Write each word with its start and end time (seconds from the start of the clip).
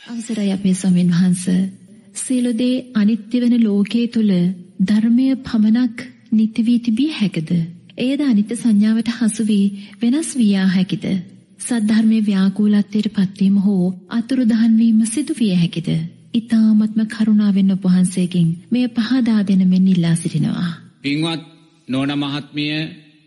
අවසරයි 0.00 0.52
අපේ 0.52 0.74
ස්වාමීන් 0.74 1.10
වහන්ස 1.10 1.44
සියලු 2.16 2.52
දේ 2.52 2.76
අනිත්‍ය 2.94 3.36
වෙන 3.40 3.56
ලෝකයේ 3.64 4.06
තුල 4.06 4.30
ධර්මය 4.82 5.26
පමණක් 5.38 5.98
නිත්‍ය 6.32 6.60
වී 6.62 6.78
තිබිය 6.78 7.10
හැකද? 7.12 7.50
එයද 7.98 8.20
අනිත්‍ය 8.22 8.54
සංඥාවට 8.56 9.10
හසු 9.10 9.42
වී 9.46 9.66
වෙනස් 10.00 10.30
විය 10.36 10.54
හැකිද? 10.68 11.04
සද්ධර්මයේ 11.60 12.22
ව්‍යාකූලත්වයට 12.22 13.08
පත්වීම 13.08 13.56
හෝ 13.58 13.84
අතුරුදහන් 14.10 14.74
වීම 14.78 15.00
සිදු 15.06 15.32
විය 15.34 15.52
හැකිද? 15.54 15.88
ඊ타මත්ම 16.34 17.00
කරුණාවෙන් 17.08 17.70
ඔබ 17.70 17.84
වහන්සේගෙන් 17.84 18.48
මෙය 18.70 18.86
පහදා 18.90 19.40
දෙන 19.42 19.62
මෙන් 19.68 19.86
ඉල්ලා 19.88 20.16
සිටිනවා. 20.16 20.70
පින්වත් 21.00 21.42
නෝන 21.88 22.10
මහත්මිය 22.16 22.74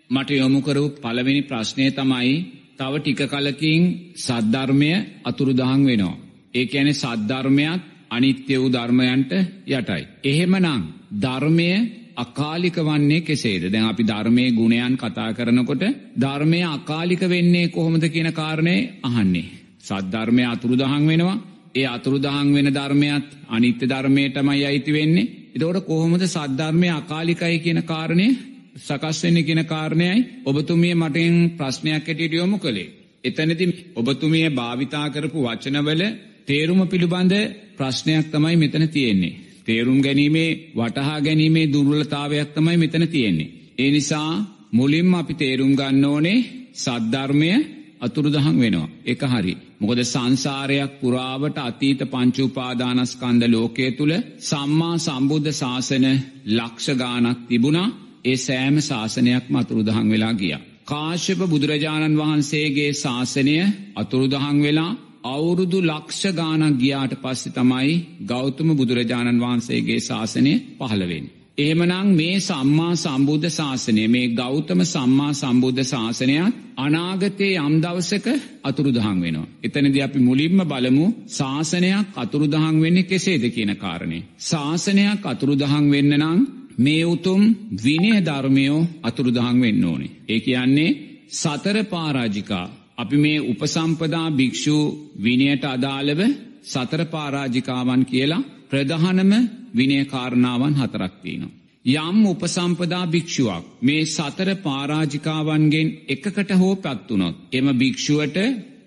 මට 0.09 0.29
යොමු 0.33 0.59
කරපු 0.61 0.85
පළවෙනි 0.97 1.41
ප්‍රශ්නය 1.43 1.85
තමයි 1.91 2.35
තව 2.77 2.93
ටික 2.97 3.21
කලකින් 3.29 3.81
සද්ධර්මය 4.17 4.91
අතුරුදහන් 5.23 5.81
වෙනවා. 5.85 6.22
ඒ 6.53 6.65
කියන්නේ 6.65 6.93
සද්ධර්මයක් 6.95 7.81
අනිත්‍ය 8.11 8.55
වූ 8.55 8.69
ධර්මයන්ට 8.69 9.31
යටයි. 9.69 10.03
එහෙමනම් 10.23 10.81
ධර්මය 11.15 11.69
අකාලික 12.15 12.77
වන්නේ 12.79 13.21
කෙසේද? 13.21 13.63
දැන් 13.65 13.85
අපි 13.85 14.03
ධර්මයේ 14.03 14.51
ගුණයන් 14.51 14.97
කතා 14.97 15.29
කරනකොට 15.33 15.83
ධර්මය 16.17 16.59
අකාලික 16.67 17.21
වෙන්නේ 17.25 17.67
කොහොමද 17.69 18.05
කියන 18.05 18.29
කාරණේ 18.33 18.89
අහන්නේ. 19.03 19.53
සද්ධර්මය 19.79 20.43
අතුරුදහන් 20.45 21.03
වෙනවා. 21.03 21.43
ඒ 21.75 21.87
අතුරුදහන් 21.87 22.47
වෙන 22.53 22.69
ධර්මයක් 22.71 23.25
අනිත්‍ය 23.49 23.85
ධර්මයටමයි 23.85 24.65
අයිති 24.65 24.91
වෙන්නේ. 24.93 25.31
එතකොට 25.55 25.85
කොහොමද 25.85 26.23
සද්ධර්මය 26.25 26.89
අකාලිකයි 26.91 27.57
කියන 27.59 27.81
කාරණේ 27.83 28.31
සකස් 28.77 29.23
වෙන්නේ 29.23 29.43
කියන 29.43 29.65
කාරණයයි 29.65 30.25
ඔබතුමිය 30.45 30.95
මටෙන් 30.95 31.35
ප්‍රශ්නයක් 31.51 31.93
ඇටියට 32.01 32.33
යොමු 32.33 32.57
කළේ. 32.59 32.93
එතනදී 33.23 33.73
ඔබතුමිය 33.95 34.47
භාවිතා 34.51 35.07
කරපු 35.09 35.39
වචනවල 35.41 36.03
තේරුම 36.47 36.81
පිළිබඳ 36.85 37.33
ප්‍රශ්නයක් 37.77 38.25
තමයි 38.27 38.55
මෙතන 38.55 38.85
තියෙන්නේ. 38.89 39.37
තේරුම් 39.63 39.99
ගැනීමේ 40.01 40.49
වටහා 40.75 41.19
ගැනීමේ 41.19 41.71
දුර්වලතාවයක් 41.73 42.49
තමයි 42.51 42.77
මෙතන 42.77 43.05
තියෙන්නේ. 43.07 43.53
ඒ 43.77 43.91
නිසා 43.91 44.31
මුලින්ම 44.71 45.13
අපි 45.13 45.33
තේරුම් 45.35 45.71
ගන්න 45.73 46.05
ඕනේ 46.05 46.45
සද්ධර්මය 46.75 47.51
අතුරුදහන් 47.99 48.55
වෙනවා. 48.55 48.93
එක 49.05 49.21
හරි. 49.23 49.53
මොකද 49.79 49.99
සංසාරයක් 50.03 50.91
පුරාවට 50.99 51.57
අතීත 51.59 52.01
පංචුපාදානස්කන්ද 52.05 53.43
ලෝකය 53.47 53.87
තුළ 53.91 54.13
සම්මා 54.41 54.95
සම්බුද්ධ 54.97 55.51
ශාසන 55.53 56.05
ලක්ෂ 56.49 56.87
ගානක් 56.95 57.39
තිබුණා 57.47 57.93
ඒ 58.25 58.37
සෑම 58.37 58.75
ශාසනයක්ම 58.81 59.53
අතුරුදහන් 59.55 60.07
වෙලා 60.09 60.33
ගිය. 60.33 60.53
කාශ්‍යප 60.85 61.41
බුදුරජාණන් 61.45 62.19
වහන්සේගේ 62.19 62.91
ශාසනය 62.95 63.55
අතුරුදහන් 63.95 64.57
වෙලා 64.61 64.91
අවුරුදු 65.25 65.79
ලක්ෂ 65.83 66.23
ගානක් 66.33 66.75
ගියාට 66.77 67.13
පස්සෙ 67.17 67.49
තමයි 67.51 67.93
ගෞතම 68.23 68.69
බුදුරජාණන් 68.73 69.41
වහන්සේගේ 69.41 69.99
ශාසනය 70.01 70.53
පහළවෙන්. 70.79 71.25
එහෙමනං 71.57 72.09
මේ 72.11 72.35
සම්මා 72.41 72.93
සම්බුද්ධ 72.95 73.49
ශාසනය 73.49 74.03
මේ 74.07 74.27
ගෞතම 74.31 74.81
සම්මා 74.85 75.31
සම්බුද්ධ 75.33 75.83
ශාසනයක් 75.83 76.53
අනාගතයේ 76.77 77.59
යම් 77.59 77.75
දවසක 77.79 78.27
අතුරුදහන් 78.63 79.17
වෙනවා. 79.17 79.51
එතනද 79.63 79.95
අපි 79.99 80.19
මුලින්ම 80.19 80.59
බලමු 80.65 81.05
ශාසනයක් 81.29 82.05
අතුරුදහන් 82.15 82.75
වෙන්නේ 82.81 83.03
කෙසේද 83.05 83.43
කියන 83.51 83.73
කාරණය. 83.77 84.19
ශාසනයක් 84.41 85.21
අතුරුදහන් 85.25 85.85
වෙන්න 85.91 86.13
නම් 86.19 86.39
මේ 86.77 87.05
උතුම් 87.05 87.41
විනය 87.79 88.13
ධර්මයෝ 88.21 88.87
අතුරුදහන් 89.03 89.57
වෙන්න 89.61 89.83
ඕනේ. 89.85 90.15
ඒ 90.27 90.39
කියන්නේ 90.41 90.97
සතර 91.31 91.77
පාරාජිකා 91.85 92.67
අපි 93.03 93.17
මේ 93.17 93.39
උපසම්පදා 93.43 94.27
භික්‍ෂූ 94.31 94.83
විනයට 95.19 95.63
අදාළව 95.67 96.21
සතර 96.65 97.01
පාරාජිකාවන් 97.05 98.03
කියලා 98.05 98.45
ප්‍රධානම 98.69 99.31
විනයකාරණාවන් 99.75 100.75
හතරක්තිනවා. 100.75 101.53
යම් 101.85 102.19
උපසම්පදා 102.25 103.05
භික්‍ෂුවක් 103.07 103.63
මේ 103.81 104.03
සතර 104.07 104.49
පාරාජිකාවන්ගෙන් 104.57 105.89
එකකට 106.07 106.49
හෝ 106.53 106.75
පැත්වුනොත් 106.77 107.35
එම 107.51 107.67
භික්‍ෂුවට 107.75 108.37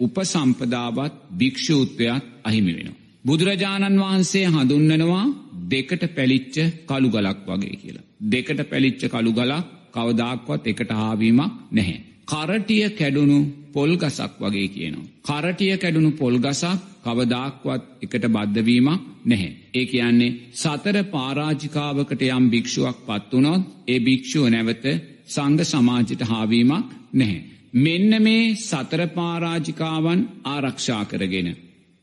උපසම්පදාවත් 0.01 1.15
භික්‍ෂූත්වයක් 1.33 2.23
අහිමි 2.45 2.73
වෙනවා. 2.73 3.01
බුදුරජාණන් 3.25 4.01
වහන්සේ 4.01 4.47
හඳුන්නනවා 4.47 5.25
දෙකට 5.71 6.03
පැලිච්ච 6.11 6.57
කළු 6.87 7.09
ගලක් 7.11 7.39
වගේ 7.49 7.77
කියලා. 7.77 8.07
දෙකට 8.27 8.61
පැලිච්ච 8.71 9.03
කළු 9.07 9.33
ගලක් 9.33 9.65
කවදාක්වත් 9.95 10.63
එකට 10.67 10.91
හාවීමක් 10.93 11.53
නැහැ. 11.73 12.06
කරටිය 12.29 12.89
කැඩුණු 12.91 13.39
පොල් 13.73 13.91
ගසක් 13.97 14.33
වගේ 14.41 14.69
කියනවා. 14.69 15.09
කරටිය 15.25 15.75
කැඩුණු 15.77 16.11
පොල් 16.13 16.37
ගසක් 16.39 16.79
කවදාක්වත් 17.05 17.83
එකට 18.03 18.25
බද්ධවීමක් 18.29 19.03
නැහැ. 19.25 19.51
ඒ 19.75 19.85
කියන්නේ 19.87 20.37
සතර 20.55 20.97
පාරාජිකාවකට 21.07 22.23
යම් 22.29 22.45
භික්ෂුවක් 22.51 22.99
පත්වනොත් 23.07 23.63
ඒ 23.87 23.99
භික්‍ෂුව 24.01 24.49
නැවත 24.49 24.85
සංග 25.27 25.61
සමාජයට 25.65 26.23
හාවීමක් 26.23 26.87
නැහැ. 27.13 27.45
මෙන්න 27.77 28.13
මේ 28.23 28.55
සතර 28.61 29.03
පාරාජිකාවන් 29.11 30.21
ආරක්ෂා 30.47 31.05
කරගෙන. 31.05 31.49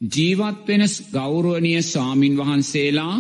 ජීවත්වෙන 0.02 0.84
ගෞරුවනිය 1.14 1.82
ස්වාමින් 1.84 2.38
වහන්සේලා 2.38 3.16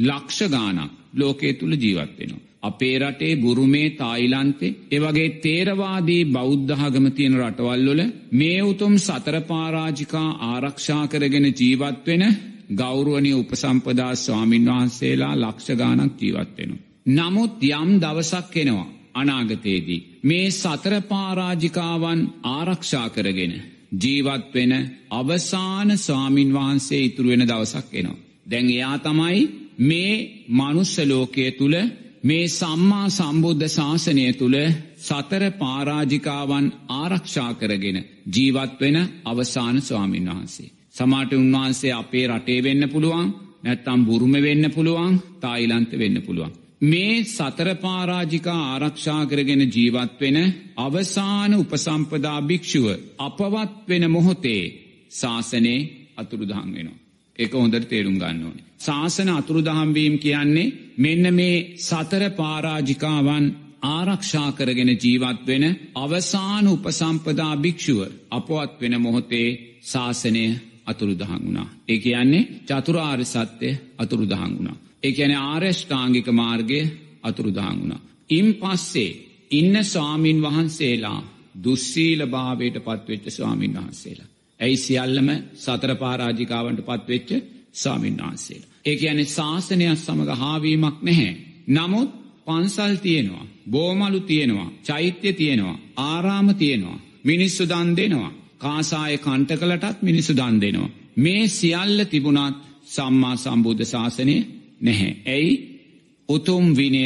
ලක්ෂ 0.00 0.40
ගානක් 0.48 0.92
ලෝකයේ 1.14 1.54
තුළ 1.54 1.74
ජීවත්වෙනවා. 1.74 2.44
අපේ 2.66 2.96
රටේ 2.98 3.32
බුරුමේ 3.36 3.88
තායිලන්තේ 3.92 4.74
එවගේ 4.90 5.28
තේරවාදී 5.38 6.22
බෞද්ධහගම 6.28 7.06
තියෙන 7.10 7.38
රටවල්ලොල 7.40 8.02
මේ 8.32 8.60
උතුම් 8.62 8.94
සතරපාරාජිකා 8.98 10.28
ආරක්ෂා 10.46 11.04
කරගෙන 11.08 11.46
ජීවත්වෙන 11.52 12.24
ගෞරුවනය 12.72 13.32
උපසම්පදා 13.34 14.14
ස්වාමීන් 14.16 14.66
වහන්සේලා 14.66 15.34
ලක්ෂ 15.36 15.68
ගානක් 15.74 16.20
ජීවත්වෙන. 16.20 16.70
නමුත් 17.08 17.62
යම් 17.64 17.90
දවසක් 18.00 18.56
එනවා 18.56 18.88
අනාගතයේදී. 19.14 20.00
මේ 20.22 20.50
සතරපාරාජිකාවන් 20.52 22.20
ආරක්ෂා 22.44 23.08
කරගෙන. 23.10 23.54
ජීවත්වෙන 23.94 24.72
අවසාන 25.10 25.98
ස්වාමින් 25.98 26.50
වහන්සේ 26.52 27.00
ඉතුරුවෙන 27.00 27.42
දවසක් 27.42 27.94
එනවා. 27.94 28.22
දැන් 28.46 28.66
එයා 28.68 28.98
තමයි 29.00 29.40
මේ 29.80 30.12
මනුස්සලෝකය 30.50 31.50
තුළ 31.50 31.76
මේ 32.26 32.46
සම්මා 32.50 33.08
සම්බුද්ධ 33.10 33.66
ශාසනය 33.68 34.24
තුළ 34.32 34.56
සතර 35.00 35.44
පාරාජිකාවන් 35.54 36.66
ආරක්ෂා 36.92 37.50
කරගෙන 37.54 37.98
ජීවත්වෙන 38.34 38.96
අවසාන 39.24 39.76
ස්වාමීන් 39.82 40.30
වහන්සේ. 40.30 40.72
සමාට 40.94 41.32
උන්වහන්සේ 41.34 41.92
අපේ 41.92 42.26
රටේ 42.28 42.60
වෙන්න 42.62 42.84
පුළුවන් 42.88 43.28
නැත්තම් 43.62 44.00
බුරුම 44.04 44.34
වෙන්න 44.38 44.64
පුළුවන් 44.70 45.14
තායිලන්ත 45.40 45.92
වෙන්න 45.94 46.18
පුළුවන්. 46.22 46.52
මේ 46.82 47.24
සතර 47.26 47.68
පාරාජිකා 47.76 48.60
ආරක්ෂා 48.64 49.22
කරගෙන 49.26 49.62
ජීවත්වෙන 49.68 50.38
අවසාන 50.78 51.52
උපසම්පදා 51.54 52.38
භික්‍ෂුව 52.42 52.86
අපවත් 53.18 53.72
වෙන 53.88 54.04
මොහොතේ 54.10 54.62
ශාසනයේ 55.12 55.80
අතුරුදහන් 56.16 56.70
වෙනවා. 56.74 57.05
එක 57.38 57.52
හොඳට 57.54 57.88
තේරුම් 57.88 58.16
ගන්න 58.16 58.44
ඕනේ. 58.44 58.64
ශාසන 58.78 59.28
අතුරුදහම්වීම් 59.30 60.14
කියන්නේ 60.18 60.72
මෙන්න 60.96 61.34
මේ 61.34 61.56
සතර 61.78 62.24
පාරාජිකාවන් 62.32 63.46
ආරක්ෂා 63.88 64.50
කරගෙන 64.52 64.92
ජීවත් 64.94 65.40
වෙන 65.46 65.64
අවසාන 65.94 66.66
උපසම්පදා 66.68 67.54
භික්‍ෂුව 67.56 68.00
අපවත් 68.30 68.72
වෙන 68.80 68.94
මොහොතේ 68.98 69.48
ශාසනය 69.82 70.44
අතුරුදහන් 70.86 71.32
වුණා. 71.36 71.68
ඒ 71.88 71.98
කියන්නේ 71.98 72.48
චතුරාර් 72.66 73.20
සත්‍යය 73.26 73.74
අතුරුදහන් 73.98 74.52
වුණා. 74.52 74.76
ඒ 75.02 75.12
ඇන 75.18 75.34
ආර්යෂ්ඨාංගික 75.42 76.28
මාර්ගය 76.32 76.80
අතුරුදහන් 77.22 77.76
වුණා. 77.78 78.00
ඉම් 78.30 78.48
පස්සේ 78.54 79.10
ඉන්න 79.50 79.84
ස්වාමීන් 79.84 80.42
වහන්සේලා 80.42 81.20
දුස්සීල 81.64 82.20
භාවයට 82.26 82.76
පත්වෙච්ච 82.78 83.26
ස්වාමීන් 83.28 83.74
වහන්සේලා. 83.74 84.30
ඇයි 84.60 84.76
සියල්ලම 84.76 85.28
සතර 85.56 85.92
පාරාජිකාවන්ට 85.94 86.80
පත්වෙච්ච 86.82 87.30
ස්වාමීන් 87.74 88.16
වහන්සේලා. 88.18 88.70
ඒ 88.84 88.96
ඇනේ 89.02 89.28
ශාසනයක් 89.28 89.98
සමඟ 89.98 90.32
හාවීමක් 90.34 90.98
නැහැ. 91.02 91.32
නමුත් 91.68 92.10
පන්සල් 92.46 92.94
තියෙනවා. 92.96 93.46
බෝමලු 93.70 94.20
තියෙනවා. 94.22 94.70
චෛත්‍ය 94.82 95.32
තියෙනවා. 95.32 95.78
ආරාම 96.02 96.48
තියෙනවා. 96.54 96.98
මිනිස්සු 97.24 97.62
දන් 97.64 97.90
දෙනවා. 97.96 98.32
කාසාය 98.58 99.18
කණ්ටකලටත් 99.18 100.02
මිනිසු 100.02 100.32
දන් 100.32 100.60
දෙනවා. 100.60 100.94
මේ 101.16 101.48
සියල්ල 101.50 102.04
තිබුණත් 102.04 102.56
සම්මා 102.86 103.36
සම්බුද්ධ 103.36 103.84
ශාසනය 103.84 104.36
නැහැ. 104.80 105.12
ඇයි 105.26 105.52
උතුම් 106.28 106.64
විනය 106.76 107.02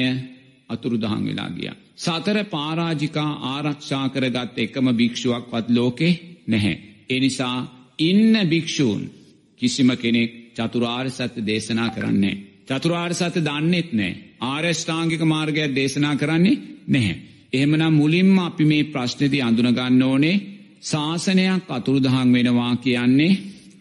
අතුරුදහන් 0.69 1.23
වෙලා 1.27 1.51
ගිය. 1.51 1.71
සතර 1.97 2.39
පාරාජිකා 2.47 3.33
ආරක්ෂා 3.47 4.07
කරගත් 4.09 4.59
එකම 4.59 4.87
භික්ෂුවක්වත් 4.93 5.67
ලෝකේ 5.71 6.15
නැහැ. 6.47 6.90
එනිසා 7.11 7.57
ඉන්න 8.01 8.35
භික්‍ෂූන් 8.49 9.03
කිසිම 9.61 9.91
කෙනෙක් 9.97 10.31
චතුරාර් 10.57 11.07
සත්‍ය 11.09 11.41
දේශනා 11.43 11.91
කරන්නේ. 11.91 12.41
චතුරාර් 12.69 13.13
සත්‍ය 13.13 13.41
දන්නෙත් 13.41 13.91
නෑ. 13.93 14.13
ආර්යෂ්ඨාංගික 14.43 15.23
මාර්ගයක් 15.25 15.75
දේශනා 15.75 16.15
කරන්නේ 16.17 16.61
නැහැ. 16.89 17.17
එහෙමනම් 17.53 17.93
මුලින්ම 17.93 18.39
අපි 18.39 18.65
මේ 18.65 18.85
ප්‍රශ්නති 18.87 19.39
අඳුනගන්න 19.41 20.03
ඕනේ 20.03 20.43
ශාසනයක් 20.83 21.69
අතුරුදහන් 21.69 22.33
වෙනවා 22.33 22.75
කියන්නේ 22.77 23.39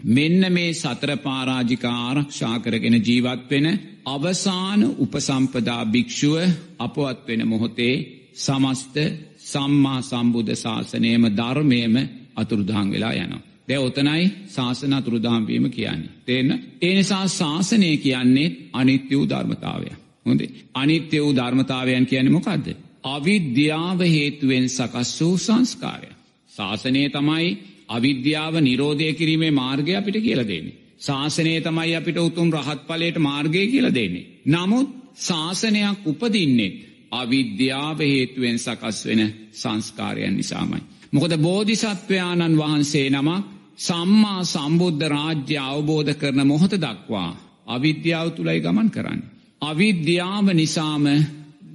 මෙන්න 0.08 0.42
මේ 0.50 0.74
සතර 0.74 1.12
පාරාජික 1.18 1.84
ආරක්ෂා 1.86 2.56
කරගෙන 2.60 2.96
ජීවත් 3.00 3.44
වෙන 3.50 3.68
අවසාන 4.06 4.82
උපසම්පදා 4.98 5.84
භික්‍ෂුව 5.86 6.36
අපවත් 6.80 7.20
වෙන 7.28 7.42
මොහොතේ 7.48 7.96
සමස්ත 8.36 8.96
සම්මා 9.44 10.00
සම්බුද්ධ 10.04 10.56
ශාසනයම 10.56 11.24
ධර්මයම 11.32 11.96
අතුරුදහන් 12.40 12.92
වෙලා 12.92 13.14
යනවා. 13.16 13.42
දැ 13.68 13.80
ඔතනයි 13.80 14.26
ශාසන 14.48 14.94
අතුරුදාම්වීම 14.94 15.66
කියන්නේ. 15.70 16.12
තිේන්න 16.26 16.52
ඒ 16.82 16.94
නිසා 16.94 17.26
ශාසනය 17.30 17.90
කියන්නේ 17.98 18.56
අනිත්‍ය 18.74 19.16
වූ 19.16 19.30
ධර්මතාවය. 19.30 19.90
හොඳේ 20.26 20.50
අනිත්‍ය 20.74 21.18
වූ 21.20 21.36
ධර්මතාවයන් 21.36 22.06
කියන්නේ 22.06 22.32
මොකක්ද. 22.32 22.68
අවිද්‍යාව 23.06 24.00
හේතුවෙන් 24.08 24.70
සකස් 24.70 25.22
වූ 25.22 25.38
සංස්කාරය. 25.40 26.10
ශාසනය 26.52 27.04
තමයි 27.10 27.48
අවිද්‍යාව 27.90 28.54
නිරෝධය 28.60 29.14
කිරීමේ 29.14 29.52
මාර්ගය 29.54 29.96
අපිට 29.96 30.18
කියල 30.18 30.42
දෙන්නේ. 30.44 30.78
ශාසනය 31.00 31.54
තමයි 31.62 31.96
අපිට 31.96 32.18
උතුම් 32.20 32.50
රහත් 32.52 32.82
පලට 32.88 33.18
මාර්ගය 33.20 33.68
කියල 33.68 33.88
දෙන්නේ. 33.94 34.30
නමුත් 34.48 34.90
ශාසනයක් 35.20 35.98
උපදින්නෙත් 36.06 36.76
අවිද්‍යාව 37.12 38.00
හේතුවෙන් 38.04 38.58
සකස් 38.58 38.98
වෙන 39.06 39.22
සංස්කාරයන් 39.54 40.36
නිසාමයි. 40.36 40.82
මොකද 41.14 41.34
බෝධිසත්වයාණන් 41.38 42.58
වහන්සේ 42.58 43.08
නමක් 43.10 43.44
සම්මා 43.78 44.42
සම්බුද්ධ 44.46 45.06
රාජ්‍ය 45.08 45.58
අවබෝධ 45.60 46.14
කරන 46.14 46.42
මොහොත 46.48 46.74
දක්වා 46.78 47.30
අවිද්‍යාව 47.68 48.28
තුළයි 48.30 48.60
ගමන් 48.60 48.90
කරන්න. 48.90 49.22
අවිද්‍යාව 49.62 50.48
නිසාම 50.54 51.06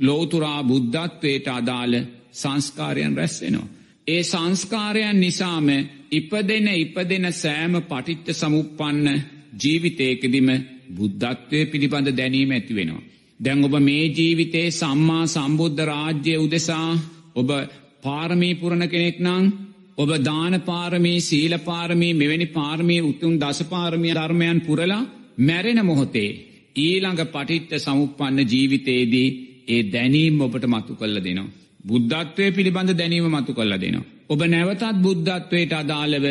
ලෝතුරා 0.01 0.61
බුද්ධත්වයට 0.63 1.47
අදාළ 1.51 1.95
සංස්කාරයන් 2.33 3.17
රැස්වෙනවා. 3.17 3.73
ඒ 4.07 4.23
සංස්කාරයන් 4.25 5.21
නිසාම 5.21 5.69
ඉපදෙන 6.11 6.69
ඉපදෙන 6.77 7.27
සෑම 7.35 7.75
පටිච්ච 7.83 8.29
සමුපපන්න 8.33 9.07
ජීවිතයකදිම 9.61 10.49
බුද්ධත්වය 10.91 11.59
පිළිබඳ 11.67 12.09
දැනීම 12.13 12.51
ඇති 12.51 12.75
වෙනවා. 12.75 13.07
දැන් 13.41 13.65
ඔබ 13.65 13.75
මේ 13.81 14.05
ජීවිතේ 14.09 14.69
සම්මා 14.73 15.25
සම්බුද්ධ 15.27 15.83
රාජ්‍ය 15.85 16.35
උදෙසා 16.39 16.91
ඔබ 17.35 17.51
පාරමී 18.05 18.55
පුරණ 18.57 18.85
කෙනෙක් 18.87 19.19
නං 19.21 19.45
ඔබ 19.97 20.11
දාන 20.23 20.55
පාරමී 20.63 21.19
සීල 21.21 21.55
පාරමී 21.61 22.15
මෙවැනි 22.15 22.47
පාර්මී 22.51 23.01
උතුම් 23.03 23.35
දසපාරමිය 23.39 24.15
ධර්මයන් 24.15 24.61
පුරලා 24.61 25.03
මැරෙන 25.41 25.81
මොහොතේ 25.83 26.31
ඊළඟ 26.77 27.23
පටිත්ත 27.27 27.73
සමුපපන්න 27.79 28.39
ජීවිතයේදී 28.47 29.29
ඒ 29.67 29.83
දැනීම් 29.85 30.41
ඔබට 30.41 30.67
මතු 30.67 30.93
කල්ල 30.95 31.19
දෙනවා. 31.19 31.55
බුද්ධත්වය 31.85 32.47
පිළිබඳ 32.51 32.91
දැනීම 32.93 33.27
මතු 33.31 33.53
කල්ල 33.53 33.75
දෙනවා. 33.77 34.11
ඔබ 34.27 34.41
නැවතත් 34.45 34.85
බුද්ධත්වයට 34.99 35.73
අදාළව 35.75 36.27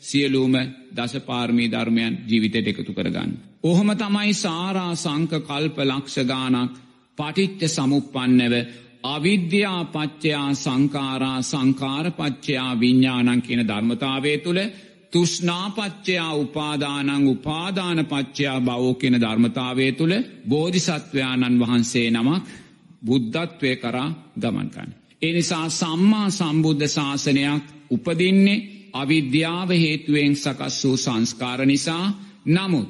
සියලූම 0.00 0.54
දසපාර්මී 0.92 1.70
ධර්මයන් 1.70 2.14
ජීවිතයට 2.28 2.68
එකතු 2.68 2.92
කරගන්න. 2.92 3.30
ඔහොම 3.62 3.90
තමයි 3.96 4.32
සාරා 4.36 4.94
සංක 4.96 5.32
කල්ප 5.42 5.76
ලක්ෂගානක් 5.82 6.72
පටිච්ච 7.18 7.62
සමුපපන්නව 7.68 8.54
අවිද්‍යා 9.04 9.84
පච්චයා 9.86 10.54
සංකාරා 10.54 11.42
සංකාරපච්චයා 11.42 12.80
විඤ්ඥානන් 12.80 13.42
කියන 13.42 13.62
ධර්මතාවය 13.68 14.38
තුළ 14.38 14.60
තුෂ්නාපච්චයා 15.12 16.32
උපාදානං 16.34 17.10
උපාදානපච්චයා 17.26 18.58
බවෝ 18.60 18.94
කියන 18.94 19.16
ධර්මතාවය 19.20 19.92
තුළ 19.92 20.14
බෝධිසත්වයාණන් 20.48 21.60
වහන්සේ 21.60 22.08
නමක් 22.10 22.42
බුද්ධත්වය 23.02 23.76
කරා 23.76 24.10
ගමන්කන්න. 24.40 24.90
එනිසා 25.22 25.66
සම්මා 25.70 26.28
සම්බුද්ධ 26.30 26.88
ශාසනයක් 26.88 27.64
උපදින්නේ 27.90 28.64
අවිද්‍යාව 28.94 29.70
හේතුවෙන් 29.76 30.34
සකස් 30.36 30.76
වූ 30.84 30.96
සංස්කාර 30.96 31.60
නිසා 31.64 32.06
නමුත් 32.46 32.88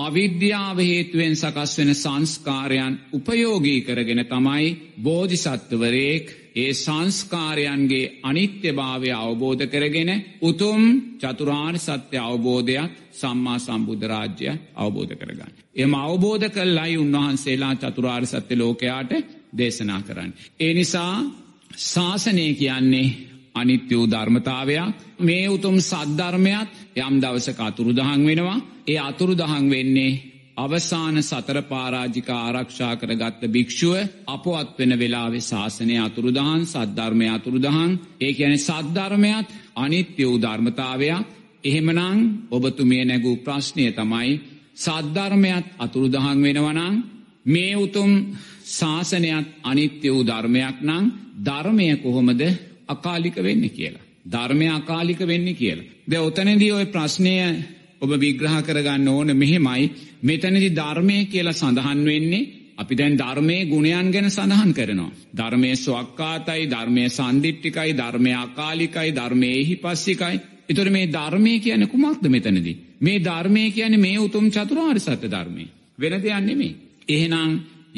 අවිද්‍යාව 0.00 0.78
හේතුවෙන් 0.82 1.34
සකස් 1.36 1.72
වෙන 1.78 1.94
සංස්කාරයන් 1.94 2.94
උපයෝගී 3.12 3.80
කරගෙන 3.82 4.22
තමයි 4.26 4.68
බෝධිසත්වවරයෙක් 4.98 6.26
ඒ 6.56 6.72
සංස්කාරයන්ගේ 6.74 8.12
අනිත්‍ය 8.22 8.70
භාවය 8.72 9.10
අවබෝධ 9.16 9.64
කරගෙන 9.66 10.10
උතුම් 10.42 10.82
චතුරාර් 11.18 11.74
සත්‍ය 11.78 12.16
අවබෝධයක් 12.20 12.90
සම්මා 13.12 13.58
සම්බුද්ධ 13.58 14.06
රාජ්‍ය 14.06 14.48
අවබෝධ 14.76 15.14
කරගන්න. 15.14 15.52
එම 15.76 15.92
අවබෝධ 15.96 16.46
කල්ලයි 16.50 16.96
උන්වහන්සේලා 16.96 17.74
චතුරාර් 17.76 18.24
සත්‍ය 18.26 18.54
ලෝකයාට 18.56 19.12
දේශනා 19.52 20.02
කරන්න. 20.02 20.32
ඒ 20.60 20.72
නිසා 20.74 21.14
ශාසනය 21.84 22.46
කියන්නේ 22.54 23.08
අනිත්‍ය 23.54 23.94
වූ 23.94 24.06
ධර්මතාවයක් 24.06 24.94
මේ 25.20 25.46
උතුම් 25.48 25.76
සද්ධර්මයක් 25.80 26.68
යම් 26.98 27.14
දවසක 27.20 27.58
අතුරුදහන් 27.60 28.26
වෙනවා 28.26 28.58
ඒ 28.90 28.98
අතුරුදහන් 29.00 29.66
වෙන්නේ 29.68 30.12
අවසාන 30.56 31.16
සතර 31.20 31.58
පාරාජික 31.64 32.28
ආරක්ෂා 32.30 32.94
කරගත්ත 32.96 33.42
භික්‍ෂුව 33.48 33.94
අපොත් 34.26 34.68
වෙන 34.78 34.92
වෙලාවෙ 34.94 35.40
ශාසනය 35.42 35.96
අතුරුදහන් 35.98 36.62
සද්ධර්මය 36.64 37.26
අතුරුදහන් 37.28 37.90
ඒ 38.20 38.32
ඇන 38.38 38.56
සද්ධර්මයක් 38.58 39.46
අනිත්‍ය 39.76 40.22
වූ 40.22 40.38
ධර්මතාවයක් 40.38 41.26
එහෙමනං 41.64 42.18
ඔබතුමිය 42.50 43.04
නැගූ 43.04 43.36
ප්‍රශ්නය 43.38 43.86
තමයි 43.92 44.30
සද්ධර්මයක් 44.76 45.66
අතුරුදහන් 45.78 46.38
වෙනවනං 46.38 46.94
මේ 47.46 47.74
උතුම් 47.76 48.12
ශාසනයක් 48.70 49.46
අනිත්‍ය 49.62 50.08
වූ 50.10 50.22
ධර්මයක් 50.24 50.76
නං 50.82 51.04
ධර්මය 51.40 51.86
කොහොමද 51.96 52.42
අකාලික 52.88 53.36
වෙන්න 53.38 53.64
කියලා. 53.70 54.06
ධර්මය 54.26 54.66
අකාලික 54.70 55.20
වෙන්න 55.22 55.48
කියලා. 55.54 55.90
ද 56.06 56.12
ඔතනදී 56.18 56.72
ඔය 56.72 56.86
ප්‍රශ්නය 56.86 57.34
ඔබ 58.00 58.10
විග්‍රහ 58.16 58.56
කරගන්න 58.62 59.08
ඕන 59.08 59.28
මෙහෙමයි 59.34 59.90
මෙතනදි 60.22 60.68
ධර්මය 60.72 61.18
කියලා 61.26 61.52
සඳහන් 61.54 62.00
වෙන්නේ 62.04 62.48
අපි 62.76 62.94
දැන් 62.94 63.14
ධර්මය 63.14 63.56
ගුණයන් 63.66 64.08
ගැන 64.10 64.28
සඳහන් 64.28 64.72
කරනවා. 64.72 65.12
ධර්මය 65.32 65.70
ස්වක්කාතයි 65.76 66.62
ධර්මය 66.66 67.04
සන්දිිට්ටිකයි 67.10 67.92
ධර්මය 67.94 68.32
අකාලිකයි 68.36 69.10
ධර්මයහි 69.12 69.74
පස්සිකයි. 69.76 70.40
එතොර 70.68 70.88
මේ 70.88 71.06
ධර්මය 71.08 71.52
කියන 71.58 71.84
කුමක්ද 71.86 72.24
මෙතනදී. 72.26 72.76
මේ 73.00 73.18
ධර්මය 73.20 73.64
කියන 73.70 73.94
මේ 73.98 74.18
උතුම් 74.18 74.46
චතුරාර් 74.50 74.98
සත්‍ය 74.98 75.28
ධර්මය. 75.28 75.64
වෙන 75.98 76.14
දෙයන්නෙමේ. 76.18 76.78
එහෙනම් 77.08 77.50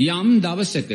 යම් 0.08 0.28
දවසක 0.40 0.92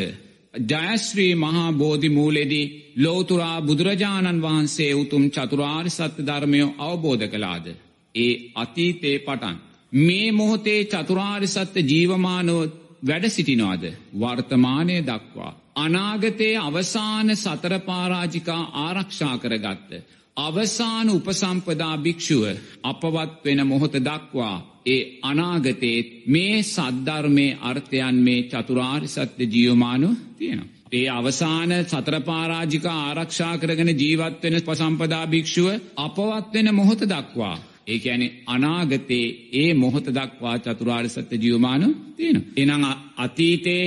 ජයශ්‍රී 0.54 1.33
මහා 1.38 1.71
බෝධි 1.74 2.09
මූලෙදී 2.09 2.71
ලෝතුරා 2.98 3.57
බුදුරජාණන් 3.62 4.42
වහන්සේ 4.42 4.94
උතුම් 4.95 5.24
චතුරාර් 5.30 5.86
සත්‍ය 5.89 6.21
ධර්මයෝ 6.21 6.75
අවබෝධ 6.80 7.27
කළාද. 7.27 7.87
ඒ 8.18 8.34
අතීතේ 8.56 9.18
පටන්. 9.19 9.58
මේ 9.94 10.31
මොහොතේ 10.34 10.81
චතුරාර් 10.86 11.44
සත්‍ය 11.48 11.80
ජීවමානව 11.84 12.59
වැඩ 13.04 13.26
සිටිනවාද 13.28 13.83
වර්තමානය 14.16 14.97
දක්වා. 15.02 15.57
අනාගතයේ 15.78 16.57
අවසාන 16.59 17.36
සතරපාරාජිකා 17.36 18.64
ආරක්ෂා 18.76 19.36
කරගත්ත. 19.38 19.92
අවසාන 20.38 21.09
උපසම්පදා 21.09 21.95
භික්‍ෂුව 21.97 22.44
අපවත් 22.83 23.45
වෙන 23.45 23.68
මොහොත 23.68 23.95
දක්වා 24.00 24.57
ඒ 24.86 25.19
අනාගතයේත් 25.24 26.07
මේ 26.28 26.64
සද්ධර්මය 26.66 27.47
අර්ථයන් 27.62 28.18
මේ 28.19 28.42
චතුරාර් 28.44 29.04
සත්‍ය 29.07 29.45
ජියෝමානු 29.45 30.09
තියෙනවා. 30.38 30.74
ඒ 30.92 31.07
අවසාන 31.12 31.71
සතරපාරාජික 31.83 32.86
ආරක්ෂා 32.88 33.56
කරගෙන 33.57 33.92
ජීවත්වෙන 33.94 34.56
පසම්පදා 34.62 35.26
භික්‍ෂුව 35.28 35.68
අපවත් 35.97 36.54
වෙන 36.54 36.76
මොහොත 36.76 37.02
දක්වා. 37.06 37.57
ඒ 37.88 38.00
ඇන 38.06 38.24
අනාගතයේ 38.48 39.28
ඒ 39.54 39.70
මොහොත 39.74 40.08
දක්වා 40.10 40.58
චතුරාර් 40.60 41.06
සත්‍ය 41.08 41.36
ජියෝමානු 41.36 41.88
තියෙන. 42.18 42.38
එනං 42.56 42.86
අතීතයේ 43.18 43.86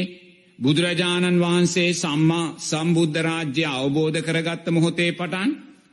බුදුරජාණන් 0.59 1.41
වහන්සේ 1.41 1.91
සම්මා 1.95 2.47
සම්බුද්ධ 2.61 3.21
රාජ්‍ය 3.21 3.65
අවබෝධ 3.71 4.21
කරගත්ත 4.21 4.67
මොහොතේ 4.71 5.11
පටන් 5.13 5.51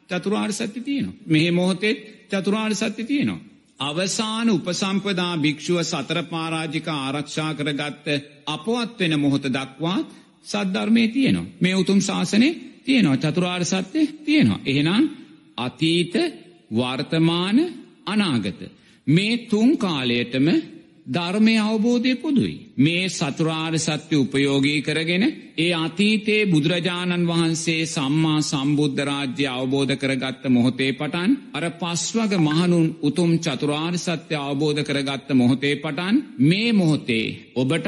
චතුරාර් 0.10 0.52
සත්‍ය 0.54 0.80
තියනවා. 0.82 1.18
මෙහෙ 1.26 1.50
මොහොතෙත් 1.52 1.98
චතුරාර් 2.32 2.74
සත්‍ය 2.76 3.04
තියනවා. 3.04 3.46
අවසාන 3.80 4.48
උපසම්පදා 4.50 5.34
භික්‍ෂුව 5.38 5.80
සතර 5.84 6.20
පාරාජික 6.24 6.88
ආරක්ෂා 6.90 7.52
කරගත්ත 7.54 8.06
අපවත් 8.48 9.00
වෙන 9.00 9.14
මොහොත 9.20 9.46
දක්වාත් 9.50 10.08
සද්ධර්මය 10.44 11.04
තියනවා. 11.10 11.52
මේ 11.60 11.76
උතුම් 11.76 12.00
ශාසනය 12.02 12.50
තියනවා 12.86 13.18
චතුරාර් 13.18 13.64
සත්‍යය 13.66 14.06
තියෙනවා. 14.26 14.60
එහෙනම් 14.66 15.04
අතීත 15.58 16.14
වර්තමාන 16.72 17.58
අනාගත. 18.08 18.60
මේ 19.08 19.38
තුන් 19.46 19.70
කාලයටම 19.78 20.48
ධර්මය 21.08 21.56
අවබෝධය 21.62 22.14
පොදුයි. 22.16 22.56
මේ 22.78 23.10
සතුරාර් 23.10 23.74
සත්‍ය 23.78 24.16
උපයෝගී 24.16 24.82
කරගෙන 24.82 25.24
ඒ 25.58 25.70
අතීතයේ 25.76 26.42
බුදුරජාණන් 26.46 27.28
වහන්සේ 27.28 27.82
සම්මා 27.88 28.40
සම්බුද්ධ 28.42 29.02
රාජ්‍ය 29.02 29.46
අවබෝධ 29.50 29.96
කරගත්ත 29.96 30.44
මොහොතේ 30.50 30.92
පටන් 30.94 31.32
අර 31.54 31.66
පස්වග 31.74 32.34
මහනුන් 32.40 32.88
උතුම් 33.02 33.32
චතුරාර් 33.40 33.96
සත්‍ය 33.98 34.36
අවබෝධ 34.40 34.82
කරගත්ත 34.84 35.30
මොහොතේ 35.34 35.76
පටන් 35.78 36.16
මේ 36.42 36.70
මොහොතේ 36.74 37.26
ඔබටත් 37.56 37.88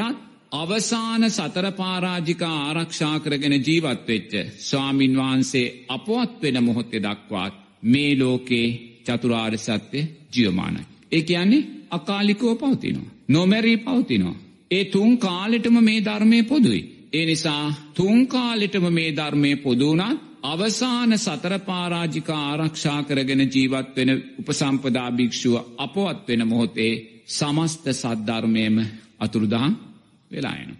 අවසාන 0.53 1.23
සතරපාරාජික 1.29 2.41
ආරක්ෂා 2.43 3.15
කරගෙන 3.19 3.55
ජීවත්වෙච්ච 3.61 4.33
ස්වාමින් 4.59 5.13
වහන්සේ 5.15 5.73
අපවත් 5.87 6.41
වෙන 6.43 6.63
මොහොත්තේ 6.63 7.01
දක්වාත් 7.01 7.53
මේ 7.83 8.11
ලෝකේ 8.15 8.67
චතුරාර් 9.05 9.57
සත්‍ය 9.57 9.99
ජියමානයි. 10.33 10.83
ඒ 11.11 11.21
කියන්නේ 11.21 11.67
අකාලිකෝ 11.91 12.53
පවතිනවා. 12.55 13.11
නොමැරී 13.27 13.77
පවතිනවා. 13.79 14.37
ඒ 14.71 14.83
තුන් 14.85 15.11
කාලෙටම 15.17 15.75
මේ 15.79 16.05
ධර්මය 16.05 16.43
පොදුයි. 16.43 16.81
ඒ 17.13 17.25
නිසා 17.25 17.73
තුන් 17.93 18.27
කාලෙටම 18.27 18.85
මේ 18.89 19.11
ධර්මය 19.11 19.55
පොදුවනත් 19.55 20.19
අවසාන 20.43 21.11
සතර 21.17 21.53
පාරාජික 21.59 22.29
ආරක්ෂා 22.31 23.03
කරගෙන 23.03 23.41
ජීවත් 23.45 23.95
වෙන 23.95 24.09
උපසම්පදා 24.39 25.09
භික්ෂුව 25.11 25.55
අපවත් 25.77 26.27
වෙන 26.27 26.47
මොහොතේ 26.47 26.93
සමස්ත 27.27 27.85
සද්ධර්මයම 27.93 28.77
අතුරුදහන් 29.19 29.73
වෙලායන. 30.31 30.71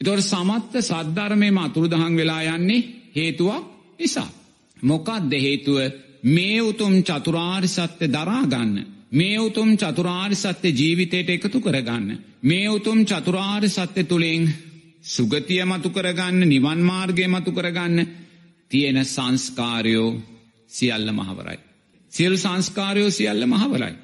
එතොට 0.00 0.22
සමත්ත 0.22 0.74
සද්ධර්මයම 0.80 1.56
අතුරුදහන් 1.58 2.16
වෙලා 2.16 2.42
යන්නේ 2.48 2.86
හේතුවක් 3.16 3.64
නිසා. 3.98 4.30
මොකක්ද 4.76 5.32
හේතුව 5.36 5.78
මේ 6.24 6.60
උතුම් 6.60 7.02
චතුරාරි 7.02 7.68
සත්‍ය 7.68 8.06
දරාගන්න. 8.08 8.86
මේ 9.10 9.38
උතුම් 9.38 9.76
චතුරාරි 9.76 10.34
සත්‍ය 10.34 10.68
ජීවිතයට 10.70 11.30
එකතු 11.30 11.60
කරගන්න. 11.60 12.18
මේ 12.42 12.68
උතුම් 12.68 13.04
චතුරාරි 13.04 13.68
සත්‍ය 13.68 14.04
තුළින් 14.04 14.48
සුගතිය 15.04 15.64
මතු 15.64 15.90
කරගන්න 15.90 16.48
නිවන් 16.48 16.80
මාර්ගය 16.80 17.26
මතු 17.26 17.52
කරගන්න 17.52 18.06
තියෙන 18.70 19.04
සංස්කාරයෝ 19.04 20.20
සියල්ල 20.68 21.12
මහවරයි. 21.12 21.58
සියල් 22.12 22.36
සංස්කාරයෝ 22.36 23.10
සියල්ල 23.10 23.46
මහවරයි. 23.46 23.94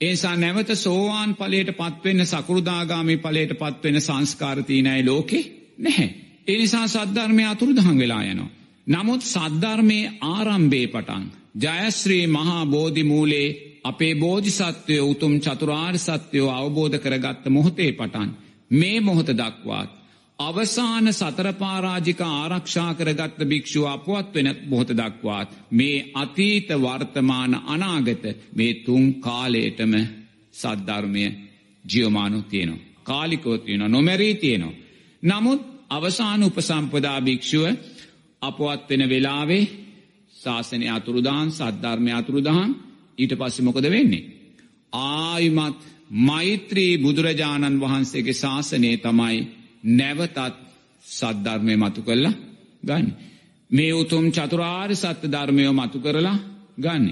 ඒසා 0.00 0.36
නැවත 0.36 0.70
සෝවාන් 0.76 1.36
පලට 1.36 1.70
පත්වෙන්න 1.72 2.26
සකෘදාගාමි 2.26 3.16
පලට 3.16 3.52
පත්වෙන 3.54 4.00
සංස්කාරතිීනයි 4.00 5.06
ලෝකෙ 5.06 5.40
නැහැ. 5.78 6.14
එනිසා 6.48 6.86
සද්ධර්මය 6.88 7.44
අතුරු 7.44 7.76
දහන් 7.76 7.98
වෙලා 7.98 8.22
යනවා. 8.22 8.50
නමුත් 8.86 9.22
සද්ධර්මය 9.24 9.98
ආරම්භේ 10.20 10.86
පටන්. 10.86 11.24
ජයශ්‍රී 11.58 12.26
මහා 12.28 12.66
බෝධිමූලේ 12.66 13.48
අපේ 13.84 14.14
බෝධිසත්වය 14.14 14.96
උතුම් 15.02 15.34
චතුරාර් 15.40 15.96
සත්‍යයෝ 15.98 16.50
අවබෝධ 16.52 16.98
කරගත්ත 16.98 17.44
මොහොතේ 17.48 17.92
පටන්. 17.92 18.30
මේ 18.70 19.00
මොහොත 19.00 19.30
දක්වාත්. 19.32 19.90
අවසාන 20.38 21.06
සතරපාරාජික 21.12 22.20
ආරක්ෂා 22.22 22.90
කරගත්ත 22.94 23.40
භික්ෂුව 23.44 23.86
අපුවත් 23.86 24.34
වෙන 24.34 24.48
බොහොත 24.68 24.90
දක්වාත්. 24.90 25.48
මේ 25.70 26.10
අතීත 26.14 26.68
වර්තමාන 26.76 27.52
අනාගත 27.66 28.24
මේ 28.54 28.72
තුන් 28.76 29.04
කාලයටම 29.16 29.92
සද්ධර්මය 30.52 31.24
ජියෝමානු 31.84 32.42
තියනවා. 32.42 32.84
කාලිකෝ 33.04 33.58
තියෙන 33.58 33.84
නොමැරී 33.88 34.34
තියෙනවා. 34.34 34.78
නමුත් 35.22 35.62
අවසාන 35.90 36.42
උපසම්පදා 36.42 37.20
භික්ෂුව 37.20 37.64
අපවත් 38.42 38.88
වෙන 38.90 39.02
වෙලාවේ 39.08 39.87
ශාසනය 40.38 40.86
අතුරුදාන් 40.88 41.48
සද්ධර්මය 41.50 42.12
අතුරුදහන් 42.12 42.70
ඊට 43.18 43.32
පස්සෙ 43.34 43.62
මොකද 43.62 43.86
වෙන්නේ. 43.86 44.28
ආයුමත් 44.92 45.78
මෛත්‍රී 46.22 46.92
බුදුරජාණන් 46.98 47.80
වහන්සේගේ 47.80 48.34
ශාසනය 48.34 48.90
තමයි 48.98 49.36
නැවතත් 49.90 50.38
සද්ධර්මය 51.04 51.74
මතු 51.76 52.00
කරලා 52.02 52.34
ගන්න. 52.82 53.06
මේ 53.70 53.92
උතුම් 53.92 54.24
චතුරාර් 54.30 54.90
සත්‍ය 54.94 55.26
ධර්මයෝ 55.28 55.72
මතු 55.74 55.98
කරලා 55.98 56.38
ගන්න. 56.78 57.06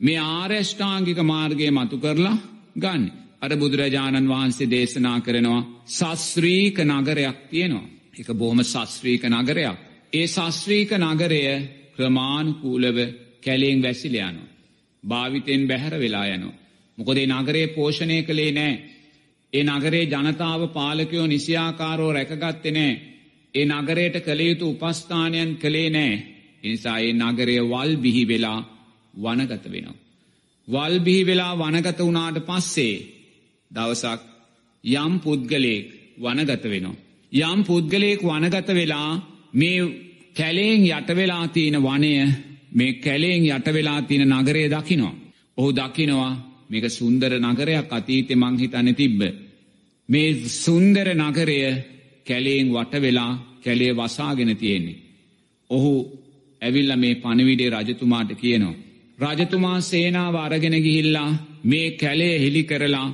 මේ 0.00 0.18
ආර්යෂ්ඨාංගික 0.18 1.18
මාර්ගය 1.22 1.70
මතු 1.70 1.96
කරලා 1.98 2.36
ගන්න. 2.76 3.02
අර 3.40 3.52
බුදුරජාණන් 3.52 4.28
වහන්සේ 4.28 4.68
දේශනා 4.68 5.18
කරනවා 5.20 5.68
සස්්‍රීක 5.88 6.76
නගරයක් 6.82 7.38
තියෙනවා. 7.50 7.90
එක 8.14 8.28
බොහොම 8.32 8.60
සස්්‍රීක 8.64 9.22
නගරයක්. 9.26 9.76
ඒ 10.12 10.26
ශස්ත්‍රීක 10.26 10.90
නගරය 11.04 11.42
ක්‍රමාණුකූලව 12.00 12.98
කැලෙෙන් 13.44 13.82
වැසිලයනු. 13.82 14.42
භාවිතයෙන් 15.04 15.62
බැහැර 15.68 15.94
වෙලා 15.98 16.26
යනු. 16.26 16.50
මොකොදේ 16.98 17.26
නගරේ 17.28 17.66
පෝෂණය 17.68 18.18
කළේ 18.22 18.52
නෑ. 18.52 18.74
ඒ 19.52 19.64
නගරේ 19.64 20.04
ජනතාව 20.06 20.62
පාලකයෝ 20.68 21.26
නිසියාකාරෝ 21.26 22.12
රැකගත්තෙ 22.12 22.70
නෑ. 22.70 22.92
ඒ 23.54 23.64
නගරයට 23.66 24.16
කළයුතු 24.20 24.66
උපස්ථානයන් 24.70 25.50
කළේ 25.56 25.90
නෑ. 25.90 26.12
එනිසා 26.64 26.98
ඒ 26.98 27.12
නගරය 27.12 27.56
වල් 27.62 27.92
බිහි 27.96 28.24
වෙලා 28.28 28.60
වනගත 29.14 29.64
වෙනවා. 29.72 29.98
වල් 30.68 30.96
බිහි 31.00 31.22
වෙලා 31.26 31.52
වනගත 31.58 31.98
වුණාට 31.98 32.38
පස්සේ 32.46 32.94
දවසක් 33.70 34.20
යම් 34.84 35.12
පුද්ගලයෙක් 35.18 35.86
වනගත 36.18 36.64
වෙනවා. 36.64 37.00
යම් 37.32 37.60
පුද්ගලයෙක් 37.64 38.20
වනගත 38.22 38.68
වෙලා 38.70 39.10
මේ 39.52 40.09
කැලේෙන් 40.36 40.82
යටවෙලා 40.88 41.48
තියෙන 41.48 41.76
වනය 41.78 42.12
මේ 42.72 42.92
කැලේෙන් 42.94 43.44
යටවෙලා 43.46 44.02
තියෙන 44.02 44.28
නගරය 44.30 44.62
දකිනවා. 44.68 45.14
ඔහු 45.56 45.70
දකිනවා 45.72 46.32
මේක 46.70 46.84
සුන්දර 46.90 47.32
නගරයක් 47.40 47.90
අතීතෙ 47.90 48.34
මංහිතන 48.36 48.88
තිබ්බ. 48.94 49.20
මේ 50.08 50.28
සුන්දර 50.56 51.08
නගරය 51.16 51.58
කැලේෙන් 52.26 52.68
වටවෙලා 52.68 53.32
කැලේ 53.64 53.92
වසාගෙන 53.92 54.56
තියෙන්නේ. 54.56 55.02
ඔහු 55.70 55.92
ඇවිල්ල 56.62 56.92
මේ 56.96 57.14
පණවිඩේ 57.14 57.70
රජතුමාට 57.72 58.30
කියනවා. 58.34 58.80
රජතුමා 59.18 59.78
සේනාව 59.82 60.34
අරගෙන 60.36 60.76
ගිහිල්ලා 60.78 61.30
මේ 61.64 61.88
කැලේ 61.92 62.34
හෙළි 62.38 62.62
කරලා 62.64 63.08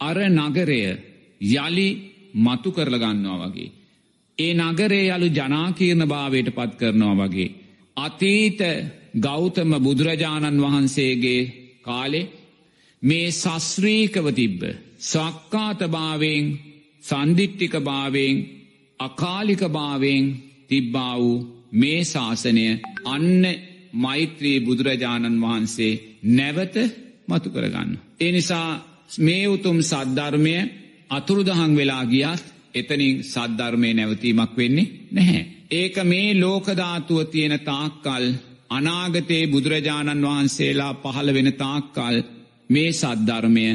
අර 0.00 0.18
නගරය 0.30 0.80
යළි 1.40 1.88
මතු 2.36 2.68
කරලගන්නවා 2.70 3.38
වගේ. 3.44 3.70
ඒ 4.40 4.52
නගරේ 4.56 5.04
යළු 5.08 5.28
ජනාකීර්ණ 5.30 6.04
භාවයට 6.06 6.48
පත් 6.50 6.72
කරනවා 6.74 7.16
වගේ. 7.22 7.54
අතීත 7.96 8.60
ගෞතම 9.16 9.72
බුදුරජාණන් 9.78 10.62
වහන්සේගේ 10.62 11.42
කාලෙ 11.82 12.20
මේ 13.02 13.28
සස්්‍රීකව 13.32 14.26
තිබ්බ. 14.32 14.60
සක්කාත 15.02 15.80
භාවෙන් 15.88 16.44
සන්දිිට්ටික 17.02 17.74
භාවෙන් 17.80 18.36
අකාලික 19.00 19.62
භාවෙන් 19.68 20.24
තිබ්බා 20.68 21.14
වූ 21.18 21.46
මේ 21.72 22.00
ශාසනය 22.04 22.66
අන්න 23.06 23.44
මෛත්‍රී 23.94 24.58
බුදුරජාණන් 24.60 25.40
වහන්සේ 25.40 26.00
නැවත 26.28 26.76
මතු 27.28 27.48
කරගන්න. 27.50 27.90
ඒ 28.20 28.32
නිසා 28.32 28.70
මේ 29.18 29.44
උතුම් 29.46 29.78
සද්ධර්මය 29.82 30.56
අතුරුදහන් 31.10 31.72
වෙලා 31.76 32.04
ගියත් 32.06 32.44
එතනින් 32.74 33.24
සද්ධර්මය 33.24 33.90
නැවතීමක් 33.94 34.52
වෙන්නේ 34.56 34.92
නැහැ. 35.10 35.42
ඒක 35.72 35.96
මේ 36.04 36.28
ලෝකධාතුව 36.36 37.18
තියෙන 37.26 37.56
තාක්කල් 37.62 38.24
අනාගතයේ 38.70 39.46
බුදුරජාණන් 39.46 40.24
වහන්සේලා 40.24 40.92
පහළ 40.96 41.34
වෙන 41.34 41.52
තාක්කල් 41.54 42.16
මේ 42.70 42.90
සද්ධර්මය 42.94 43.66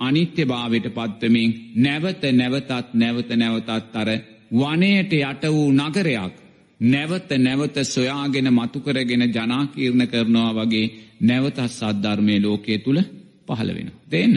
අනිත්‍ය 0.00 0.42
භාවයට 0.44 0.86
පත්වමින් 0.90 1.50
නැවත 1.76 2.22
නැවතත් 2.32 2.94
නැවත 2.94 3.30
නැවතත් 3.32 3.94
අර 3.94 4.08
වනයට 4.52 5.12
යට 5.14 5.44
වූ 5.46 5.70
නගරයක් 5.72 6.34
නැවත 6.80 7.30
නැවත 7.38 7.76
සොයාගෙන 7.86 8.48
මතුකරගෙන 8.50 9.24
ජනාකීර්ණ 9.28 10.06
කරනවා 10.06 10.52
වගේ 10.56 10.92
නැවතත් 11.20 11.58
සද්ධර්මය 11.68 12.36
ලෝකයේ 12.40 12.78
තුළ 12.78 13.00
පහළ 13.46 13.70
වෙන. 13.70 13.90
දෙන්න. 14.10 14.34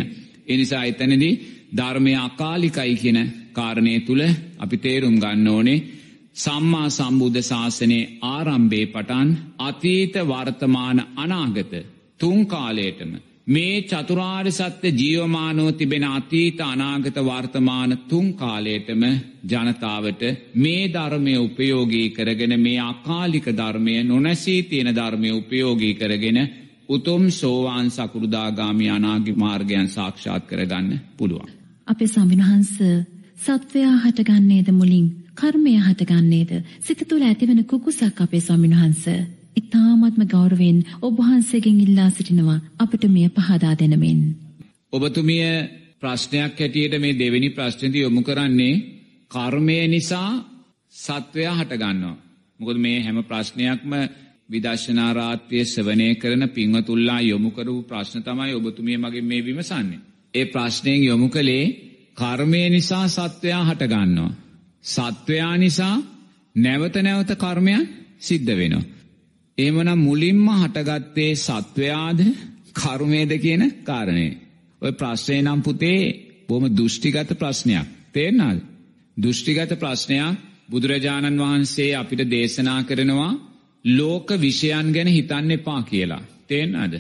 එනිසා 0.48 0.84
එතනදී 0.84 1.34
ධර්මය 1.70 2.14
අකාලිකයි 2.18 2.96
කියන 2.96 3.20
කාරණය 3.54 3.94
තුළ 4.02 4.24
අපි 4.58 4.78
තේරුම් 4.78 5.16
ගන්න 5.18 5.48
ඕනේ 5.50 5.86
සම්මා 6.36 6.90
සම්බුද්ධ 6.90 7.42
ශාසනයේ 7.44 8.10
ආරම්භේ 8.28 8.86
පටන් 8.88 9.30
අතීත 9.60 10.16
වර්තමාන 10.26 11.00
අනාගත 11.16 11.74
තුන් 12.20 12.40
කාලයටම 12.48 13.12
මේ 13.48 13.76
චතුරාර් 13.84 14.48
සත්‍ය 14.52 14.90
ජීවමානෝ 14.92 15.72
තිබෙන 15.74 16.06
අතීත 16.10 16.60
අනාගත 16.64 17.18
වර්තමාන 17.22 17.98
තුන් 18.06 18.28
කාලයටම 18.34 19.04
ජනතාවට 19.46 20.24
මේ 20.56 20.84
ධර්මය 20.90 21.34
උපයෝගී 21.40 22.08
කරගෙන 22.12 22.54
මේ 22.60 22.80
අකාලික 22.84 23.48
ධර්මය 23.54 23.96
නොනැසී 24.04 24.62
තියෙන 24.64 24.96
ධර්මය 24.96 25.30
උපයෝගී 25.34 25.94
කරගෙන 25.96 26.40
උතුම් 26.90 27.24
සෝවාන් 27.32 27.88
සකෘදාගාමි 27.92 28.90
අනාගි 28.90 29.34
මාර්ගයන් 29.36 29.90
සාක්ෂාත් 29.90 30.44
කරගන්න 30.46 31.00
පුළුවන්. 31.18 31.57
අපේ 31.88 32.08
සමිනහන්ස 32.08 32.74
සත්වයා 33.38 33.96
හටගන්නේද 33.98 34.70
මුලින් 34.72 35.08
කර්මය 35.36 35.74
හටගන්නේද 35.78 36.52
සිත 36.80 37.02
තුළ 37.06 37.24
ඇතිවන 37.24 37.62
කුකුසක් 37.66 38.18
අපේ 38.18 38.42
ස්වාමින්වහන්ස. 38.42 39.04
ඉතාමත්ම 39.58 40.22
ගෞරවෙන් 40.26 40.80
ඔබහන්සේගෙන් 41.02 41.80
ඉල්ලා 41.80 42.10
සිටිනවා 42.10 42.60
අපට 42.80 43.04
මෙය 43.08 43.28
පහදා 43.32 43.74
දෙනමෙන්. 43.76 44.20
ඔබතුමිය 44.94 45.48
ප්‍රශ්නයක් 46.00 46.54
හැටියට 46.56 46.94
මේ 46.98 47.14
දෙවෙනි 47.16 47.50
ප්‍රශ්නති 47.52 48.00
යොමු 48.00 48.22
කරන්නේ 48.24 48.76
කර්මය 49.32 49.78
නිසා 49.88 50.32
සත්වයා 50.94 51.56
හටගන්නවා. 51.56 52.18
මොකද 52.60 52.78
මේ 52.78 52.98
හැම 53.02 53.20
ප්‍රශ්නයක්ම 53.24 53.92
විදර්ශනාරාත්වය 54.50 55.60
සවනය 55.66 56.08
කරන 56.16 56.44
පින්වතුල්ලා 56.50 57.22
යොමු 57.22 57.50
කරපු 57.52 57.82
ප්‍රශ්න 57.84 58.22
තමයි 58.22 58.54
ඔබතුමිය 58.56 58.98
මගේ 58.98 59.24
මේ 59.24 59.42
විමසන්නේ. 59.42 60.06
ඒ 60.38 60.46
ප්‍රශ්නයෙන් 60.46 61.02
යොමු 61.04 61.28
කළේ 61.30 61.66
කර්මය 62.18 62.62
නිසා 62.70 63.06
සත්වයා 63.08 63.64
හටගන්නවා. 63.64 64.38
සත්වයා 64.86 65.56
නිසා 65.58 65.96
නැවත 66.56 66.96
නැවත 66.98 67.32
කර්මයන් 67.36 67.84
සිද්ධ 68.20 68.54
වෙනවා. 68.56 68.90
එමනම් 69.58 70.00
මුලින්ම 70.00 70.48
හටගත්තේ 70.54 71.32
සත්වයාද 71.38 72.20
කර්මයද 72.76 73.32
කියන 73.38 73.64
කාරණය. 73.84 74.28
ඔය 74.82 74.92
ප්‍රශ්නය 74.92 75.38
නම් 75.42 75.62
පුතේ 75.62 76.02
බොහොම 76.48 76.66
දෘෂ්ටිගත 76.70 77.32
ප්‍රශ්නයක්. 77.34 77.88
තේරෙනවද? 78.14 78.60
දෘෂ්ටිගත 79.18 79.72
ප්‍රශ්නයක් 79.76 80.38
බුදුරජාණන් 80.70 81.42
වහන්සේ 81.42 81.92
අපිට 81.96 82.22
දේශනා 82.28 82.82
කරනවා 82.84 83.32
ලෝක 83.86 84.30
විෂයන් 84.36 84.88
ගැන 84.94 85.08
හිතන්න 85.08 85.52
එපා 85.52 85.82
කියලා. 85.84 86.28
තේරෙනවද? 86.48 86.96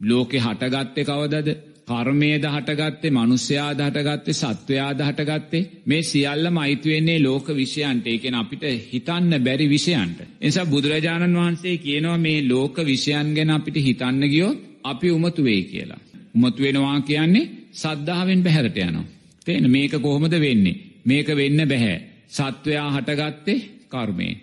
ලෝකේ 0.00 0.40
හටගත්තේ 0.40 1.04
කවදද? 1.04 1.48
කර්මයේද 1.88 2.44
හටගත්තේ 2.46 3.10
මනුස්සයාද 3.10 3.80
හටගත්තේ 3.80 4.34
සත්වයාද 4.34 5.00
හටගත්තේ 5.00 5.62
මේ 5.86 6.02
සියල්ලම 6.02 6.56
අයිති 6.56 6.88
වෙන්නේ 6.90 7.18
ලෝක 7.18 7.48
විෂයන්ට. 7.50 8.06
ඒ 8.06 8.18
කියන්නේ 8.18 8.40
අපිට 8.40 8.64
හිතන්න 8.92 9.32
බැරි 9.44 9.66
විෂයන්ට. 9.68 10.20
ඒ 10.20 10.26
නිසා 10.42 10.66
බුදුරජාණන් 10.66 11.38
වහන්සේ 11.38 11.76
කියනවා 11.78 12.18
මේ 12.18 12.48
ලෝක 12.48 12.76
විෂයන් 12.80 13.34
ගැන 13.34 13.50
අපිට 13.50 13.76
හිතන්න 13.78 14.22
ගියොත් 14.28 14.58
අපි 14.84 15.10
උමතු 15.10 15.44
වෙයි 15.44 15.64
කියලා. 15.64 16.00
උමතු 16.34 16.62
වෙනවා 16.62 17.00
කියන්නේ 17.00 17.50
සද්ධාවෙන් 17.72 18.42
බැහැරට 18.42 18.78
යනවා. 18.78 19.10
තේන 19.46 19.70
මේක 19.70 19.94
කොහොමද 19.98 20.34
වෙන්නේ? 20.40 20.80
මේක 21.04 21.28
වෙන්න 21.30 21.68
බෑ. 21.68 21.94
සත්වයා 22.28 22.88
හටගත්තේ 22.90 23.58
කර්මයෙන්. 23.88 24.36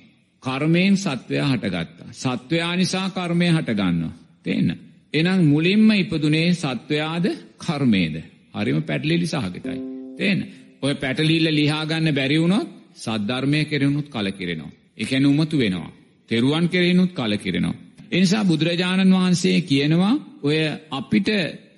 කර්මයෙන් 0.43 0.97
සත්වයා 0.97 1.47
හටගත්තා. 1.47 2.09
සත්වයා 2.13 2.75
නිසා 2.75 3.09
කර්මය 3.09 3.47
හටගන්නවා. 3.47 4.13
තේන්න. 4.43 4.88
එනම් 5.13 5.41
මුලින්ම 5.43 5.89
ඉපදුනේ 5.93 6.53
සත්වයාද 6.53 7.25
කර්මේද. 7.57 8.15
හරිම 8.53 8.79
පැටලිලි 8.83 9.27
සහගතයි. 9.27 9.79
තේන. 10.17 10.39
ඔය 10.81 10.93
පැටලිල්ල 10.95 11.47
ලිහාගන්න 11.51 12.07
බැරිවුණොත් 12.13 12.67
සද්ධර්මය 12.95 13.65
කෙරෙනුත් 13.65 14.07
කලකිරෙනවා. 14.07 14.71
එකැන 14.97 15.25
උමතු 15.25 15.57
වෙනවා. 15.57 15.91
තෙරුවන් 16.29 16.65
කෙරෙනුත් 16.67 17.11
කලකිරෙනවා. 17.11 17.81
එනිසා 18.11 18.43
බුදුරජාණන් 18.45 19.13
වහන්සේ 19.13 19.57
කියනවා 19.61 20.15
ඔය 20.43 20.57
අපිට 20.91 21.29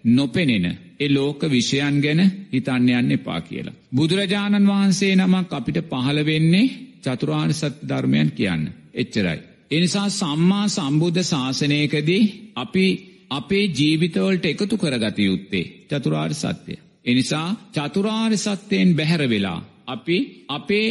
නොපෙනෙන 0.07 0.65
ඒ 0.99 1.09
ලෝක 1.09 1.41
විෂයන් 1.45 1.95
ගැන 1.99 2.21
හිතන්න 2.51 2.89
යන්න 2.91 3.11
එපා 3.11 3.41
කියලා. 3.41 3.79
බුදුරජාණන් 3.91 4.67
වහන්සේ 4.67 5.13
නමක් 5.15 5.51
අපිට 5.51 5.77
පහළ 5.83 6.19
වෙන්නේ 6.25 6.73
චතුරාර්ය 7.03 7.53
සත්‍ය 7.53 7.69
ධර්මයන් 7.89 8.29
කියන්න. 8.31 8.63
එච්චරයි. 8.93 9.39
එනිසා 9.71 10.09
සම්මා 10.11 10.65
සම්බුද්ධ 10.67 11.23
ශාසනයකදී 11.23 12.23
අපි 12.55 12.85
අපේ 13.31 13.65
ජීවිතවලට 13.69 14.45
එකතු 14.45 14.75
කරගත 14.77 15.17
යුත්තේ 15.19 15.65
චතුරාර්ය 15.89 16.35
සත්‍යය. 16.35 16.77
එනිසා 17.05 17.47
චතුරාර්ය 17.73 18.37
සත්‍යයෙන් 18.39 18.89
බැහැර 18.95 19.23
වෙලා 19.29 19.59
අපි 19.87 20.17
අපේ 20.49 20.89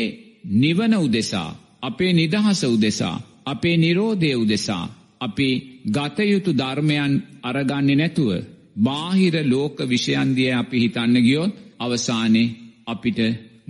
නිවන 0.55 0.95
උදෙසා 0.97 1.51
අපේ 1.83 2.13
නිදහස 2.13 2.63
උදෙසා 2.67 3.17
අපේ 3.47 3.77
නිරෝධය 3.77 4.31
උදෙසා 4.35 4.85
අපි 5.21 5.49
ගතයුතු 5.89 6.51
ධර්මයන් 6.53 7.13
අරගන්නේ 7.43 7.97
නැතුව 7.97 8.31
බාහිර 8.77 9.35
ලෝක 9.45 9.77
විෂයන්දිය 9.83 10.53
අපි 10.53 10.77
හිතන්න 10.79 11.17
ගියොත් 11.19 11.53
අවසානයේ 11.79 12.55
අපිට 12.87 13.19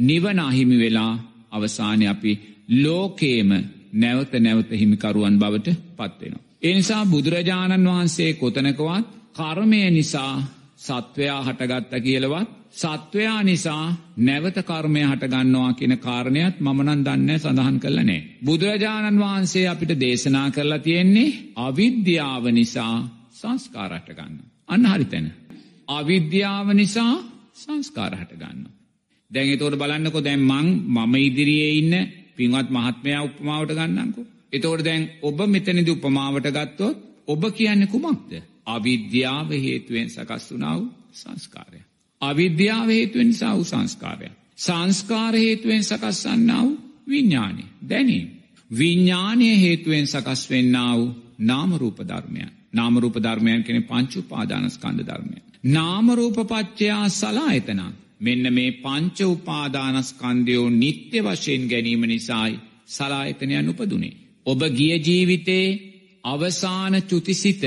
නිවන 0.00 0.38
අහිමි 0.40 0.76
වෙලා 0.78 1.12
අවසානය 1.52 2.04
අපි 2.06 2.32
ලෝකේම 2.74 3.50
නැවත 3.94 4.32
නැවත 4.36 4.70
හිමිකරුවන් 4.72 5.36
බවට 5.38 5.68
පත්වෙනවා. 5.96 6.49
එනිසා 6.62 7.06
බුදුරජාණන් 7.06 7.86
වහන්සේ 7.86 8.32
කොතනකවත් 8.34 9.06
කර්මය 9.34 9.82
නිසා 9.90 10.34
සත්වයා 10.78 11.40
හටගත්ත 11.42 11.92
කියලවත් 11.98 12.48
සත්වයා 12.72 13.42
නිසා 13.42 13.84
නැවත 14.18 14.58
කර්මය 14.62 15.02
හටගන්නවා 15.02 15.72
කියන 15.72 15.94
කාරණයක් 15.98 16.54
මමනන් 16.58 17.04
දන්න 17.04 17.30
සඳහන් 17.38 17.78
කරලනේ. 17.80 18.26
බුදුරජාණන් 18.44 19.20
වහන්සේ 19.20 19.68
අපිට 19.68 19.92
දේශනා 20.00 20.48
කරලා 20.50 20.78
තියෙන්නේ 20.78 21.36
අවිද්‍යාව 21.58 22.44
නිසා 22.50 22.96
සංස්කාරටගන්න. 23.32 24.34
අන්න 24.68 24.84
හරිතැන. 24.86 25.26
අවිද්‍යාව 25.88 26.68
නිසා 26.72 27.14
සංස්කාර 27.54 28.12
හටගන්න. 28.16 28.66
දැන් 29.30 29.58
තෝට 29.58 29.78
බලන්නකො 29.78 30.20
දැන් 30.20 30.42
මං 30.42 30.68
මම 30.88 31.14
ඉදිරියේ 31.20 31.72
ඉන්න 31.72 31.94
පින්වත් 32.36 32.68
මහත්මයා 32.70 33.22
උපමාවට 33.22 33.74
ගන්නංකු. 33.74 34.22
එතෝට 34.52 34.84
දැන් 34.84 35.08
ඔබ 35.22 35.38
මෙතනිදි 35.46 35.90
උපමාවට 35.90 36.50
ගත්තොත් 36.50 36.98
ඔබ 37.26 37.42
කියන්න 37.52 37.86
කුමක්ද. 37.86 38.32
අවිද්‍යාව 38.66 39.50
හේතුවෙන් 39.58 40.08
සකස් 40.08 40.44
වනාව 40.50 40.80
සංස්කාරය. 41.12 41.80
අවිද්‍යාව 42.22 42.88
හේතුවෙන් 42.88 43.28
නිසා 43.28 43.54
වූ 43.54 43.64
සංස්කාරය. 43.64 44.28
සංස්කාර 44.58 45.34
හේතුවෙන් 45.36 45.84
සකස්සන්නාව 45.84 46.68
විඤ්ඥානය 47.06 47.64
දැනීම. 47.82 48.28
විඤ්ඥානය 48.70 49.48
හේතුවෙන් 49.56 50.06
සකස් 50.06 50.42
වෙන්නාව 50.50 51.00
නාමරූප 51.40 51.98
ධර්මයන්. 52.02 52.50
නාමරූප 52.72 53.16
ධර්මයන් 53.16 53.62
කෙන 53.62 53.82
පංචු 53.82 54.20
පාදානස්කන්ධ 54.24 55.04
ධර්මය. 55.04 55.38
නාමරූපපච්චයා 55.66 57.08
සලා 57.10 57.52
එතනම්. 57.52 57.92
මෙන්න 58.20 58.44
මේ 58.52 58.70
පංච 58.74 59.18
උපාදානස්කන්දයෝ 59.26 60.66
නිත්‍ය 60.72 61.18
වශයෙන් 61.20 61.62
ගැනීම 61.68 62.02
නිසායි 62.02 62.60
සලායතනයන් 62.86 63.68
උපදුනේ. 63.68 64.16
ඔබ 64.46 64.60
ගිය 64.70 64.98
ජීවිතේ 64.98 65.66
අවසාන 66.24 66.94
චුතිසිත 67.02 67.62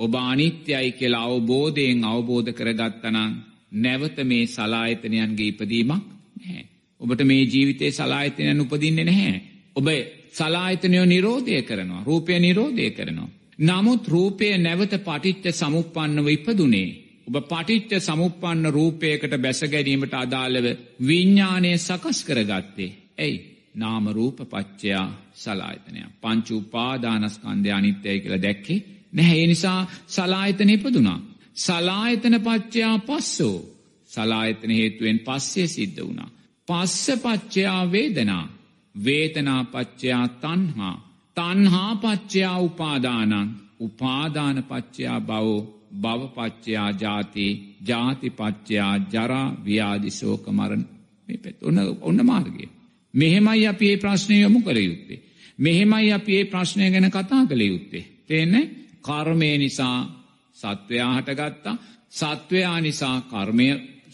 ඔබ 0.00 0.14
අනිත්‍යයි 0.14 0.92
කියලා 0.92 1.24
අවබෝධයෙන් 1.26 2.04
අවබෝධ 2.04 2.50
කරගත්තනං 2.52 3.32
නැවත 3.74 4.18
මේ 4.24 4.46
සලායතනයන්ගේ 4.48 5.48
ඉපදීමක් 5.48 6.04
නැහැ. 6.36 6.62
ඔබට 7.00 7.20
මේ 7.22 7.42
ජීවිතේ 7.44 7.90
සලායතනයන් 7.92 8.60
උපදින්නේ 8.60 9.04
නැහැ. 9.04 9.42
ඔබ 9.76 9.88
සලායතනයෝ 10.32 11.06
නිරෝධය 11.06 11.62
කරනවා 11.62 12.04
රූපය 12.04 12.38
නිරෝධය 12.38 12.90
කරනවා. 12.90 13.28
නමුත් 13.60 14.08
රූපය 14.08 14.46
නැවත 14.58 14.94
පටිච්ච 15.00 15.46
සමුපන්නව 15.52 16.26
ඉපදුනේ. 16.28 16.88
ඔබ 17.28 17.36
පටිච්ච 17.44 17.92
සමුපන්න 18.00 18.70
රූපයකට 18.70 19.34
බැසගැනීමට 19.36 20.14
අදාළව 20.14 20.66
විඤ්ඥානය 21.00 21.72
සකස් 21.78 22.18
කරගත්තේ. 22.24 22.90
ඇයි 23.18 23.57
නාමරූප 23.78 24.38
පච්චයා 24.44 25.06
සලායතනය. 25.34 26.00
පංචු 26.22 26.54
උපාදානස්කන්ධය 26.58 27.70
අනිත්‍යය 27.70 28.18
කළ 28.20 28.42
දැක්කේ 28.42 28.80
නැහැ 29.12 29.46
නිසා 29.46 29.80
සලායතන 30.08 30.70
ඉපදුනා. 30.70 31.20
සලායතන 31.56 32.36
පච්චයා 32.40 32.96
පස්සෝ 33.00 33.58
සලායතන 34.10 34.70
හේතුවෙන් 34.70 35.18
පස්සේ 35.20 35.66
සිද්ධ 35.68 36.00
වුණා. 36.00 36.30
පස්ස 36.68 37.06
පච්චයා 37.16 37.82
වේදනා 37.92 38.44
වේතනා 38.94 39.62
පච්චයා 39.64 40.26
තන්හා 40.36 40.96
තන්හා 41.36 41.92
පච්චයා 41.96 42.58
උපාදානං 42.60 43.34
උපාදාන 43.80 44.56
පච්චයා 44.64 45.20
බවෝ 45.22 45.58
භවපච්චයා 45.94 46.90
ජාති 46.92 47.46
ජාතිපච්චයා 47.88 48.94
ජරා 49.12 49.46
ව්‍යාදිශෝක 49.64 50.44
මරණ 50.48 50.84
මේ 51.28 51.38
පැත් 51.38 51.62
ඔන්න 51.62 51.78
ඔන්න 52.00 52.26
මාර්ගය. 52.26 52.64
මෙහෙමයි 53.14 53.66
අපි 53.66 53.86
ඒ 53.88 53.96
ප්‍රශ්නය 53.96 54.36
යොමු 54.36 54.60
කළ 54.60 54.78
යුත්තේ. 54.80 55.22
මෙහෙමයි 55.58 56.12
අපි 56.12 56.32
ඒ 56.36 56.44
ප්‍රශ්නය 56.44 56.90
ගැන 56.90 57.10
කතා 57.10 57.46
කළ 57.46 57.62
යුත්තේ. 57.62 58.04
තියන්න 58.26 58.54
කර්මය 59.00 59.50
නිසා 59.58 59.98
සත්වයා 60.56 61.12
හටගත්තා 61.16 61.76
සත්වයා 62.10 62.80
නිසා 62.80 63.16
කර්මය 63.22 63.66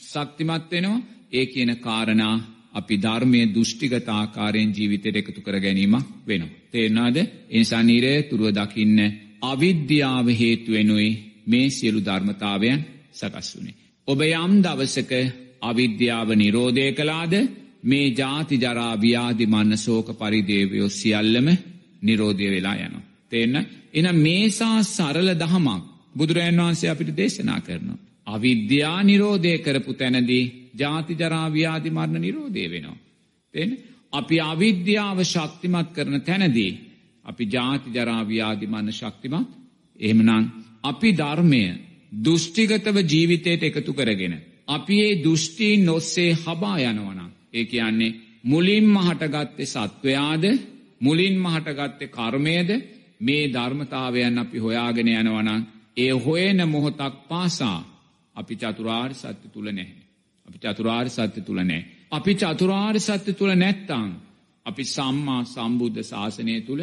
ශක්තිමත් 0.03 0.71
වෙනවා 0.71 1.01
ඒ 1.33 1.47
කියන 1.47 1.71
කාරණා 1.79 2.37
අපි 2.73 2.95
ධර්මය 2.99 3.41
දෘෂ්ටිගතාකාරයෙන් 3.47 4.71
ජීවිතයට 4.71 5.17
එකතු 5.17 5.41
කර 5.41 5.57
ගැනීම 5.61 5.95
වෙනවා. 6.27 6.57
තේරනාද 6.73 7.17
එනිසා 7.51 7.83
නිරේ 7.83 8.19
තුරුව 8.23 8.51
දකින්න 8.53 8.99
අවිද්‍යාව 9.43 10.27
හේතුවෙනුයි 10.33 11.11
මේ 11.47 11.71
සියලු 11.71 12.01
ධර්මතාවයන් 12.01 12.81
සකස් 13.13 13.49
වුණේ. 13.55 13.75
ඔබ 14.09 14.21
යම් 14.23 14.53
දවසක 14.63 15.13
අවිද්‍යාව 15.63 16.29
නිරෝධය 16.35 16.87
කලාද 16.93 17.35
මේ 17.85 18.07
ජාති 18.13 18.57
ජරාව්‍යාදි 18.57 19.47
මන්න 19.47 19.79
සෝක 19.79 20.09
පරිදේවයෝ 20.15 20.89
සියල්ලම 20.91 21.49
නිරෝධය 22.03 22.47
වෙලා 22.51 22.77
යනවා. 22.77 23.05
තේන්න 23.31 23.57
එන 23.95 24.07
මේසා 24.17 24.79
සරල 24.85 25.31
දහමක් 25.35 25.83
බුදුරජන් 26.15 26.59
වහන්සේ 26.59 26.91
අපිට 26.91 27.17
දේශනා 27.17 27.61
කරනවා. 27.61 27.99
අවිද්‍යා 28.27 28.99
නිරෝධය 29.03 29.53
කරපු 29.59 29.93
තැනදී 29.95 30.45
ජාති 30.75 31.15
ජරාව්‍යාදි 31.15 31.91
මරණ 31.91 32.21
නිරෝධය 32.21 32.65
වෙනවා. 32.71 32.99
තෙන් 33.55 33.71
අපි 34.13 34.37
අවිද්‍යාව 34.43 35.19
ශක්තිමත් 35.25 35.89
කරන 35.93 36.17
තැනදී 36.21 36.73
අපි 37.25 37.45
ජාති 37.47 37.89
ජරාව්‍යාදි 37.91 38.67
මන්න 38.67 38.93
ශක්තිමත් 38.93 39.49
එහෙමනං 40.01 40.45
අපි 40.85 41.11
ධර්මය 41.13 41.63
දෘෂ්ටිගතව 42.17 42.97
ජීවිතයට 43.05 43.63
එකතු 43.63 43.93
කරගෙන. 43.93 44.35
අපි 44.67 44.95
ඒ 45.01 45.15
දෘෂ්ටීන් 45.25 45.81
නොස්සේ 45.85 46.31
හබා 46.37 46.77
යනවනම්. 46.83 47.31
ඒ 47.55 47.65
කියන්නේ 47.65 48.17
මුලින් 48.45 48.87
මහටගත්තේ 48.87 49.67
සත්වයාද 49.69 50.45
මුලින් 51.01 51.37
මහටගත්තේ 51.39 52.09
කර්මයද 52.09 52.71
මේ 53.21 53.45
ධර්මතාවයන් 53.49 54.39
අපි 54.39 54.59
හොයාගෙන 54.59 55.09
යනවනම් 55.11 55.63
ඒ 55.97 56.13
හොයන 56.19 56.59
මොහොතක් 56.69 57.15
පාසා 57.29 57.81
අපි 58.37 58.55
චතුරාර් 58.57 59.13
සත්‍ය 59.15 59.49
තුළ 59.49 59.69
නැහැ. 59.69 60.03
අපි 60.49 60.59
චතුරාර් 60.59 61.07
සත්‍ය 61.09 61.41
තුළ 61.41 61.61
නෑ. 61.61 61.83
අපි 62.11 62.33
චතුරාර් 62.35 62.97
සත්‍ය 62.99 63.33
තුළ 63.33 63.53
නැත්තං 63.55 64.11
අපි 64.67 64.85
සම්මා 64.87 65.43
සම්බුද්ධ 65.47 66.03
ශාසනය 66.03 66.61
තුළ 66.61 66.83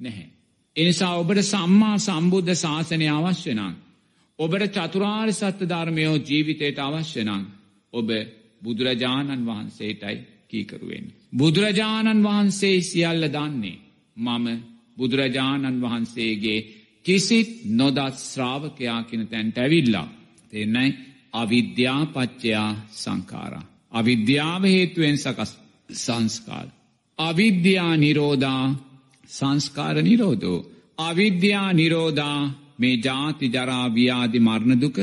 නැහැ. 0.00 0.28
එනිසා 0.76 1.14
ඔබට 1.14 1.40
සම්මා 1.44 1.96
සම්බුද්ධ 1.98 2.54
ශාසනය 2.54 3.06
අවශ්‍යනං. 3.08 3.74
ඔබට 4.38 4.74
චතුරාර් 4.76 5.28
සත්‍ය 5.32 5.64
ධර්මයෝ 5.66 6.16
ජීවිතයට 6.20 6.78
අවශ්‍යනං 6.78 7.30
ඔබ 7.92 8.08
බුදුරජාණන් 8.62 9.46
වහන්සේටයි 9.46 10.16
කීකරුවෙන්. 10.48 11.06
බුදුරජාණන් 11.32 12.24
වහන්සේ 12.24 12.78
සියල්ල 12.82 13.24
දන්නේ 13.28 13.78
මම 14.16 14.46
බුදුරජාණන් 14.98 15.82
වහන්සේගේ 15.82 16.66
කිසිත් 17.04 17.50
නොදත් 17.70 18.16
ශ්‍රාවකයා 18.22 19.00
කියන 19.02 19.24
තැන්ට 19.26 19.58
ඇවිල්ලා. 19.58 20.08
දෙන්නයි 20.52 20.88
අවිද්‍යාපච්චයා 21.32 22.70
සංකාරා. 22.92 23.66
අවිද්‍යාව 23.92 24.62
හේතුවෙන් 24.66 25.18
සකස් 25.18 25.50
සංස්කාර. 25.96 26.66
අවිද්‍යා 27.18 27.96
නිරෝධා 27.96 28.64
සංස්කාර 29.28 29.96
නිරෝධෝ. 30.02 30.66
අවිද්‍යා 30.98 31.72
නිරෝධා 31.72 32.40
මේ 32.78 32.96
ජාති 32.98 33.46
ජරාව්‍යාදි 33.46 34.38
මරණදුක 34.40 34.98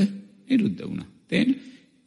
නිරුද්ධ 0.47 0.81
වුණ. 0.81 1.03
තෙන් 1.29 1.47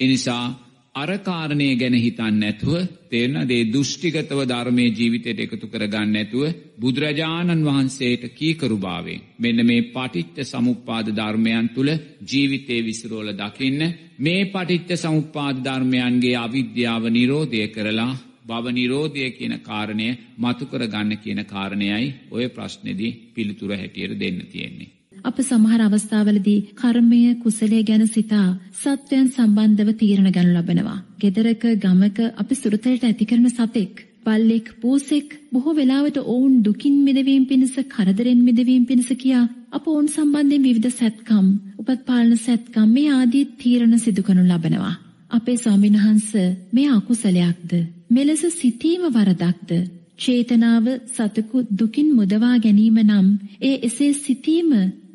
එනිසා 0.00 0.44
අරකාරණය 0.94 1.68
ගැන 1.76 1.96
හිතන්න 1.96 2.36
නැතුව 2.36 2.74
තේරන 3.08 3.36
දේ 3.46 3.66
දෘෂ්ටිගතව 3.66 4.40
ධර්මය 4.44 4.86
ජීවිතයට 4.90 5.40
එකතු 5.40 5.66
කරගන්න 5.66 6.12
නැතුව 6.12 6.44
බුදුරජාණන් 6.78 7.66
වහන්සේට 7.66 8.24
කීකරුභාවෙන් 8.32 9.24
මෙන්න 9.38 9.64
මේ 9.64 9.86
පටිච්ච 9.88 10.38
සමුපාද 10.44 11.12
ධර්මයන් 11.12 11.68
තුළ 11.70 11.90
ජීවිතය 12.24 12.78
විසිරෝල 12.82 13.30
දකින්න 13.34 13.82
මේ 14.20 14.42
පටිච්ච 14.46 14.90
සමුපාද 14.96 15.62
ධර්මයන්ගේ 15.62 16.36
අවිද්‍යාව 16.38 17.10
නිරෝධය 17.10 17.64
කරලා 17.68 18.12
බව 18.46 18.64
නිරෝධය 18.72 19.30
කියන 19.32 19.56
කාරණය 19.60 20.08
මතුකර 20.38 20.82
ගන්න 20.86 21.18
කියන 21.18 21.42
කාරණයයි 21.46 22.14
ඔය 22.30 22.46
ප්‍රශ්නෙදී 22.50 23.16
පිළිතුර 23.34 23.72
හැටියට 23.72 24.18
දෙන්න 24.18 24.40
තියෙන්නේ. 24.46 24.94
අප 25.24 25.38
සමහර 25.40 25.80
අවස්ථාවලදී 25.82 26.64
කර්මය 26.74 27.22
කුසලය 27.36 27.80
ගැන 27.84 28.04
සිතා 28.08 28.48
සත්වයන් 28.74 29.26
සම්බන්ධව 29.28 29.90
තීරණ 29.96 30.30
ගනු 30.30 30.52
ලබනවා. 30.54 30.98
ගෙදරක 31.18 31.64
ගමක 31.78 32.18
අපි 32.36 32.54
සුරතලට 32.56 33.02
ඇති 33.02 33.24
කරන 33.24 33.48
සතෙක් 33.50 34.04
බල්ලෙක් 34.24 34.66
පූසෙක් 34.80 35.28
බොහෝ 35.52 35.74
වෙලාවට 35.74 36.18
ඔවුන් 36.24 36.54
දුකින් 36.62 36.96
මිදවීම 37.00 37.44
පිණිස 37.46 37.74
කරදරෙන් 37.88 38.40
මිදවීම 38.42 38.84
පිණිස 38.86 39.10
කියා 39.16 39.44
අප 39.70 39.84
ඔවුන් 39.86 40.08
සම්බන්ධයෙන් 40.08 40.64
විවිධ 40.64 40.90
සැත්කම් 40.92 41.46
උපත් 41.80 42.00
පාලන 42.06 42.38
සැත්කම් 42.38 42.88
මේ 42.90 43.10
ආදී 43.12 43.44
තීරණ 43.56 43.94
සිදු 43.98 44.22
කරනු 44.22 44.44
ලබනවා. 44.44 44.94
අපේ 45.30 45.56
ස්වාමීන් 45.56 45.96
වහන්ස 45.96 46.30
මේ 46.72 46.88
අකුසලයක්ද 46.90 47.72
මෙලෙස 48.10 48.42
සිතීම 48.52 49.02
වරදක්ද 49.08 49.70
චේතනාව 50.18 50.86
සතකු 51.08 51.58
දුකින් 51.72 52.08
මුදවා 52.12 52.56
ගැනීම 52.58 52.98
නම් 53.00 53.26
ඒ 53.60 53.76
එසේ 53.82 54.12
සිතීම 54.16 54.70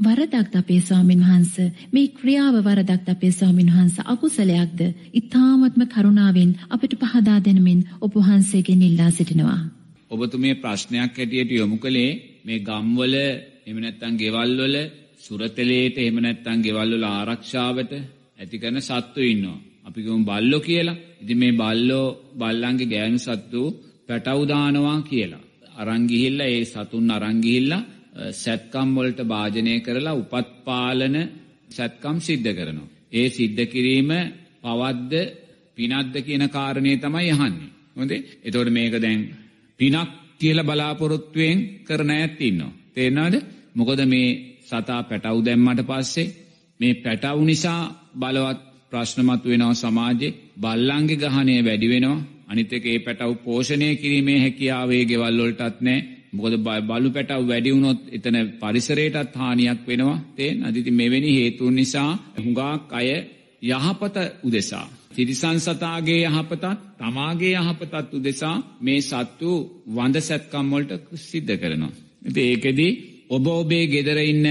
වරදක්ද 0.05 0.55
අපේ 0.55 0.81
ස්වාමින් 0.81 1.21
වහන්ස? 1.21 1.53
මේ 1.91 2.07
ක්‍රියාව 2.09 2.55
වරදක්ද 2.65 3.07
අපේ 3.09 3.31
ස්වාමින් 3.31 3.69
වහන්ස? 3.69 3.95
අකුසලයක්ද? 4.05 4.81
ඊ타මත්ම 5.13 5.81
කරුණාවෙන් 5.87 6.51
අපිට 6.69 6.93
පහදා 7.03 7.39
දෙනමින් 7.39 7.81
ඔබ 8.01 8.13
වහන්සේගෙන් 8.17 8.81
ඉල්ලා 8.81 9.11
සිටිනවා. 9.11 9.61
ඔබතුමිය 10.11 10.55
ප්‍රශ්නයක් 10.55 11.13
හැටියට 11.17 11.51
යොමු 11.51 11.77
කළේ 11.77 12.11
මේ 12.45 12.59
ගම්වල 12.59 13.15
එහෙම 13.15 13.77
නැත්නම් 13.79 14.13
ගෙවල් 14.17 14.51
වල 14.59 14.75
සුරතලේට 15.19 15.95
එහෙම 15.97 16.17
නැත්නම් 16.19 16.59
ගෙවල් 16.61 16.91
වල 16.93 17.05
ආරක්ෂාවට 17.09 17.91
ඇති 18.39 18.61
කරන 18.61 18.81
සත්තු 18.81 19.19
ඉන්නවා. 19.23 19.59
අපි 19.85 19.99
ගමු 20.01 20.23
බල්ලෝ 20.23 20.61
කියලා. 20.61 21.01
ඉතින් 21.21 21.37
මේ 21.37 21.53
බල්ලෝ 21.53 22.07
බල්ලන්ගේ 22.37 22.91
ගෑනු 22.93 23.19
සත්තු 23.19 23.61
පැටව් 24.07 24.41
දානවා 24.47 24.99
කියලා. 25.03 25.43
අරන් 25.75 26.03
ගිහිල්ලා 26.07 26.47
ඒ 26.47 26.63
සතුන් 26.65 27.11
අරන් 27.11 27.37
ගිහිල්ලා 27.41 27.83
සැත්කම් 28.33 28.89
වලට 28.95 29.21
භාජනය 29.23 29.73
කරලා 29.79 30.13
උපත් 30.13 30.49
පාලන 30.65 31.15
සැත්කම් 31.69 32.17
සිද්ධ 32.19 32.51
කරනවා. 32.51 32.91
ඒ 33.11 33.27
සිද්ධ 33.29 33.63
කිරීම 33.65 34.11
පවද්ද 34.63 35.13
පිනක්ද 35.75 36.15
කියන 36.21 36.43
කාරණේ 36.49 36.97
තමයි 36.97 37.31
අහන්නේ. 37.31 37.73
හොඳේ. 37.95 38.25
එතකොට 38.43 38.69
මේක 38.69 38.95
දැන් 38.95 39.21
පිනක් 39.79 40.09
කියලා 40.39 40.69
බලාපොරොත්තුවෙන් 40.69 41.57
කරන 41.83 42.11
ඇත් 42.11 42.41
ඉන්නවා. 42.41 42.75
තේරෙනවද? 42.93 43.35
මොකද 43.75 43.99
මේ 44.05 44.29
සතා 44.61 45.01
පැටව් 45.03 45.37
දැම්මට 45.41 45.81
පස්සේ 45.83 46.33
මේ 46.79 46.93
පැටව් 46.95 47.37
නිසා 47.41 47.81
බලවත් 48.15 48.59
ප්‍රශ්න 48.91 49.19
මතුවෙනවා 49.21 49.73
සමාජයේ 49.75 50.35
බල්ලන්ගේ 50.57 51.21
ගහණය 51.23 51.55
වැඩි 51.61 51.87
වෙනවා. 51.89 52.25
අනිත් 52.47 52.73
එක 52.73 52.85
ඒ 52.85 52.99
පැටව් 52.99 53.31
පෝෂණය 53.43 53.89
කිරීමේ 53.95 54.39
හැකියාවේ 54.39 55.03
ගෙවල් 55.05 55.39
වලටත් 55.39 55.77
නැහැ. 55.81 56.12
මොකද 56.33 56.55
බලු 56.87 57.09
පැටව් 57.09 57.43
වැඩි 57.43 57.69
වුණොත් 57.71 57.99
එතන 58.09 58.37
පරිසරයටත් 58.59 59.33
හානියක් 59.35 59.79
වෙනවා. 59.87 60.23
තේන් 60.35 60.57
අදිති 60.63 60.91
මෙවැනි 60.91 61.31
හේතුන් 61.33 61.73
නිසා 61.73 62.11
හුඟක් 62.37 62.91
අය 62.91 63.09
යහපත 63.63 64.17
උදෙසා 64.43 64.87
තිරිසන් 65.11 65.57
සතාගේ 65.59 66.21
යහපතත් 66.27 66.65
තමාගේ 66.99 67.55
යහපතත් 67.59 68.09
උදෙසා 68.11 68.55
මේ 68.79 68.99
සත්තු 69.01 69.49
වඳ 69.87 70.15
සැත්කම් 70.19 70.65
වලට 70.71 70.93
සිද්ධ 71.21 71.53
කරනවා. 71.55 71.93
ඉතින් 72.21 72.45
ඒකෙදි 72.45 72.87
ඔබ 73.29 73.45
ඔබේ 73.53 73.85
ගෙදර 73.87 74.19
ඉන්න 74.23 74.47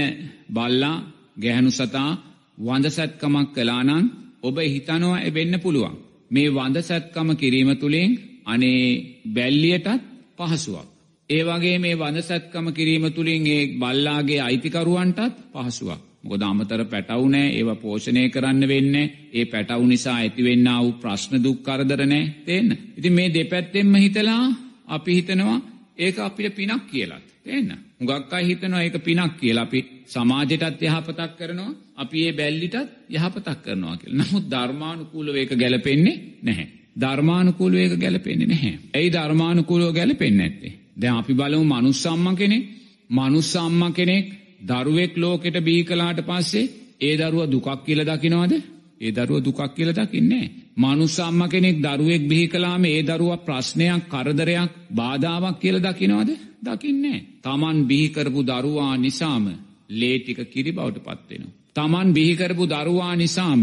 බල්ලා 0.49 0.95
ගැහණු 1.37 1.71
සතා 1.71 2.09
වඳ 2.57 2.85
සැත්කමක් 2.89 3.49
කළා 3.55 3.83
නම් 3.83 4.05
ඔබ 4.41 4.55
හිතනවා 4.65 5.19
වෙන්න 5.31 5.55
පුළුවන්. 5.59 5.95
මේ 6.31 6.49
වඳ 6.49 6.77
සැත්කම 6.81 7.27
කිරීම 7.35 7.69
තුලින් 7.75 8.09
අනේ 8.45 8.81
බැල්ලියටත් 9.27 10.03
පහසුවක්. 10.37 10.92
ඒ 11.29 11.43
වගේ 11.43 11.77
මේ 11.79 11.95
වනසැත්කම 11.95 12.67
කිරීම 12.71 13.05
තුළින් 13.11 13.45
ඒ 13.47 13.61
බල්ලාගේ 13.75 14.41
අයිතිකරුවන්ටත් 14.41 15.37
පහසුවක්. 15.53 16.01
මොකද 16.23 16.41
අමතර 16.41 16.81
පැටවු 16.85 17.27
නෑ 17.27 17.47
ඒව 17.51 17.69
පෝෂණය 17.77 18.23
කරන්න 18.29 18.63
වෙන්න 18.67 18.95
ඒ 19.33 19.45
පැටවු 19.45 19.85
නිසා 19.85 20.17
ඇතිවෙන්න 20.17 20.69
වූ 20.73 20.91
ප්‍රශ්න 20.93 21.43
දුක් 21.43 21.59
කරදරනෑ 21.61 22.23
තේන්න. 22.45 22.69
ඉතින් 22.97 23.13
මේ 23.13 23.29
දෙපැත්තෙන්ම 23.29 23.95
හිතලා 23.97 24.43
අපි 24.87 25.11
හිතනවා 25.13 25.57
ඒක 25.97 26.19
අපිට 26.19 26.55
පිනක් 26.55 26.83
කියලත්. 26.87 27.25
තේන්න. 27.41 27.71
හුඟක් 27.99 28.33
අය 28.33 28.43
හිතනවා 28.45 28.81
ඒක 28.81 28.97
පිනක් 28.99 29.33
කියලා 29.39 29.63
අපි 29.63 29.79
සමාජයටත් 30.07 30.81
යහපතක් 30.83 31.31
කරනවා 31.37 31.71
අපි 31.97 32.17
ඒ 32.27 32.33
බැල්ලිටත් 32.33 32.89
යහපතක් 33.11 33.59
කරනවා 33.61 33.97
කියලා. 33.97 34.19
නමුත් 34.21 34.45
ධර්මානුකූලව 34.49 35.35
ඒක 35.35 35.51
ගැලපෙන්නේ 35.55 36.17
නැහැ. 36.41 36.67
ධර්මානුකූලව 36.99 37.77
ඒක 37.77 37.97
ගැලපෙන්නේ 37.97 38.47
නැහැ. 38.47 38.79
ඇයි 38.93 39.13
ධර්මානුකූලව 39.13 39.93
ගැලපෙන්නේ 39.93 40.49
නැත්තේ? 40.49 40.73
දැන් 40.97 41.15
අපි 41.15 41.33
බලමු 41.33 41.65
මනුස්ස 41.65 42.03
අම්මා 42.05 42.35
කෙනෙක් 42.35 42.63
මනුස්ස 43.09 43.51
අම්මා 43.57 43.91
කෙනෙක් 43.91 44.25
දරුවෙක් 44.61 45.13
ලෝකෙට 45.17 45.57
බිහි 45.59 45.83
කළාට 45.83 46.19
පස්සේ 46.21 46.71
ඒ 47.01 47.15
දරුවා 47.19 47.47
දුකක් 47.47 47.67
කියලා 47.79 48.09
දකිනවද? 48.11 48.53
ඒ 49.01 49.11
දරුවා 49.11 49.45
දුකක් 49.45 49.61
කියලා 49.75 49.97
දකින්නේ 49.99 50.45
මනුස්ස 50.77 51.17
අම්මා 51.19 51.47
කෙනෙක් 51.47 51.77
දරුවෙක් 51.79 52.23
බිහි 52.27 52.45
කළාම 52.47 52.83
ඒ 52.85 53.01
දරුවා 53.03 53.37
ප්‍රශ්නයක් 53.39 54.03
කරදරයක් 54.07 54.71
බාධාවක් 54.91 55.59
කියලා 55.59 55.85
දකිනවද? 55.87 56.29
දකින්නේ 56.63 57.25
Taman 57.41 57.77
බිහි 57.85 58.07
කරපු 58.09 58.41
දරුවා 58.43 58.93
නිසාම 58.97 59.45
ලේ 59.89 60.17
ටික 60.19 60.39
කිරි 60.45 60.71
බවට 60.71 61.03
පත් 61.03 61.29
වෙනවා. 61.29 61.53
Taman 61.73 62.07
බිහි 62.13 62.33
කරපු 62.35 62.63
දරුවා 62.67 63.15
නිසාම 63.15 63.61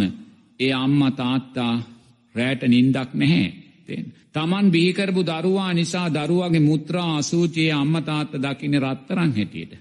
ඒ 0.61 0.73
අම්මා 0.75 1.11
තාත්තා 1.13 1.75
රැට 2.35 2.63
නින්දක් 2.65 3.11
නැහැ. 3.15 3.49
තමන් 4.33 4.67
බිහිකරපු 4.71 5.23
දරුවා 5.23 5.73
නිසා 5.73 6.09
දරුවගේ 6.09 6.61
මුත්‍රා 6.61 7.11
අසූචයේ 7.17 7.73
අම්මතාත්ත 7.75 8.33
දකින 8.35 8.75
රත්තරං 8.79 9.33
හැටියට. 9.33 9.73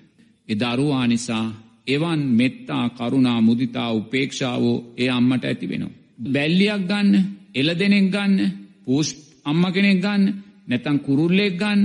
එ 0.48 0.54
දරුවා 0.56 1.06
නිසා 1.08 1.46
එවන් 1.88 2.22
මෙත්තා 2.32 2.86
කරුණා 2.90 3.40
මුදිතා 3.42 3.90
උපේක්ෂාවෝ 3.94 4.78
ඒ 4.98 5.10
අම්මට 5.10 5.44
ඇති 5.46 5.70
වෙනවා. 5.70 5.98
බැල්ලියක් 6.26 6.82
ගන්න 6.82 7.14
එල 7.56 7.70
දෙනෙක් 7.80 8.08
ගන්න 8.12 8.52
පූස් 8.86 9.10
අම්ම 9.46 9.64
කෙනෙක් 9.74 10.00
ගන්න 10.02 10.24
නැතන් 10.68 10.98
කුරුල්ලෙක් 11.00 11.56
ගන්න 11.58 11.82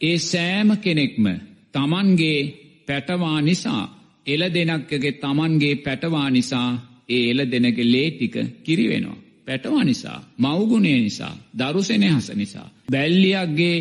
ඒ 0.00 0.18
සෑම 0.20 0.70
කෙනෙක්ම 0.76 1.26
තමන්ගේ 1.74 2.40
පැටවා 2.86 3.38
නිසා 3.40 3.82
එල 4.26 4.42
දෙනක්කගේ 4.54 5.12
තමන්ගේ 5.14 5.74
පැටවා 5.76 6.28
නිසා 6.30 6.70
ඒ 7.08 7.22
එල 7.30 7.40
දෙනගේ 7.52 7.90
ලේටික 7.92 8.34
කිරිවෙනවා. 8.64 9.22
පැටවා 9.46 9.84
නිසා 9.84 10.18
මවගුණේ 10.38 10.98
නිසා 11.00 11.34
දරුසෙනහස 11.58 12.32
නිසා. 12.34 12.68
බැල්ලියක්ගේ 12.92 13.76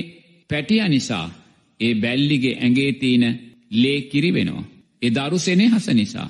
පැටිය 0.50 0.90
නිසා 0.90 1.28
ඒ 1.80 1.94
බැල්ලිගේ 1.96 2.56
ඇගේ 2.58 2.92
තියෙන 2.94 3.26
ලේ 3.72 4.02
කිරි 4.02 4.32
වෙනවා. 4.34 4.64
ඒ 5.02 5.12
දරු 5.12 5.38
සෙනෙහස 5.40 5.88
නිසා. 5.90 6.30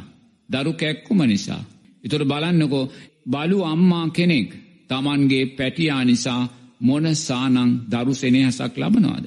දරු 0.50 0.74
කැක්කුම 0.74 1.22
නිසා. 1.24 1.64
එතුර 2.04 2.24
බලන්නකෝ 2.26 2.92
බලු 3.30 3.58
අම්මා 3.64 4.10
කෙනෙක් 4.10 4.50
තමන්ගේ 4.88 5.46
පැටියා 5.46 6.04
නිසා 6.04 6.42
මොන 6.80 7.06
සානං 7.18 7.70
දරු 7.92 8.14
සෙනෙහසක් 8.14 8.78
ලබනවාද. 8.78 9.26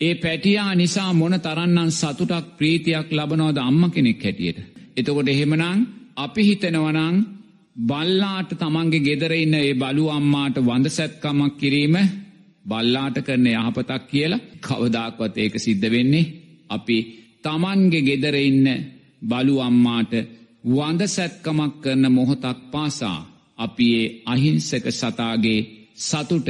ඒ 0.00 0.14
පැටියා 0.14 0.74
නිසා 0.74 1.12
මොන 1.12 1.34
තරන්නන් 1.40 1.90
සතුටක් 1.90 2.46
ප්‍රීතියක් 2.58 3.08
ලබනවාද 3.12 3.58
අම්ම 3.58 3.82
කෙනෙක් 3.90 4.24
හැටියට. 4.24 4.58
එතකොට 4.96 5.28
එහෙමනං 5.28 5.78
අපි 6.16 6.42
හිතනවනං 6.42 7.16
බල්ලාට 7.78 8.50
තමන්ගේ 8.54 9.00
ගෙදර 9.00 9.32
ඉන්න 9.34 9.54
ඒ 9.56 9.74
බලු 9.74 10.04
අම්මාට 10.08 10.56
වඳ 10.60 10.86
සැත්කමක් 10.88 11.54
කිරීම 11.56 11.96
බල්ලාට 12.64 13.18
කරන 13.20 13.46
යහපතක් 13.48 14.02
කියලා 14.06 14.44
කවදාක්වත් 14.60 15.36
ඒක 15.36 15.54
සිද්ධ 15.58 15.88
වෙන්නේ 15.88 16.30
අපි 16.70 16.98
තමන්ගේ 17.44 18.02
ගෙදර 18.02 18.36
ඉන්න 18.40 18.66
බලු 19.22 19.54
අම්මාට 19.60 20.12
වඳ 20.66 21.02
සැත්කමක් 21.08 21.74
කරන 21.80 22.04
මොහොතක් 22.10 22.58
පාසා 22.70 23.18
අපි 23.58 23.86
ඒ 23.94 24.06
අහිංසක 24.26 24.84
සතාගේ 24.92 25.60
සතුට 25.98 26.48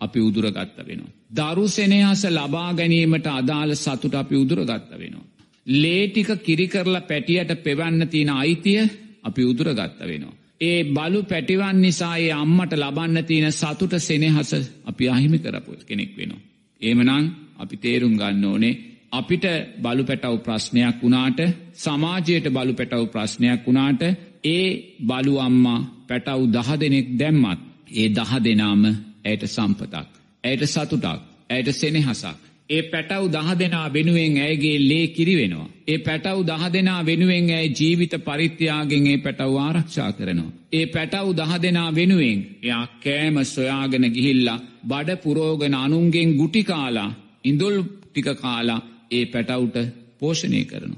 අපි 0.00 0.20
උදුරගත්ත 0.20 0.76
වෙනවා. 0.78 1.14
දරුසෙනහස 1.30 2.22
ලබා 2.30 2.70
ගැනීමට 2.74 3.26
අදාළ 3.28 3.72
සතුට 3.76 4.14
අපි 4.14 4.36
උදුරගත්ත 4.36 4.90
වෙනවා. 4.92 5.26
ලේටික 5.74 6.28
කිරිකරලා 6.38 7.00
පැටියට 7.02 7.50
පෙවන්න 7.58 8.08
තියෙන 8.08 8.30
අයිතිය 8.32 8.82
අපි 9.22 9.42
උදුරගත්ත 9.44 10.00
වෙනවා. 10.02 10.36
ඒ 10.60 10.84
බලු 10.86 11.20
පැටිවන් 11.22 11.76
නිසා 11.76 12.16
ඒ 12.18 12.32
අම්මට 12.34 12.72
ලබන්න 12.74 13.24
තියෙන 13.24 13.52
සතුට 13.52 13.94
සෙනෙහස 14.00 14.52
අපි 14.84 15.08
අහිමි 15.08 15.38
කරපු 15.38 15.72
කෙනෙක් 15.86 16.10
වෙනවා. 16.16 16.40
ඒමනං 16.82 17.24
අපි 17.58 17.76
තේරුම් 17.76 18.14
ගන්න 18.14 18.44
ඕනේ 18.44 18.74
අපිට 19.12 19.44
බලු 19.78 20.02
පැටව් 20.04 20.36
ප්‍රශ්නයක් 20.38 20.96
වුණාට 21.02 21.40
සමාජයට 21.74 22.46
බලු 22.50 22.72
පැටව් 22.74 23.04
ප්‍රශ්නයක් 23.06 23.60
වුණාට 23.66 24.02
ඒ 24.46 24.66
බලු 25.02 25.34
අම්මා 25.38 25.86
පැටව් 26.08 26.40
දහ 26.48 26.70
දෙනෙක් 26.76 27.06
දැම්මත් 27.18 27.60
ඒ 27.92 28.08
දහ 28.08 28.32
දෙනාම 28.40 28.82
ඇයට 29.24 29.44
සම්පතක්. 29.46 30.08
ඇයට 30.44 30.62
සතුටක් 30.66 31.20
ඇයට 31.50 31.68
සෙනෙහසක්. 31.72 32.45
ඒ 32.70 32.82
පැටව් 32.82 33.24
දහ 33.28 33.50
දෙනා 33.58 33.88
වෙනුවෙන් 33.88 34.36
ඇයගේ 34.38 34.78
ලේ 34.80 35.06
කිරිවෙනවා. 35.08 35.68
ඒ 35.86 35.98
පැටව් 35.98 36.38
දහ 36.44 36.64
දෙනා 36.72 37.06
වෙනුවෙන් 37.06 37.50
ඇයි 37.50 37.74
ජීවිත 37.78 38.14
පරිත්‍යයාගෙන් 38.24 39.06
ඒ 39.06 39.18
පැටව් 39.18 39.52
ආරක්ෂා 39.58 40.10
කරනවා. 40.12 40.56
ඒ 40.72 40.86
පැටව් 40.86 41.28
දහ 41.34 41.52
දෙනා 41.62 41.90
වෙනුවෙන් 41.94 42.40
එයා 42.62 42.84
කෑම 43.04 43.36
සොයාගෙන 43.46 44.06
ගිහිල්ලා 44.10 44.58
බඩ 44.84 45.20
පුරෝගන 45.22 45.74
අනුන්ගෙන් 45.76 46.30
ගුටිකාලා 46.34 47.10
ඉඳුල් 47.44 47.76
ටික 47.82 48.28
කාලා 48.36 48.80
ඒ 49.10 49.24
පැටවුට 49.26 49.76
පෝෂණය 50.18 50.62
කරනු. 50.64 50.96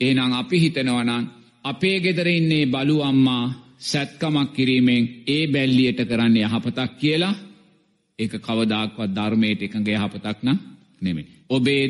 ඒනං 0.00 0.32
අපි 0.34 0.56
හිතනවනන් 0.60 1.24
අපේ 1.64 1.96
ගෙදර 2.00 2.28
ඉන්නේ 2.30 2.64
බලු 2.66 2.96
අම්මා 3.02 3.44
සැත්කමක් 3.80 4.48
කිරීමෙන් 4.52 5.04
ඒ 5.26 5.42
බැල්ලියට 5.46 6.00
කරන්න 6.04 6.36
යහපතක් 6.38 6.90
කියලා 7.00 7.34
ඒක 8.18 8.32
කවදාක්වත් 8.38 9.14
ධර්මයට 9.14 9.62
එකගේ 9.62 9.96
යහපතක් 9.96 10.40
නම් 10.42 10.58
නෙමේ. 11.00 11.26
ඔබේ 11.50 11.84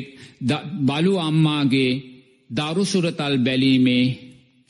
බලු 0.83 1.13
අම්මාගේ 1.21 1.91
දරුසුරතල් 2.51 3.37
බැලීමේ 3.39 4.05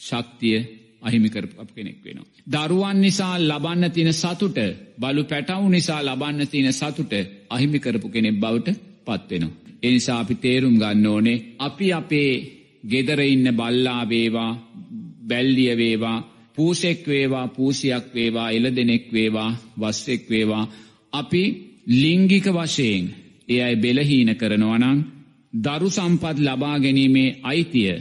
ශක්තිය 0.01 0.59
අහිමිකරපු 1.03 1.55
අප 1.57 1.71
කෙනෙක් 1.71 1.97
වෙනවා. 2.05 2.27
දරුවන් 2.49 2.99
නිසා 3.01 3.35
ලබන්න 3.41 3.91
තින 3.91 4.11
සතුට 4.15 4.59
බලු 4.99 5.23
පැටවු 5.25 5.69
නිසා 5.69 6.01
ලබන්න 6.03 6.47
තින 6.47 6.69
සතුට 6.73 7.13
අහිමිකරපු 7.51 8.07
කෙනෙක් 8.09 8.37
බවට 8.37 8.69
පත්වෙනවා. 9.07 9.57
එනිසා 9.83 10.19
අපි 10.19 10.35
තේරුම් 10.37 10.77
ගන්න 10.77 11.07
ඕනේ 11.07 11.45
අපි 11.59 11.87
අපේ 11.93 12.33
ගෙදර 12.85 13.21
ඉන්න 13.25 13.47
බල්ලා 13.53 14.03
වේවා 14.05 14.53
බැල්ලිය 15.29 15.77
වේවා 15.77 16.19
පූසෙක් 16.55 17.01
වේවා 17.07 17.47
පූසියක් 17.49 18.07
වේවා 18.15 18.51
එල 18.51 18.67
දෙනෙක් 18.77 19.05
වේවා 19.13 19.51
වස්සෙක් 19.81 20.23
වේවා 20.31 20.65
අපි 21.13 21.43
ලිංගික 21.93 22.47
වශයෙන් 22.49 23.05
ඒ 23.49 23.61
අයි 23.63 23.77
බෙලහීන 23.79 24.31
කරනවනං 24.35 24.99
දරු 25.59 25.89
සම්පත් 25.91 26.37
ලබා 26.41 26.77
ගැනීමේ 26.79 27.37
අයිතිය 27.45 27.95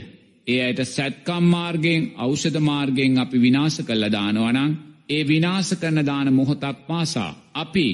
ඒ 0.46 0.60
අයට 0.62 0.80
සැත්කම් 0.86 1.44
මාර්ගෙන් 1.46 2.02
අෞෂධ 2.16 2.60
මාර්ගෙන් 2.62 3.18
අපි 3.18 3.38
විනාශ 3.38 3.80
කල්ල 3.82 4.04
දානවනං 4.10 4.76
ඒ 5.08 5.22
විනාශ 5.24 5.72
කරන 5.74 6.00
දාන 6.02 6.28
මොහොතක් 6.32 6.78
පාසා 6.86 7.32
අපි 7.54 7.88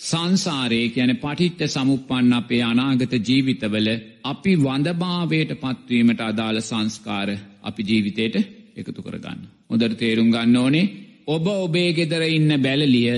සංසාරය 0.00 0.80
කියන 0.88 1.12
පටිච්ච 1.16 1.60
සමුප්පන්න 1.68 2.32
අපේ 2.34 2.62
අනාගත 2.62 3.12
ජීවිතවල 3.20 3.88
අපි 4.24 4.52
වඳභාවයට 4.56 5.52
පත්වීමට 5.56 6.20
අදාළ 6.22 6.60
සංස්කාර 6.62 7.28
අපි 7.62 7.82
ජීවිතයට 7.82 8.36
එකතු 8.76 9.00
කරගන්න. 9.02 9.40
හොදර 9.70 9.92
තේරුම් 9.94 10.30
ගන්න 10.30 10.56
ඕනේ 10.56 10.90
ඔබ 11.26 11.46
ඔබේ 11.56 11.90
ගෙදර 11.92 12.22
ඉන්න 12.28 12.52
බැලලිය 12.58 13.16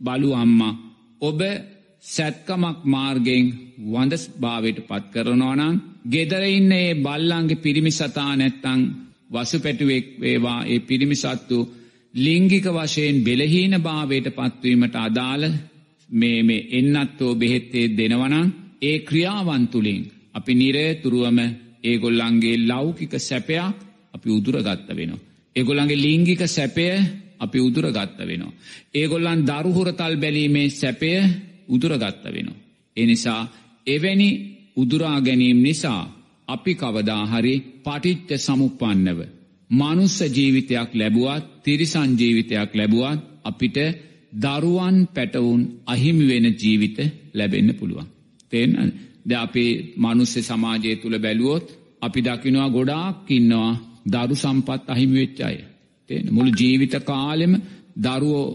බලු 0.00 0.30
අම්මා 0.34 0.74
ඔබ 1.22 1.40
සැත්කමක් 2.04 2.78
මාර්ගෙන් 2.86 3.44
වඳ 3.86 4.14
භාවයට 4.36 4.78
පත් 4.82 5.04
කරනවනං 5.12 5.76
ගෙදර 6.06 6.42
ඉන්න 6.48 6.72
ඒ 6.74 6.90
බල්ලන්ගේ 6.96 7.56
පිරිමි 7.58 7.92
සතා 7.92 8.32
නැත්තං 8.34 8.80
වසු 9.30 9.58
පැටුවෙක් 9.58 10.06
වේවා 10.18 10.60
ඒ 10.66 10.78
පිරිමිසත්තු 10.82 11.58
ලිංගික 12.14 12.66
වශයෙන් 12.68 13.16
බෙලහීන 13.22 13.74
භාවයට 13.80 14.28
පත්වීමට 14.32 14.96
අදාළ 14.98 15.44
මේ 16.10 16.40
මේ 16.42 16.66
එන්නත්තෝ 16.72 17.32
බෙහෙත්තේ 17.36 17.86
දෙනවනං 17.92 18.52
ඒ 18.82 18.96
ක්‍රියාවන්තුලින් 19.00 20.02
අපි 20.34 20.52
නිරේතුරුවම 20.54 21.38
ඒගොල්ලන්ගේ 21.84 22.56
ලෞකික 22.62 23.12
සැපයක් 23.20 23.76
අපි 24.14 24.28
උදුරගත්ත 24.30 24.88
වෙනවා. 24.90 25.24
ඒගොල්ලන්ගේ 25.56 25.98
ලිංගික 25.98 26.42
සැපය 26.48 26.86
අපි 27.38 27.58
උදුරගත්ත 27.60 28.18
වෙනවා. 28.20 28.56
ඒගොල්ලන් 28.92 29.40
දරුහුරතල් 29.44 30.14
බැලීමේ 30.16 30.68
සැපය 30.72 31.12
උදුරගත්ත 31.68 32.24
වෙනවා. 32.26 32.62
එනිසා 32.96 33.42
එවැනි 33.86 34.28
උදුරා 34.76 35.18
ගැනීම් 35.20 35.58
නිසා 35.62 36.02
අපි 36.48 36.72
කවදාහරි 36.74 37.54
පටිච්ච 37.84 38.30
සමුපන්නව. 38.38 39.20
මනුස්ස 39.70 40.18
ජීවිතයක් 40.28 40.90
ලැබුවත් 40.94 41.44
තිරිසන් 41.64 42.10
ජීවිතයක් 42.18 42.70
ලැබුවත් 42.74 43.20
අපිට 43.44 43.76
දරුවන් 44.34 44.96
පැටවුන් 45.06 45.62
අහිමි 45.86 46.24
වෙන 46.28 46.46
ජීවිත 46.54 46.98
ලැබෙන්න 47.34 47.70
පුළුවන්. 47.74 48.08
තේන්න 48.52 48.92
ද 49.26 49.30
අපේ 49.36 49.72
මනුස්්‍ය 49.96 50.40
සමාජය 50.42 50.90
තුළ 50.96 51.16
බැලුවොත් 51.18 51.66
අපි 52.02 52.20
දකිනවා 52.22 52.68
ගොඩාක් 52.68 53.30
ඉන්නවා 53.30 53.72
දරු 54.06 54.34
සම්පත් 54.34 54.82
අහිමි 54.88 55.16
වෙච්චාය. 55.16 55.56
තේන 56.10 56.24
මුළු 56.30 56.50
ජීවිත 56.52 56.94
කාලෙම 57.02 57.52
දරුවෝ 57.96 58.46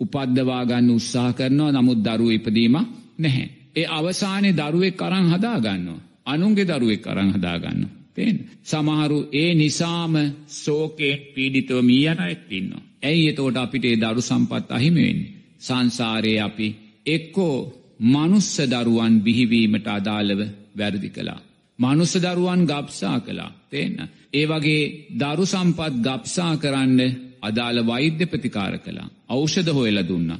උපද්දවාගන්න 0.00 0.88
උත්සා 0.90 1.30
කරනවා 1.32 1.72
නමුත් 1.72 2.00
දරුව 2.00 2.30
ඉපදීම 2.30 2.76
නැහැ. 3.18 3.46
ඒ 3.74 3.86
අවසානය 3.88 4.50
දරුවෙක් 4.52 4.96
කරං 4.96 5.26
හදාගන්නවා. 5.28 6.04
අනුන්ගේ 6.26 6.66
දරුවෙක් 6.66 7.02
කරං 7.02 7.30
හදාගන්න. 7.32 7.82
තේන්. 8.14 8.36
සමහරු 8.62 9.18
ඒ 9.32 9.50
නිසාම 9.54 10.14
සෝකේ 10.56 11.14
පීඩිතව 11.34 11.78
මීයන 11.82 12.20
ඇත්තින්නවා. 12.20 12.86
ඇයි 13.02 13.28
එතෝට 13.28 13.56
අපිට 13.56 13.84
ඒ 13.84 13.96
දරු 13.96 14.22
සම්පත් 14.22 14.68
අහිමවෙන්නේ. 14.70 15.32
සංසාරයේ 15.60 16.40
අපි 16.40 16.68
එක්කෝ 17.06 17.56
මනුස්ස 18.04 18.54
දරුවන් 18.66 19.14
බිහිවීමට 19.20 19.86
අදාළව 19.88 20.40
වැරදි 20.76 21.10
කලා. 21.10 21.40
මනුස්ස 21.78 22.14
දරුවන් 22.16 22.62
ගබ්සා 22.62 23.18
කලා 23.20 23.50
තිේන්න. 23.70 23.98
ඒ 24.32 24.46
වගේ 24.46 24.82
දරු 25.14 25.44
සම්පත් 25.44 25.94
ගබ්සා 25.98 26.52
කරන්න 26.56 27.00
අදාළ 27.44 27.78
වෛද්‍ය 27.82 28.24
ප්‍රතිකාර 28.26 28.74
කලා. 28.78 29.08
ඖෂධ 29.28 29.70
හොයල 29.70 29.98
දුන්න. 30.02 30.30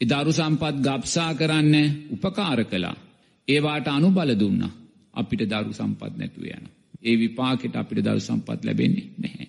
එ 0.00 0.04
දරු 0.04 0.32
සම්පත් 0.32 0.76
ගබ්සා 0.80 1.30
කරන්න 1.34 1.74
උපකාර 2.10 2.60
කලා. 2.64 2.94
ඒවාට 3.48 3.88
අනුබල 3.88 4.32
දුන්න 4.36 4.62
අපිට 5.14 5.42
දරු 5.46 5.72
සම්පත් 5.72 6.12
නැතුව 6.16 6.44
යන. 6.48 6.64
ඒ 7.02 7.16
විපාකට 7.16 7.76
අපිට 7.76 8.00
දරු 8.00 8.20
සම්පත් 8.20 8.60
ලැබෙන්නේ 8.62 9.06
නැහැ. 9.18 9.46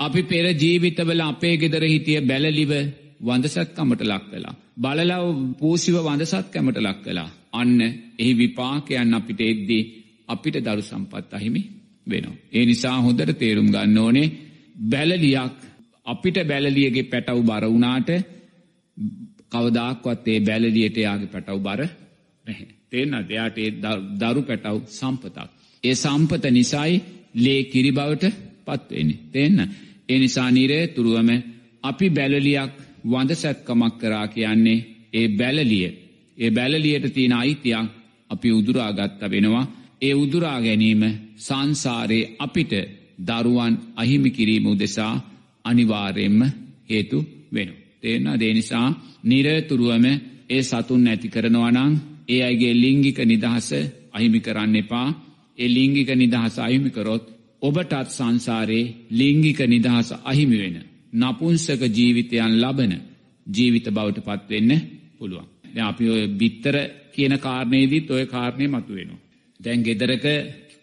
අපි 0.00 0.22
පෙර 0.24 0.46
ජීවිතවල 0.54 1.22
අපේ 1.22 1.54
ගෙදර 1.56 1.84
හිටිය 1.84 2.20
බැලලිව 2.22 2.72
වඳසත්කමට 3.20 4.02
ලක් 4.02 4.24
කලා. 4.30 4.54
බලලව 4.76 5.24
පූසිව 5.58 5.96
වඳසත්කමට 6.00 6.78
ලක් 6.78 6.98
කලා. 7.04 7.28
අන්න 7.52 7.80
එහි 8.18 8.32
විපාකයන් 8.34 9.14
අපිට 9.14 9.40
එද්දී 9.42 9.82
අපිට 10.28 10.56
දරු 10.60 10.82
සම්පත් 10.82 11.32
අහිමි 11.32 11.62
වෙනවා. 12.06 12.36
ඒ 12.52 12.64
නිසා 12.64 12.96
හොඳට 12.98 13.32
තේරුම් 13.38 13.68
ගන්න 13.68 13.98
ඕනේ 13.98 14.28
බැලලියක් 14.84 15.58
අපිට 16.10 16.36
බැලලියගේ 16.44 17.04
පැටව් 17.04 17.40
බරවුනාට 17.44 18.10
කවදක්වත් 19.50 20.26
ඒ 20.28 20.40
බැලලියට 20.40 20.96
යාගේ 20.98 21.28
පැටව් 21.28 21.58
බර 21.60 21.80
නැහැ. 22.44 22.66
තේන්න 22.90 23.14
දෙයාට 23.24 23.58
දරු 24.20 24.42
පැටව් 24.42 24.76
සම්පතක්. 24.90 25.48
ඒ 25.84 25.94
සම්පත 25.96 26.44
නිසයි 26.50 26.94
ලේ 27.36 27.62
කිරි 27.64 27.92
බවට 27.92 28.24
පත්වෙන්නේ. 28.66 29.18
තෙන්න. 29.28 29.58
එනිසා 30.08 30.50
නිරේ 30.50 30.84
තුරුවම 30.88 31.30
අපි 31.84 32.06
බැලලියක් 32.10 32.72
වඳ 33.04 33.30
සැත්කමක් 33.34 33.94
කරා 33.98 34.26
කියන්නේ 34.28 34.86
ඒ 35.12 35.28
බැලලිය. 35.30 35.88
ඒ 36.38 36.50
බැලලියට 36.50 37.14
තියෙන 37.14 37.34
අයිතියක් 37.34 37.86
අපි 38.30 38.48
උදුරාගත්ත 38.52 39.20
වෙනවා. 39.24 39.70
ඒ 40.02 40.14
උදුරා 40.14 40.58
ගැනීම 40.60 41.02
සංසාරයේ 41.38 42.30
අපිට 42.38 42.72
දරුවන් 43.20 43.74
අහිමි 43.96 44.30
කිරීම 44.30 44.66
උදෙසා 44.66 45.14
අනිවාර්යෙන්ම 45.64 46.40
හේතු 46.90 47.18
වෙන. 47.52 47.70
තේන 48.00 48.26
දේනිසා 48.36 48.88
නිරතුරුවම 49.24 50.06
ඒ 50.48 50.62
සතුන් 50.62 51.02
නැති 51.04 51.28
කරනවනං 51.28 51.92
ඒ 52.28 52.40
අයිගේ 52.42 52.74
ලිංගික 52.74 53.18
නිදහස 53.22 53.68
අහිමි 54.12 54.40
කරන්න 54.40 54.76
එපා 54.76 55.08
ඒ 55.58 55.68
ලිංගික 55.68 56.10
නිදහස 56.14 56.54
අහිමිකරොත් 56.58 57.24
ඔබටත් 57.62 58.08
සංසාරයේ 58.08 58.92
ලිංගික 59.10 59.60
නිදහස 59.66 60.08
අහිමි 60.24 60.56
වෙන. 60.58 60.76
නපුන්සක 61.12 61.82
ජීවිතයන් 61.88 62.54
ලබන 62.62 62.92
ජීවිත 63.46 63.86
බවට 63.88 64.26
පත්වෙන්න 64.28 64.72
පුළුවන්. 65.18 65.46
අපි 65.82 66.04
ඔය 66.08 66.22
බිත්තර 66.30 66.74
කියන 67.14 67.34
කාරණයේදීත් 67.38 68.10
ඔය 68.10 68.24
කාරණය 68.26 68.66
මතු 68.66 68.92
වෙනවා. 68.92 69.20
දැන් 69.60 69.80
ගෙදරක 69.82 70.24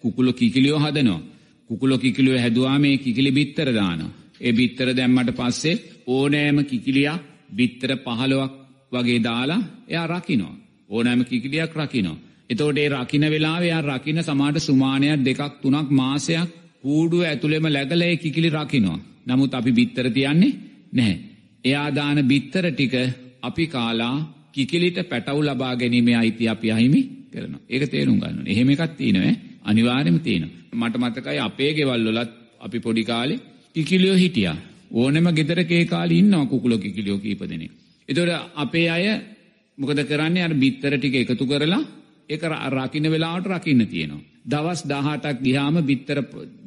කුකුලො 0.02 0.32
කිකිලියෝ 0.34 0.80
හදනවා. 0.80 1.22
කුකුලො 1.70 1.96
කිකිලියෝ 1.98 2.40
හැදවා 2.40 2.78
මේ 2.80 2.98
කිකිලි 2.98 3.32
බිත්තර 3.32 3.68
දානවා. 3.74 4.16
ඒ 4.42 4.52
බිත්තර 4.52 4.90
දැම්මට 4.92 5.32
පස්සේ 5.32 5.82
ඕනෑම 6.08 6.58
කිකිලියක් 6.66 7.22
බිත්තර 7.52 7.92
පහළොවක් 7.98 8.54
වගේ 8.92 9.20
දාලා 9.20 9.62
එයා 9.88 10.08
රකිනවා. 10.08 10.56
ඕනෑම 10.90 11.22
කිකිලියක් 11.26 11.74
රකිනවා. 11.76 12.22
එතෝට 12.50 12.78
ඒ 12.78 12.90
රකින 12.92 13.26
වෙලා 13.26 13.58
එයා 13.60 13.82
රකින 13.84 14.24
සමාට 14.24 14.58
සුමානයක් 14.60 15.26
දෙකක් 15.26 15.54
තුනක් 15.62 15.90
මාසයක් 15.92 16.50
කූඩුව 16.82 17.22
ඇතුළෙම 17.24 17.66
läගල 17.68 18.02
ඒ 18.02 18.16
කිකිලි 18.18 18.50
රකිනවා. 18.50 19.00
නමුත් 19.28 19.54
අපි 19.54 19.72
බිත්තර 19.72 20.06
තියන්නේ 20.10 20.58
නැහැ. 20.94 21.18
එයා 21.66 21.88
දාන 21.92 22.18
බිත්තර 22.24 22.66
ටික 22.68 22.94
අපි 23.42 23.66
කාලා 23.68 24.18
කිකිලිට 24.52 24.98
පැටවු 25.10 25.42
ලබා 25.44 25.74
ගැනීමේ 25.76 26.16
අයිති 26.16 26.50
අපි 26.50 26.68
අහිමි 26.72 27.02
කරනවා. 27.32 27.62
ඒක 27.70 27.84
තේරුම් 27.86 28.18
ගන්න 28.20 28.38
ඕනේ. 28.38 28.54
එහෙම 28.54 28.70
එකක් 28.70 28.94
තියෙනවා 28.98 29.36
අනිවාර්යයෙන්ම 29.64 30.20
තියෙනවා. 30.20 30.56
මට 30.74 30.96
මතකයි 30.98 31.40
අපේ 31.40 31.72
ගෙවල් 31.74 32.04
වලත් 32.08 32.32
අපි 32.60 32.80
පොඩි 32.80 33.04
කාලේ 33.04 33.40
කිකිලියෝ 33.78 34.18
හිටියා. 34.18 34.58
ඕනෙම 34.92 35.28
ගෙදරක 35.38 35.72
ඒ 35.72 35.86
කාලේ 35.86 36.20
ඉන්නවා 36.20 36.46
කුකුලෝ 36.46 36.78
කිකිලියෝ 36.78 37.20
කීප 37.20 37.42
දෙනෙක්. 37.44 37.72
ඒතකොට 38.10 38.52
අපේ 38.56 38.90
අය 38.90 39.06
මොකද 39.78 40.00
කරන්නේ 40.04 40.44
අර 40.44 40.54
බිත්තර 40.56 40.94
ටික 40.98 41.16
එකතු 41.16 41.46
කරලා 41.46 41.84
ඒක 42.30 42.44
රකින්න 42.76 43.12
වෙලාවට 43.12 43.48
රකින්න 43.48 43.88
තියෙනවා. 43.88 44.26
දවස් 44.46 44.82
18ක් 44.86 45.44
ගියාම 45.44 45.76
බිත්තර 45.84 46.18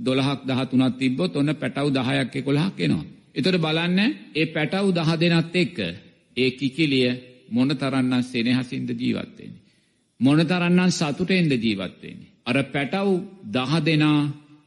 12ක් 0.05 0.40
13ක් 0.51 0.99
තිබ්බොත් 0.99 1.37
ඔන්න 1.37 1.55
පැටවු 1.55 1.90
10ක් 1.90 2.35
11ක් 2.46 2.79
එනවා. 2.81 3.05
ඒතකොට 3.35 3.61
බලන්න 3.61 3.99
ඒ 4.35 4.46
පැටවු 4.46 4.92
10 4.94 5.20
දෙනත් 5.23 5.57
එක්ක 5.57 5.79
ඒ 6.37 6.51
කිකිලිය 6.53 7.09
මොන 7.51 7.70
තරම්නම් 7.70 8.23
සෙනෙහසින්ද 8.23 8.90
ජීවත් 8.92 9.38
වෙන්නේ. 9.38 9.62
මොන 10.20 10.40
තරම්නම් 10.42 10.90
සතුටෙන්ද 10.90 11.53
ජීවත් 11.55 11.96
වෙන්නේ. 12.03 12.31
අර 12.46 12.57
පැටව් 12.75 13.09
10 13.53 13.87
දෙනා 13.87 14.20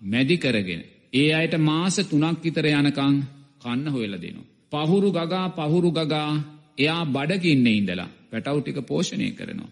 මැදි 0.03 0.37
කරගෙන 0.37 0.83
ඒ 1.13 1.29
අයට 1.33 1.55
මාස 1.59 1.95
3ක් 2.01 2.43
විතර 2.43 2.65
යනකම් 2.71 3.15
කන්න 3.61 3.87
හොයලා 3.87 4.21
දෙනවා. 4.21 4.49
පහුරු 4.71 5.09
ගගා 5.11 5.45
පහුරු 5.51 5.89
ගගා 5.91 6.29
එයා 6.77 7.03
බඩගින්න 7.07 7.67
ඉඳලා 7.69 8.09
පැටව් 8.31 8.57
ටික 8.59 8.79
පෝෂණය 8.83 9.27
කරනවා. 9.31 9.71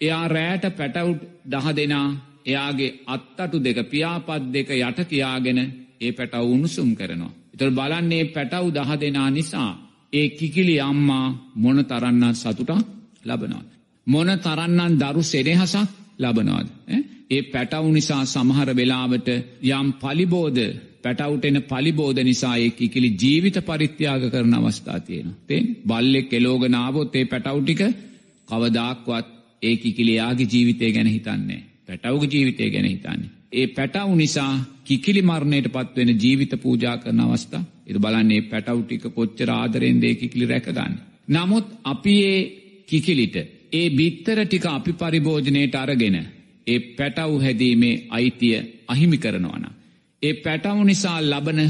එයා 0.00 0.24
රෑට 0.28 0.64
පැටව් 0.72 1.08
10 1.50 1.76
දෙනා 1.78 2.08
එයාගේ 2.46 2.90
අත්තටු 3.06 3.56
දෙක 3.60 3.78
පියාපත් 3.86 4.42
දෙක 4.50 4.68
යට 4.72 4.98
තියාගෙන 5.06 5.60
ඒ 6.00 6.12
පැටව් 6.12 6.44
උණුසුම් 6.46 6.90
කරනවා. 6.94 7.32
ඒතර 7.52 7.70
බලන්නේ 7.70 8.24
පැටව් 8.26 8.66
10 8.72 9.00
දෙනා 9.00 9.28
නිසා 9.30 9.70
ඒ 10.12 10.26
කිකිලි 10.30 10.76
අම්මා 10.82 11.26
මොන 11.54 11.78
තරම්නම් 11.84 12.34
සතුටක් 12.34 12.86
ලබනවද? 13.24 13.68
මොන 14.06 14.28
තරම්නම් 14.38 14.92
දරු 14.98 15.22
සෙනෙහසක් 15.24 15.88
ලබනවද? 16.18 16.68
ඒ 17.32 17.42
පැටව් 17.48 17.84
නිසා 17.90 18.22
සමහර 18.26 18.70
වෙලාවට 18.74 19.28
යම් 19.70 19.88
පලිබෝධ 20.00 20.62
පැටවුට 21.02 21.44
එන 21.44 21.58
පලිබෝධ 21.64 22.22
නිසා 22.22 22.54
ඒ 22.56 22.70
කිකිලි 22.72 23.10
ජීවිත 23.16 23.58
පරිත්‍යාග 23.62 24.24
කරන 24.30 24.54
අවස්ථා 24.54 24.98
තියෙනවා. 25.00 25.38
තේන් 25.46 25.66
බල්ලෙක් 25.86 26.32
එලෝගෙන 26.32 26.74
ආවොත් 26.76 27.14
ඒ 27.14 27.24
පැටව් 27.24 27.60
ටික 27.60 27.82
කවදාක්වත් 28.48 29.28
ඒ 29.62 29.74
කිකිලියාගේ 29.76 30.46
ජීවිතය 30.46 30.92
ගැන 30.92 31.08
හිතන්නේ. 31.08 31.62
පැටවුගේ 31.86 32.32
ජීවිතය 32.32 32.70
ගැන 32.70 32.86
හිතන්නේ. 32.86 33.30
ඒ 33.52 33.66
පැටව් 33.68 34.10
නිසා 34.14 34.52
කිකිලි 34.84 35.22
මරණයට 35.22 35.68
පත්වෙන 35.68 36.10
ජීවිත 36.16 36.54
පූජා 36.62 36.96
කරන 36.98 37.20
අවස්ථා. 37.20 37.64
ඉත 37.86 37.98
බලන්නේ 37.98 38.42
පැටව් 38.42 38.78
ටික 38.82 39.04
කොච්චර 39.14 39.50
ආදරෙන් 39.50 40.04
ඒ 40.04 40.14
කිකිලි 40.14 40.46
රැකගන්න. 40.46 40.94
නමුත් 41.28 41.66
අපි 41.84 42.14
ඒ 42.24 42.38
කිකිලිට 42.88 43.36
ඒ 43.72 43.86
බිත්තර 43.90 44.38
ටික 44.44 44.66
අපි 44.68 44.92
පරිභෝජනයට 44.94 45.74
අරගෙන 45.76 46.16
ඒ 46.66 46.80
පැටව් 46.96 47.32
හැදීමේ 47.40 47.94
අයිතිය 48.10 48.58
අහිමි 48.88 49.18
කරනවනම්. 49.18 49.72
ඒ 50.22 50.34
පැටවු 50.34 50.84
නිසා 50.84 51.18
ලබන 51.22 51.60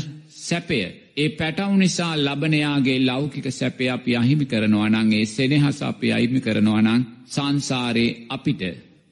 සැපය 0.40 0.78
ඒ 1.16 1.28
පැටවු 1.30 1.76
නිසා 1.76 2.14
ලබනයාගේ 2.16 2.98
ලෞකික 3.00 3.46
සැපය 3.50 3.84
අපි 3.88 4.16
අහිමි 4.16 4.46
කරනවා 4.46 4.88
නං 4.90 5.12
ඒ 5.12 5.24
සෙනෙහස 5.26 5.78
අපි 5.82 6.12
අහිමි 6.12 6.40
කරනවා 6.40 6.82
නං 6.82 7.02
සංසාරයේ 7.26 8.18
අපිට 8.28 8.62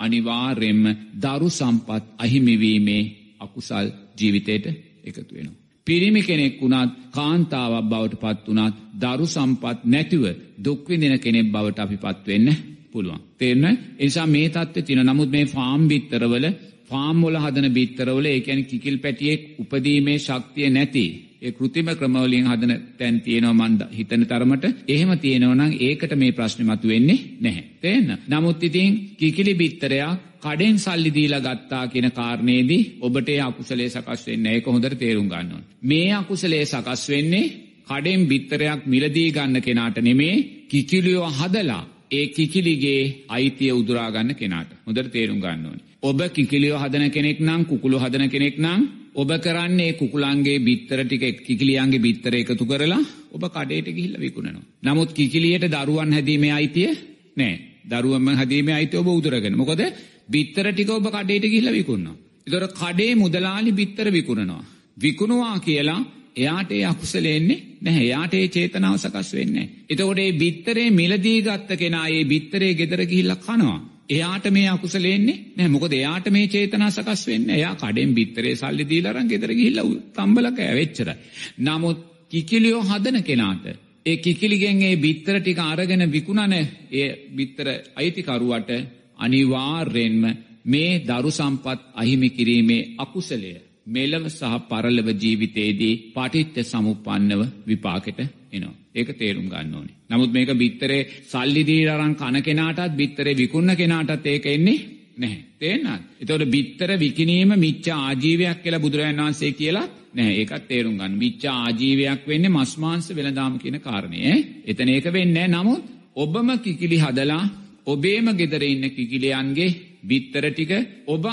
අනිවාර්යෙන්ම 0.01 0.85
දරු 1.23 1.49
සම්පත් 1.51 2.05
අහිමිවීමේ 2.19 3.03
අකුසල් 3.41 3.87
ජීවිතයට 4.19 4.67
එකතු 5.05 5.33
වෙනවා. 5.35 5.61
පිරිමි 5.87 6.23
කෙනෙක් 6.23 6.55
වුණත් 6.61 6.93
කාන්තාවක් 7.11 7.85
බවට 7.85 8.21
පත් 8.23 8.47
වනත් 8.49 8.77
දරු 9.03 9.27
සම්පත් 9.27 9.79
නැතිව 9.85 10.25
දුක්විදින 10.59 11.15
කෙනෙක් 11.19 11.47
බවට 11.47 11.79
අපි 11.79 11.97
පත්වෙන්න 11.97 12.49
පුළුවන්. 12.93 13.21
තේරන 13.39 13.65
එනිසා 13.99 14.27
මේ 14.29 14.49
තත්ව 14.51 14.85
තින 14.85 15.03
නමුත් 15.03 15.31
මේ 15.31 15.47
ෆාම් 15.47 15.83
බිත්තරවල 15.89 16.47
ෆාම්වල 16.89 17.37
හදන 17.39 17.67
බිත්තරවල 17.71 18.27
ඒකැන 18.27 18.63
කිකිල් 18.67 18.97
පැටියෙක් 18.99 19.43
උපදීමේ 19.59 20.19
ශක්තිය 20.21 20.71
නැති 20.71 21.05
ඒ 21.41 21.53
කෘතිම 21.53 21.89
ක්‍රමවලින් 21.93 22.47
හදන 22.47 22.73
තැන් 22.99 23.21
තියෙනවා 23.21 23.59
මන්ද 23.61 23.83
හිතන 23.91 24.25
තරමට 24.27 24.65
එහෙම 24.89 25.13
තියෙනවනම් 25.19 25.77
ඒකට 25.81 26.13
මේ 26.15 26.33
ප්‍රශ්න 26.33 26.67
මතු 26.67 26.89
වෙන්නේ 26.89 27.21
නැහැ. 27.41 27.65
තේන්න. 27.81 28.09
නමුත් 28.29 28.63
ඉතින් 28.63 28.91
කිකිලි 29.17 29.55
බිත්තරයක් 29.55 30.19
කඩෙන් 30.41 30.77
සල්ලි 30.79 31.11
දීලා 31.11 31.41
ගත්තා 31.43 31.85
කියන 31.89 32.09
කාරණේදී 32.13 32.83
ඔබට 33.01 33.29
ඒ 33.29 33.41
අකුසලයේ 33.43 33.91
සකස් 33.91 34.23
වෙන්නේ 34.27 34.55
ඒක 34.55 34.67
හොඳට 34.67 34.99
තේරුම් 34.99 35.29
ගන්න 35.29 35.53
ඕනේ. 35.53 35.69
මේ 35.83 36.11
අකුසලයේ 36.15 36.67
සකස් 36.67 37.03
වෙන්නේ 37.09 37.53
කඩෙන් 37.89 38.23
බිත්තරයක් 38.27 38.83
මිලදී 38.87 39.31
ගන්න 39.31 39.63
කෙනාට 39.63 39.99
නෙමේ 40.01 40.37
කිකිලියෝ 40.69 41.31
හදලා 41.33 41.83
ඒ 42.11 42.27
කිකිලිගේ 42.29 43.03
අයිතිය 43.29 43.73
උදුරාගන්න 43.73 44.35
කෙනාට 44.35 44.71
හොඳට 44.85 45.11
තේරුම් 45.11 45.41
ගන්න 45.41 45.67
ඕනේ. 45.67 45.87
ඔබ 46.03 46.21
කිකිලියෝ 46.31 46.79
හදන 46.79 47.11
කෙනෙක් 47.11 47.39
නම් 47.41 47.63
කුකුළු 47.65 47.99
හදන 47.99 48.27
කෙනෙක් 48.29 48.57
නම් 48.59 48.81
ඔබ 49.15 49.31
කරන්නේ 49.39 49.93
කුකුලන්ගේ 49.93 50.59
බිත්තර 50.61 51.01
ටික 51.05 51.25
කිකිලියන්ගේ 51.41 51.99
බිත්තර 51.99 52.35
එකතු 52.35 52.65
කරලා 52.65 53.03
ඔබ 53.33 53.43
කඩේට 53.47 53.89
ගිහිල්ලා 53.89 54.21
විකුණනවා. 54.21 54.67
නමුත් 54.83 55.11
කිකිලියට 55.13 55.67
දරුවන් 55.69 56.13
හැදීමේ 56.13 56.53
අයිතිය 56.53 56.91
නෑ. 57.37 57.55
දරුවන්ම 57.91 58.29
හැදීමේ 58.33 58.75
අයිතිය 58.75 59.01
ඔබ 59.01 59.09
උදුරගෙන. 59.09 59.55
මොකද 59.55 59.83
බිත්තර 60.29 60.67
ටික 60.69 60.91
ඔබ 60.91 61.07
කඩේට 61.09 61.45
ගිහිල්ලා 61.45 61.73
විකුණනවා. 61.73 62.17
ඒතර 62.47 62.67
කඩේ 62.73 63.13
මුදලාලි 63.15 63.73
බිත්තර 63.73 64.07
විකුණනවා. 64.11 64.65
විකුණුවා 64.97 65.59
කියලා 65.61 66.01
එයාට 66.41 66.73
ඒ 66.73 66.85
අකුසලෙන්නේ 66.85 67.61
නැහැ. 67.81 68.03
එයාට 68.03 68.35
ඒ 68.35 68.49
චේතනාව 68.49 68.97
සකස් 68.97 69.31
වෙන්නේ 69.33 69.67
නැහැ. 69.67 69.87
එතකොට 69.89 70.17
මේ 70.19 70.33
බිත්තරේ 70.35 70.89
මිලදී 70.93 71.39
ගත්ත 71.43 71.79
කෙනා 71.79 72.07
මේ 72.07 72.25
බිත්තරේ 72.27 72.73
ගෙදර 72.75 73.03
ගිහිල්ලා 73.07 73.39
කනවා. 73.39 73.79
එයාට 74.11 74.47
මේ 74.51 74.69
අකුසලෙන්නේ 74.69 75.39
නැහැ. 75.49 75.69
මොකද 75.69 75.93
එයාට 75.95 76.31
මේ 76.31 76.47
චේතනා 76.49 76.91
සකස් 76.91 77.27
වෙන්නේ. 77.27 77.57
එයා 77.57 77.75
කඩෙන් 77.77 78.15
බිත්තරේ 78.15 78.55
සල්ලි 78.57 78.85
දීලා 78.87 79.13
අරන් 79.13 79.29
ගෙදර 79.29 79.55
ගිහිල්ලා 79.55 79.87
තම්බලක 80.15 80.59
ඇවෙච්චරයි. 80.63 81.17
නමුත් 81.61 81.99
කිකිලියෝ 82.29 82.83
හදන 82.85 83.23
කෙනාට 83.23 83.65
ඒ 84.07 84.17
කිකිලිගෙන් 84.19 84.83
ඒ 84.83 84.97
බිත්තර 84.99 85.41
ටික 85.41 85.59
අරගෙන 85.63 86.05
විකුණන 86.11 86.53
ඒ 86.53 87.09
බිත්තර 87.31 87.67
අයිතිකරුවට 87.95 88.71
අනිවාර්යෙන්ම 89.19 90.23
මේ 90.65 90.93
දරු 91.03 91.31
සම්පත් 91.31 91.81
අහිමි 91.95 92.31
කිරීමේ 92.31 92.89
අකුසලය 92.99 93.53
මෙලව 93.87 94.27
සහ 94.29 94.53
පරලව 94.69 95.09
ජීවිතයේදී 95.15 95.95
පටිච්ච 96.13 96.57
සමුප්පන්නව 96.65 97.43
විපාකෙට 97.67 98.21
එනවා. 98.53 98.75
ඒක 98.93 99.11
තේරුම් 99.15 99.49
ගන්න 99.49 99.75
ඕනේ. 99.75 99.97
නමුත් 100.09 100.33
මේක 100.33 100.51
බිත්තරේ 100.55 101.03
සල්ලි 101.25 101.63
දීලා 101.65 101.97
අරන් 101.97 102.15
කන 102.17 102.43
කෙනාටත් 102.43 102.97
බිත්තරේ 102.97 103.35
විකුණන 103.35 103.77
කෙනාටත් 103.77 104.27
ඒක 104.27 104.47
එන්නේ 104.49 104.79
නැහැ. 105.17 105.45
තේරෙනවද? 105.57 106.03
ඒතකොට 106.19 106.45
බිත්තර 106.49 106.91
විකිණීම 106.97 107.53
මිච්ඡා 107.57 107.99
ආජීවයක් 108.03 108.63
කියලා 108.63 108.81
බුදුරජාණන් 108.81 109.23
වහන්සේ 109.23 109.53
කියලා 109.53 109.87
නැහැ. 110.15 110.35
ඒකත් 110.35 110.69
තේරුම් 110.69 110.97
ගන්න. 110.97 111.17
මිච්ඡා 111.17 111.57
ආජීවයක් 111.61 112.23
වෙන්නේ 112.27 112.51
මස් 112.51 112.73
මාංශ 112.79 113.11
වෙළඳාම 113.11 113.59
කියන 113.59 113.81
කාරණේ. 113.81 114.35
එතන 114.67 114.89
ඒක 114.89 115.07
වෙන්නේ 115.11 115.49
නමුත් 115.49 115.85
ඔබම 116.17 116.49
කිකිලි 116.59 116.99
හදලා 116.99 117.45
ඔබේම 117.87 118.27
ගෙදර 118.37 118.63
ඉන්න 118.65 118.91
කිකිලියන්ගේ 118.91 119.77
බිත්තර 120.03 120.45
ටික 120.49 120.73
ඔබ 121.07 121.25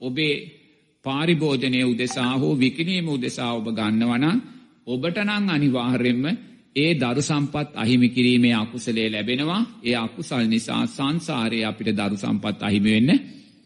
ඔබේ 0.00 0.34
පාරිභෝජනය 1.06 1.80
උදෙසා 1.84 2.32
හෝ 2.36 2.54
විකිනීම 2.56 3.08
උදෙසා 3.08 3.52
ඔබ 3.52 3.66
ගන්නවනම් 3.70 4.38
ඔබට 4.86 5.18
නං 5.20 5.50
අනිවාර්යෙන්ම 5.50 6.24
ඒ 6.76 6.90
දරු 6.96 7.22
සම්පත් 7.22 7.68
අහිමි 7.74 8.08
කිරීමේ 8.08 8.54
අකුසලේ 8.54 9.08
ලැබෙනවා 9.08 9.62
ඒ 9.82 9.96
අකුසල් 9.96 10.44
නිසා 10.46 10.82
සංසාරය 10.88 11.58
අපිට 11.64 11.90
දරු 11.94 12.16
සම්පත් 12.16 12.58
අහිමි 12.62 12.90
වෙන්න 12.90 13.10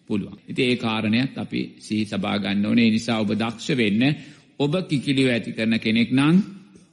පුළුවන්. 0.08 0.38
ඉති 0.48 0.62
ඒ 0.62 0.76
කාරණයක් 0.76 1.34
අපි 1.36 1.60
සී 1.78 2.02
සබා 2.06 2.36
ගන්න 2.38 2.66
ඕනේ 2.66 2.90
නිසා 2.90 3.18
ඔබ 3.18 3.30
දක්ෂ 3.34 3.68
වෙන්න 3.76 4.02
ඔබ 4.60 4.72
කිකිලිව 4.84 5.28
ඇති 5.28 5.50
කරන 5.52 5.74
කෙනෙක් 5.78 6.10
නං 6.12 6.36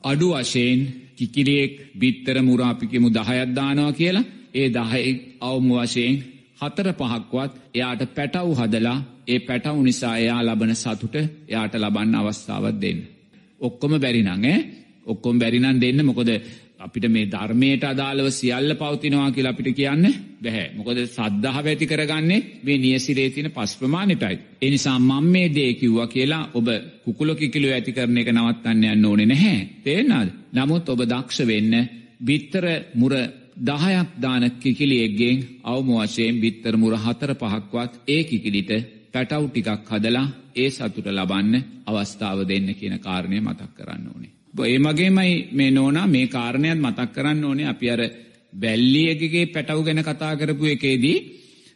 අඩු 0.03 0.27
වශයෙන් 0.33 0.79
කිකිලියෙක් 1.17 1.73
බිත්තර 1.95 2.37
මුරාපිකෙමු 2.41 3.07
දහයක්දානවා 3.11 3.91
කියලා 3.91 4.29
ඒ 4.53 4.67
දහයි 4.69 5.11
අවුම 5.41 5.69
වශයෙන් 5.75 6.15
හතර 6.61 6.87
පහක්වත් 6.93 7.51
එයාට 7.73 8.01
පැටව් 8.15 8.49
හදලා 8.59 8.97
ඒ 9.27 9.39
පැටව් 9.39 9.77
නිසා 9.81 10.15
එයා 10.17 10.41
ලබන 10.43 10.73
සතුට 10.75 11.15
එයාට 11.17 11.73
ලබන්න 11.75 12.15
අවස්ථාවත් 12.15 12.77
දෙන්න. 12.81 12.99
ඔක්කොම 13.61 13.93
බැරිනං 13.99 14.47
ඔක්කොම් 15.05 15.35
බැරිනන් 15.39 15.81
දෙන්න 15.81 16.05
මොකොද 16.05 16.29
අපිට 16.79 17.05
මේ 17.07 17.25
ධර්මයට 17.25 17.83
අදාළව 17.83 18.27
සියල්ල 18.31 18.71
පවතිනවා 18.75 19.31
කියලා 19.31 19.51
අපිට 19.51 19.69
කියන්න 19.71 20.05
බැහැ. 20.41 20.67
මොකද 20.75 20.99
සද්ධාව 21.07 21.65
ඇති 21.65 21.85
කරගන්නේ 21.85 22.45
මේ 22.63 22.77
නියසිරේ 22.77 23.29
තියෙන 23.29 23.51
පස් 23.51 23.71
ප්‍රමාණයටයි. 23.75 24.35
ඒ 24.61 24.69
නිසා 24.69 24.97
මම 24.99 25.25
මේ 25.27 25.47
දේ 25.49 25.71
කිව්වා 25.73 26.07
කියලා 26.07 26.43
ඔබ 26.53 26.67
කුකුල 27.05 27.29
කිකිලෝ 27.35 27.71
ඇති 27.73 27.91
කරන 27.91 28.17
එක 28.17 28.29
නවත්තන්න 28.31 28.83
යන්න 28.85 29.05
ඕනේ 29.05 29.25
නැහැ. 29.25 29.59
තේරෙනවද? 29.83 30.29
නමුත් 30.53 30.89
ඔබ 30.89 31.01
දක්ෂ 31.03 31.39
වෙන්න 31.45 31.73
බිත්තර 32.19 32.65
මුර 32.95 33.13
දහයක් 33.59 34.09
දාන 34.17 34.43
කිකිලියෙක්ගෙන් 34.53 35.37
අවම 35.63 35.89
වශයෙන් 35.97 36.35
බිත්තර 36.35 36.73
මුර 36.75 36.93
හතර 36.95 37.31
පහක්වත් 37.33 37.93
ඒ 38.07 38.23
කිකිලිට 38.23 38.71
පැටව් 39.13 39.43
ටිකක් 39.47 39.89
හදලා 39.89 40.27
ඒ 40.55 40.69
සතුට 40.69 41.07
ලබන්න 41.07 41.55
අවස්ථාව 41.85 42.39
දෙන්න 42.43 42.69
කියන 42.75 42.95
කාරණය 42.99 43.39
මතක් 43.39 43.71
කරන්න 43.75 44.05
ඕනේ. 44.07 44.31
ඒ 44.63 44.79
මගේමයි 44.79 45.33
මේ 45.51 45.71
නෝනා 45.71 46.07
මේ 46.07 46.27
කාරණයක් 46.27 46.77
මතක් 46.77 47.09
කරන්න 47.13 47.43
ඕනේ 47.43 47.67
අපි 47.67 47.89
අර 47.89 48.01
බැල්ලියගේ 48.53 49.45
පැටව් 49.45 49.79
ගැන 49.83 50.01
කතා 50.03 50.33
කරපු 50.35 50.65
එකේදී 50.65 51.17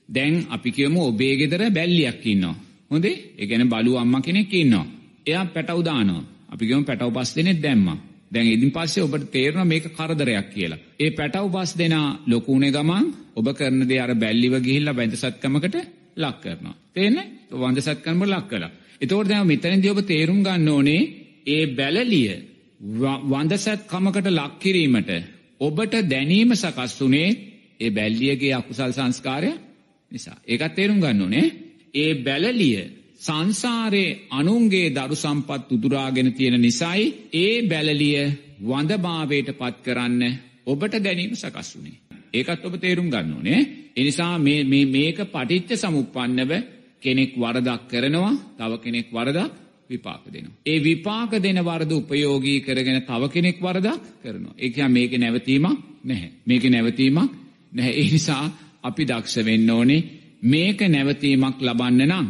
දැන් 0.09 0.35
අපි 0.49 0.69
කියමු 0.71 0.99
ඔබේ 1.01 1.33
ගෙදර 1.35 1.61
බැල්ලියක් 1.69 2.25
ඉන්නවා. 2.25 2.55
හොඳේ 2.91 3.15
ඒ 3.37 3.45
ගැන 3.45 3.69
බලු 3.69 3.97
අම්ම 3.97 4.15
කෙනෙක් 4.21 4.53
ඉන්නවා. 4.53 4.85
එයා 5.25 5.45
පැටව් 5.45 5.81
දානවා. 5.81 6.23
අපි 6.49 6.63
කියමු 6.67 6.83
පැටව් 6.83 7.11
පස් 7.11 7.35
දෙනෙක් 7.35 7.59
දැම්මා. 7.59 7.97
දැන් 8.31 8.47
ඉදින් 8.47 8.71
පස්සේ 8.71 9.03
ඔබට 9.03 9.25
තේරෙනවා 9.29 9.65
මේක 9.65 9.85
කරදරයක් 9.91 10.47
කියලා. 10.49 10.83
ඒ 10.99 11.09
පැටව් 11.11 11.47
පස් 11.51 11.71
දෙනා 11.77 12.07
ලොකුුණේ 12.27 12.71
ගමන් 12.71 13.05
ඔබ 13.35 13.47
කරන 13.53 13.81
දේ 13.87 13.99
අර 13.99 14.13
බැල්ලිව 14.15 14.53
ගිහිල්ලා 14.59 14.93
බැඳසත්කමකට 14.93 15.75
ලක් 16.17 16.37
කරනවා. 16.41 16.75
තේරෙන්නේ? 16.93 17.27
වන්දසත්කමකට 17.53 18.29
ලක් 18.29 18.47
කළා. 18.47 18.71
එතකොට 19.01 19.27
දැන් 19.27 19.47
මෙතනදී 19.47 19.89
ඔබ 19.89 20.01
තේරුම් 20.03 20.39
ගන්න 20.41 20.69
ඕනේ 20.69 21.01
ඒ 21.47 21.63
බැලලිය 21.69 22.31
වන්දසත් 23.25 23.87
කමකට 23.87 24.27
ලක් 24.29 24.53
කිරීමට 24.59 25.11
ඔබට 25.61 25.93
දැනීම 26.05 26.53
සකස් 26.53 26.93
වුණේ 26.99 27.29
ඒ 27.79 27.89
බැල්ලියගේ 27.89 28.53
අකුසල් 28.53 28.91
සංස්කාරය 28.91 29.51
නිසා. 30.11 30.37
ඒකත් 30.43 30.75
තේරුම් 30.75 30.99
ගන්න 30.99 31.21
ඕනේ. 31.21 31.45
ඒ 31.93 32.11
බැලලිය 32.17 33.00
සංසාරයේ 33.21 34.19
අනුන්ගේ 34.31 34.87
දරු 34.91 35.15
සම්පත් 35.15 35.67
උදුරාගෙන 35.71 36.29
තියෙන 36.33 36.57
නිසයි 36.59 37.03
ඒ 37.35 37.53
බැලලිය 37.63 38.21
වඳභාවයට 38.61 39.49
පත් 39.53 39.75
කරන්න 39.83 40.23
ඔබට 40.65 40.93
දැනීම 40.99 41.33
සකස් 41.33 41.69
වුණේ. 41.73 41.97
ඒකත් 42.33 42.65
ඔබ 42.65 42.75
තේරුම් 42.77 43.09
ගන්න 43.09 43.33
ඕනේ. 43.33 43.61
එනිසා 43.95 44.33
මේක 44.37 45.19
පටිච්ච 45.27 45.69
සමුප්පන්නව 45.77 46.51
කෙනෙක් 46.99 47.31
වරදක් 47.35 47.81
කරනවා 47.87 48.33
තව 48.57 48.71
කෙනෙක් 48.79 49.07
වරදක් 49.09 49.51
විපාක 49.89 50.25
දෙනවා. 50.27 50.57
ඒ 50.65 50.79
විපාක 50.79 51.31
දෙන 51.37 51.59
වරද 51.61 51.91
උපයෝගී 51.93 52.59
කරගෙන 52.61 53.01
තව 53.01 53.21
කෙනෙක් 53.29 53.57
වරදක් 53.59 54.01
කරනවා. 54.21 54.53
ඒක 54.57 54.77
මේක 54.89 55.11
නැවතීමක් 55.15 55.77
නැහැ. 56.03 56.29
මේක 56.45 56.63
නැවතීමක් 56.65 57.31
නැහැ. 57.71 57.93
ඒ 57.93 58.09
නිසා 58.09 58.45
අපි 58.83 59.03
දක්ෂ 59.05 59.45
වෙන්න 59.45 59.69
ඕනේ 59.69 60.05
මේක 60.43 60.79
නැවතීමක් 60.87 61.57
ලබන්න 61.61 62.07
නම් 62.09 62.27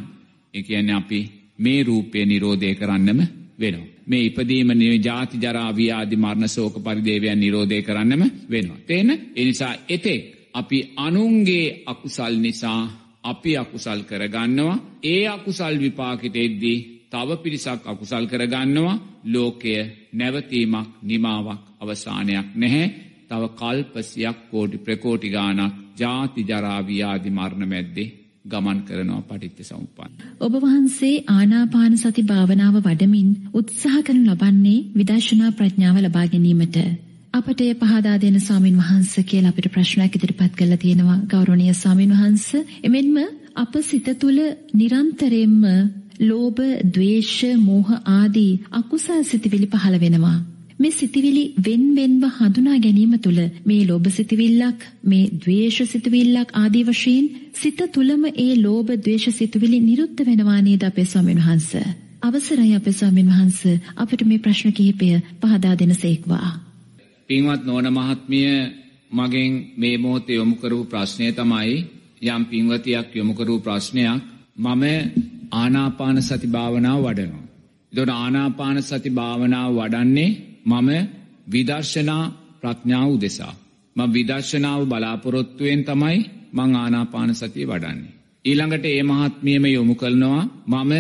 ඒ 0.54 0.62
කියන්නේ 0.62 0.96
අපි 0.96 1.20
මේ 1.60 1.84
රූපය 1.84 2.26
නිරෝධය 2.26 2.76
කරන්නම 2.76 3.20
වෙනවා. 3.60 3.92
මේ 4.08 4.24
ඉපදීම 4.24 4.70
ජාති 5.00 5.38
ජරා 5.38 5.72
ව්‍යාධි 5.72 6.16
මරණ 6.16 6.48
ශෝක 6.48 6.76
පරිදේවයන් 6.80 7.40
නිරෝධය 7.40 7.82
කරන්නම 7.82 8.24
වෙනවා. 8.50 8.80
තේන? 8.82 9.10
ඒ 9.36 9.46
නිසා 9.46 9.74
එතෙක් 9.90 10.22
අපි 10.54 10.78
අනුන්ගේ 10.98 11.84
අකුසල් 11.86 12.34
නිසා 12.38 12.82
අපි 13.24 13.52
අකුසල් 13.58 14.00
කරගන්නවා. 14.02 14.82
ඒ 15.04 15.24
අකුසල් 15.28 15.76
විපාකිට 15.80 16.36
එද්දී 16.38 16.80
තව 17.10 17.30
පිරිසක් 17.38 17.82
අකුසල් 17.86 18.26
කරගන්නවා 18.26 19.02
ලෝකය 19.26 19.74
නැවතීමක් 20.14 20.88
නිමාවක් 21.02 21.62
අවසානයක් 21.82 22.48
නැහැ 22.56 22.88
තව 23.30 23.44
කල්පසියක් 23.52 24.38
කෝටි 24.52 24.78
ප්‍රකෝටි 24.78 25.30
ගානක් 25.30 25.74
ජාති 25.98 26.42
ජරාවියාදි 26.44 27.30
මරණ 27.30 27.70
මැද්දේ 27.70 28.10
ගමන් 28.46 28.80
කරනවා 28.82 29.22
පටිච්ච 29.22 29.68
සමුප්පන්න. 29.68 30.12
ඔබ 30.40 30.54
වහන්සේ 30.58 31.16
ආනාපාන 31.30 31.94
සති 31.98 32.24
භාවනාව 32.24 32.76
වඩමින් 32.80 33.30
උත්සාහ 33.54 34.02
කරනු 34.02 34.24
ලබන්නේ 34.28 34.80
විදර්ශනා 34.96 35.52
ප්‍රඥාව 35.52 35.98
ලබා 36.00 36.26
ගැනීමට. 36.28 36.78
අපට 37.34 37.62
එය 37.62 37.74
පහදා 37.76 38.18
දෙන 38.18 38.38
ස්වාමින් 38.40 38.80
වහන්සේ 38.80 39.24
කියලා 39.24 39.54
අපිට 39.54 39.68
ප්‍රශ්නයක් 39.70 40.16
ඉදිරිපත් 40.16 40.54
කරලා 40.56 40.78
තියෙනවා 40.78 41.20
ගෞරවනීය 41.28 41.76
ස්වාමින් 41.76 42.14
වහන්සේ. 42.14 42.68
එමෙන්ම 42.84 43.18
අප 43.56 43.74
සිත 43.82 44.08
තුළ 44.20 44.40
නිරන්තරයෙන්ම 44.74 45.64
ලෝභ, 46.22 46.62
ద్వේෂ, 46.88 47.38
මෝහ 47.60 47.90
ආදී 48.12 48.52
අකුසල් 48.72 49.22
සිතිවිලි 49.24 49.68
පහළ 49.68 49.98
වෙනවා. 50.00 50.38
මේ 50.82 50.92
සිතිවිලි 50.92 51.44
වෙන් 51.66 51.84
වෙන්ව 51.96 52.24
හඳුනා 52.36 52.78
ගැනීම 52.78 53.14
තුළ 53.20 53.42
මේ 53.66 53.82
ලෝභ 53.86 54.08
සිතිවිල්ලක් 54.12 54.86
මේ 55.06 55.30
ද්වේෂ 55.38 55.78
සිතිවිල්ලක් 55.88 56.50
ආදී 56.56 56.84
වශයෙන් 56.86 57.26
සිත 57.54 57.82
තුළම 57.94 58.24
ඒ 58.38 58.54
ලෝභ 58.58 58.92
ද්වේෂ 59.00 59.38
සිතිවිලි 59.38 59.80
නිරුද්ධ 59.82 60.22
වෙනවා 60.26 60.60
නේද 60.62 60.84
අපේ 60.84 61.06
ස්වාමීන් 61.06 61.40
වහන්ස? 61.40 61.72
අවසරයි 62.24 62.74
අපේ 62.76 62.94
ස්වාමීන් 62.94 63.30
වහන්ස. 63.30 63.62
අපිට 63.96 64.22
මේ 64.26 64.40
ප්‍රශ්න 64.40 64.72
කිහිපය 64.72 65.08
පහදා 65.40 65.76
දෙනසේක්වා 65.78 66.52
පින්වත් 67.30 67.62
නෝන 67.66 67.88
මහත්මිය 67.90 68.52
මගෙන් 69.12 69.52
මේ 69.78 69.96
මොහොතේ 69.98 70.36
යොමු 70.36 70.56
කරපු 70.56 70.84
ප්‍රශ්නය 70.86 71.28
තමයි 71.34 71.76
යම් 72.28 72.44
පින්වතියක් 72.46 73.08
යොමු 73.16 73.34
කරපු 73.34 73.58
ප්‍රශ්නයක් 73.60 74.22
මම 74.58 74.84
ආනාපාන 75.54 76.18
සති 76.22 76.48
භාවනාව 76.50 77.00
වඩනවා. 77.02 77.46
එතකොට 77.94 78.12
ආනාපාන 78.16 78.78
සති 78.84 79.10
භාවනාව 79.12 79.70
වඩන්නේ 79.78 80.32
මම 80.66 80.90
විදර්ශනා 81.48 82.26
ප්‍රඥාව 82.62 83.10
උදෙසා. 83.10 83.54
මම 83.96 84.10
විදර්ශනාව 84.14 84.82
බලාපොරොත්තුවෙන් 84.86 85.82
තමයි 85.84 86.18
මං 86.54 86.72
ආනාපාන 86.76 87.32
සතිය 87.36 87.66
වඩන්නේ. 87.66 88.14
ඊළඟට 88.46 88.86
ඒ 88.86 89.04
මහත්මියම 89.04 89.66
යොමු 89.68 89.96
කරනවා 89.96 90.44
මම 90.68 90.94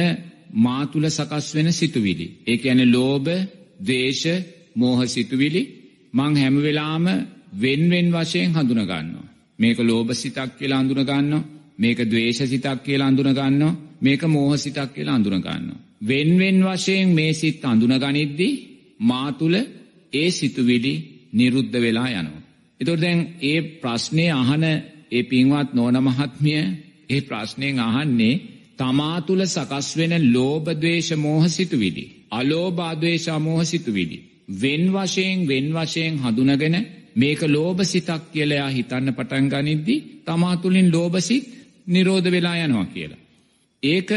මා 0.56 0.84
තුල 0.86 1.06
සකස් 1.10 1.48
වෙන 1.56 1.70
සිතුවිලි. 1.72 2.28
ඒ 2.48 2.58
කියන්නේ 2.58 2.86
ලෝභ, 2.88 3.30
ද්වේෂ, 3.80 4.24
මෝහ 4.76 5.00
සිතුවිලි 5.06 5.62
මං 6.14 6.34
හැම 6.36 6.56
වෙලාවම 6.58 7.08
වෙන් 7.54 7.82
වෙන් 7.90 8.08
වශයෙන් 8.12 8.52
හඳුන 8.52 8.82
ගන්නවා. 8.82 9.28
මේක 9.60 9.80
ලෝභ 9.82 10.12
සිතක් 10.14 10.52
කියලා 10.58 10.82
හඳුන 10.82 11.04
ගන්නවා. 11.04 11.48
මේක 11.80 12.00
ද්වේෂ 12.04 12.40
සිතක් 12.44 12.78
කියලා 12.84 13.10
හඳුන 13.10 13.32
ගන්නවා. 13.32 13.80
මේක 14.02 14.22
මෝහ 14.26 14.52
සිතක් 14.56 14.90
කියලා 14.96 15.18
හඳුන 15.18 15.40
ගන්නවා. 15.40 15.80
වෙන් 16.02 16.30
වෙන් 16.40 16.58
වශයෙන් 16.66 17.10
මේ 17.10 17.34
සිත් 17.34 17.64
හඳුන 17.64 17.94
ගනිද්දී 17.98 18.54
මා 19.02 19.30
තුල 19.32 19.56
ඒ 20.14 20.30
සිතුවිලි 20.30 20.94
නිරුද්ධ 21.34 21.78
වෙලා 21.78 22.10
යනවා. 22.12 22.42
එතකොට 22.80 23.02
දැන් 23.02 23.20
ඒ 23.42 23.60
ප්‍රශ්නේ 23.82 24.32
අහන 24.32 24.64
ඒ 25.12 25.24
පින්වත් 25.24 25.70
නෝන 25.74 25.98
මහත්මිය 26.00 26.62
ඒ 27.10 27.22
ප්‍රශ්නයෙන් 27.22 27.80
අහන්නේ 27.80 28.42
තමා 28.78 29.18
තුල 29.22 29.42
සකස් 29.46 29.88
වෙන 29.98 30.14
ලෝභ 30.34 30.68
ද්වේෂ 30.74 31.10
මෝහ 31.16 31.44
සිතුවිලි 31.48 32.06
අලෝභ 32.32 32.82
ද්වේෂ 32.96 33.28
මෝහ 33.40 33.62
සිතුවිලි 33.64 34.18
වෙන් 34.54 34.84
වශයෙන් 34.94 35.38
වෙන් 35.48 35.66
වශයෙන් 35.74 36.14
හඳුනගෙන 36.18 36.76
මේක 37.16 37.42
ලෝභ 37.48 37.82
සිතක් 37.84 38.22
කියලා 38.34 38.58
එයා 38.58 38.70
හිතන්න 38.70 39.14
පටන් 39.14 39.46
ගනිද්දි 39.50 39.96
තමා 40.26 40.56
තුලින් 40.58 40.88
ලෝභ 40.92 41.18
සිත් 41.20 41.46
නිරෝධ 41.88 42.30
වෙලා 42.32 42.58
යනවා 42.58 42.86
කියලා. 42.86 43.22
ඒක 43.84 44.10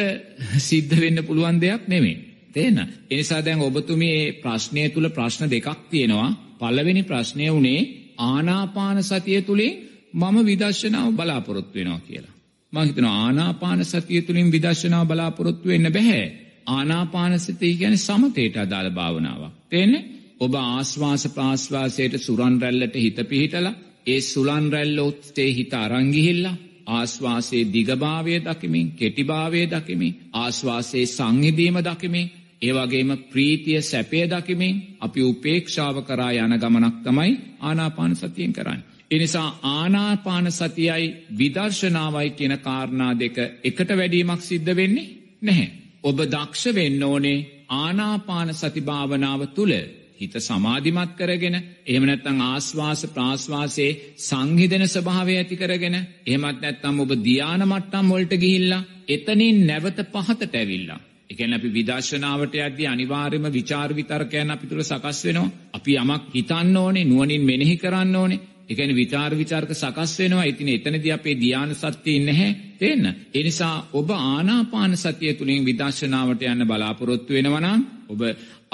සිද්ධ 0.58 0.94
වෙන්න 1.00 1.18
පුළුවන් 1.26 1.60
දෙයක් 1.60 1.82
නෙමෙයි. 1.88 2.16
තේන. 2.54 2.76
එනිසා 3.10 3.44
දැන් 3.44 3.60
ඔබතුමී 3.60 3.98
මේ 3.98 4.32
ප්‍රශ්නය 4.34 4.82
තුල 4.88 5.06
ප්‍රශ්න 5.08 5.44
දෙකක් 5.50 5.68
තියෙනවා. 5.90 6.30
පළවෙනි 6.58 7.02
ප්‍රශ්නය 7.02 7.46
උනේ 7.50 7.80
ආනාපාන 8.20 8.98
සතිය 9.02 9.40
තුලින් 9.42 9.74
මම 10.12 10.36
විදර්ශනාව 10.44 11.08
බලාපොරොත්තු 11.12 11.74
වෙනවා 11.74 12.00
කියලා. 12.00 12.34
මම 12.72 12.80
හිතනවා 12.80 13.16
ආනාපාන 13.18 13.84
සතිය 13.84 14.22
තුලින් 14.22 14.52
විදර්ශනාව 14.52 15.06
බලාපොරොත්තු 15.06 15.68
වෙන්න 15.68 15.92
බෑ. 15.92 16.22
ආනාපාන 16.68 17.40
සතිය 17.40 17.72
කියන්නේ 17.74 18.04
සමතේට 18.08 18.56
අදාළ 18.56 18.90
භාවනාවක්. 18.90 19.54
තේන්නේ? 19.70 20.04
ඔබ 20.40 20.54
ආස්වාස 20.54 21.24
ප්‍රාස්වාසයට 21.28 22.14
සුරන් 22.18 22.54
රැල්ලට 22.62 22.96
හිත 22.96 23.18
පිහිටලා 23.28 23.74
ඒ 24.06 24.20
සුලන් 24.22 24.66
රැල්ල 24.72 24.98
ඔස්සේ 25.00 25.50
හිත 25.52 25.72
අරන් 25.74 26.08
ගිහිල්ලා 26.10 26.56
ආස්වාසයේ 26.88 27.70
දිගභාවය 27.74 28.34
දකිමින් 28.40 28.86
කෙටිභාවය 28.92 29.60
දකිමින් 29.66 30.16
ආස්වාසයේ 30.34 31.06
සංහිදීම 31.08 31.76
දකිමින් 31.80 32.32
ඒ 32.64 32.72
වගේම 32.72 33.10
ප්‍රීතිය 33.30 33.80
සැපය 33.82 34.20
දකිමින් 34.26 34.82
අපි 35.00 35.20
උපේක්ෂාව 35.24 35.96
කරා 36.02 36.32
යන 36.38 36.54
ගමනක් 36.56 36.96
තමයි 37.02 37.32
ආනාපාන 37.60 38.12
සතියෙන් 38.16 38.52
කරන්නේ. 38.52 38.84
ඒ 39.10 39.18
නිසා 39.18 39.48
ආනාපාන 39.70 40.46
සතියයි 40.52 41.06
විදර්ශනාවයි 41.38 42.30
කියන 42.30 42.54
කාරණා 42.58 43.12
දෙක 43.14 43.36
එකට 43.64 43.90
වැඩීමක් 43.90 44.42
සිද්ධ 44.42 44.72
වෙන්නේ 44.72 45.12
නැහැ. 45.42 45.68
ඔබ 46.02 46.18
දක්ෂ 46.26 46.74
වෙන්න 46.74 47.02
ඕනේ 47.02 47.44
ආනාපාන 47.74 48.48
සති 48.54 48.80
භාවනාව 48.82 49.42
තුල 49.48 49.72
හිත 50.20 50.34
සමාධිමත් 50.40 51.12
කරගෙන 51.16 51.56
එහෙම 51.86 52.04
නැත්නම් 52.04 52.40
ආස්වාස 52.42 53.00
ප්‍රාස්වාසයේ 53.06 53.98
සංහිඳන 54.18 54.84
ස්වභාවය 54.86 55.34
ඇති 55.34 55.56
කරගෙන 55.56 55.96
එහෙමත් 56.00 56.58
නැත්නම් 56.60 57.00
ඔබ 57.00 57.12
ධානා 57.20 57.70
මට්ටම් 57.72 58.12
වලට 58.12 58.34
ගිහිල්ලා 58.36 58.86
එතනින් 59.08 59.58
නැවත 59.66 59.98
පහතට 60.12 60.54
ඇවිල්ලා 60.54 61.00
එකන 61.30 61.52
අපි 61.52 61.68
විදර්ශනාවට 61.70 62.56
යද්දී 62.60 62.86
අනිවාර්යම 62.86 63.46
විචාර 63.50 63.90
විතර්කයන් 63.92 64.50
අපි 64.50 64.66
තුළ 64.66 64.82
සකස් 64.82 65.20
වෙනවා. 65.24 65.52
අපි 65.72 65.92
යමක් 65.96 66.24
හිතන්න 66.34 66.76
ඕනේ, 66.76 67.04
නුවණින් 67.04 67.42
මෙනෙහි 67.42 67.76
කරන්න 67.76 68.16
ඕනේ. 68.16 68.40
ඒ 68.64 68.74
කියන්නේ 68.74 68.96
විචාර 68.96 69.32
විචාරක 69.34 69.70
සකස් 69.72 70.12
වෙනවා. 70.18 70.44
ඉතින් 70.44 70.68
එතනදී 70.70 71.12
අපේ 71.12 71.36
ධානය 71.36 71.74
සත්‍යය 71.74 72.18
නැහැ. 72.20 72.50
තේන්න. 72.78 73.04
ඒ 73.34 73.42
නිසා 73.42 73.76
ඔබ 73.92 74.10
ආනාපාන 74.10 74.96
සතිය 74.96 75.32
තුලින් 75.34 75.64
විදර්ශනාවට 75.64 76.42
යන්න 76.44 76.66
බලාපොරොත්තු 76.66 77.30
වෙනවා 77.32 77.62
නම් 77.62 77.80
ඔබ 78.08 78.20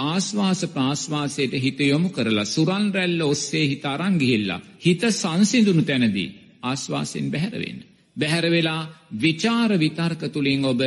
ආස්වාස 0.04 0.60
ප්‍රාස්වාසයට 0.68 1.54
හිත 1.56 1.80
යොමු 1.82 2.08
කරලා 2.08 2.44
සුරන් 2.46 2.86
රැල්ල 2.92 3.22
ඔස්සේ 3.24 3.64
හිත 3.66 3.84
අරන් 3.84 4.14
ගිහිල්ලා 4.18 4.60
හිත 4.78 5.02
සංසිඳුණු 5.12 5.82
තැනදී 5.82 6.28
ආස්වාසෙන් 6.62 7.30
බැහැර 7.30 7.56
වෙන්න. 7.56 7.80
බැහැර 8.16 8.46
වෙලා 8.48 8.82
විචාර 9.20 9.70
විතර්ක 9.76 10.22
තුලින් 10.28 10.64
ඔබ 10.64 10.80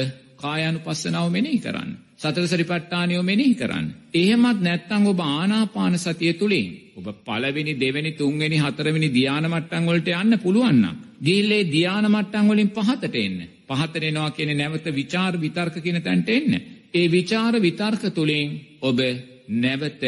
කායානුපස්සනාව 0.43 1.27
මෙනෙහි 1.31 1.59
කරන්න. 1.59 1.91
සතර 2.17 2.45
සරිපට්ඨානියෝ 2.45 3.23
මෙනෙහි 3.23 3.55
කරන්න. 3.55 3.87
එහෙමත් 4.13 4.59
නැත්නම් 4.61 5.07
ඔබ 5.07 5.21
ආනාපාන 5.27 5.95
සතිය 5.99 6.33
තුලින් 6.33 6.69
ඔබ 6.97 7.07
පළවෙනි 7.21 7.73
දෙවෙනි 7.75 8.11
තුන්වෙනි 8.13 8.57
හතරවෙනි 8.57 9.09
ධානා 9.11 9.53
මට්ටම් 9.53 9.85
වලට 9.85 10.09
යන්න 10.15 10.39
පුළුවන් 10.39 10.77
නම් 10.77 10.97
ගිහිල්ලා 11.21 11.59
ඒ 11.59 11.71
ධානා 11.71 12.13
මට්ටම් 12.15 12.47
වලින් 12.49 12.69
පහතට 12.71 13.15
එන්න. 13.17 13.39
පහතට 13.69 14.03
එනවා 14.03 14.31
කියන්නේ 14.31 14.59
නැවත 14.59 14.87
විචාර 14.93 15.33
විතර්ක 15.37 15.75
කියන 15.79 15.99
තැනට 16.01 16.29
එන්න. 16.31 16.53
ඒ 16.93 17.07
විචාර 17.09 17.53
විතර්ක 17.59 18.03
තුලින් 18.11 18.49
ඔබ 18.81 18.99
නැවත 19.57 20.03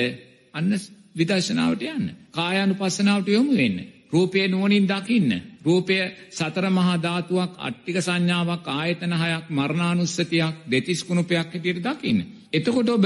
අන්න 0.54 0.72
විදර්ශනාවට 1.16 1.84
යන්න. 1.88 2.08
කායානුපස්සනාවට 2.32 3.28
යොමු 3.30 3.54
වෙන්න. 3.54 3.78
රූපය 4.12 4.48
නුවණින් 4.48 4.88
දකින්න. 4.88 5.32
රූපය 5.66 5.98
සතර 6.32 6.66
මහා 6.70 6.96
ධාතුවක් 7.00 7.52
අට්ටික 7.60 7.98
සංඥාවක් 8.00 8.66
ආයතන 8.70 9.14
හයක් 9.16 9.46
මරණානුස්සතියක් 9.50 10.56
දෙතිස් 10.66 11.02
කුණුපයක් 11.04 11.38
හැටියට 11.44 11.84
දකින්න. 11.86 12.20
එතකොට 12.54 12.90
ඔබ 12.90 13.06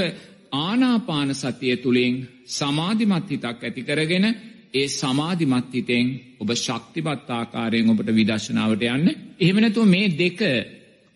ආනාපාන 0.59 1.29
සතිය 1.33 1.75
තුලින් 1.77 2.13
සමාධිමත් 2.49 3.27
හිතක් 3.29 3.59
ඇති 3.59 3.81
කරගෙන 3.83 4.25
ඒ 4.73 4.87
සමාධිමත් 4.89 5.69
හිතෙන් 5.73 6.07
ඔබ 6.39 6.49
ශක්තිමත් 6.55 7.29
ආකාරයෙන් 7.29 7.89
ඔබට 7.89 8.09
විදර්ශනාවට 8.11 8.83
යන්න. 8.87 9.07
එහෙම 9.39 9.57
නැතුව 9.57 9.85
මේ 9.87 10.07
දෙක 10.13 10.39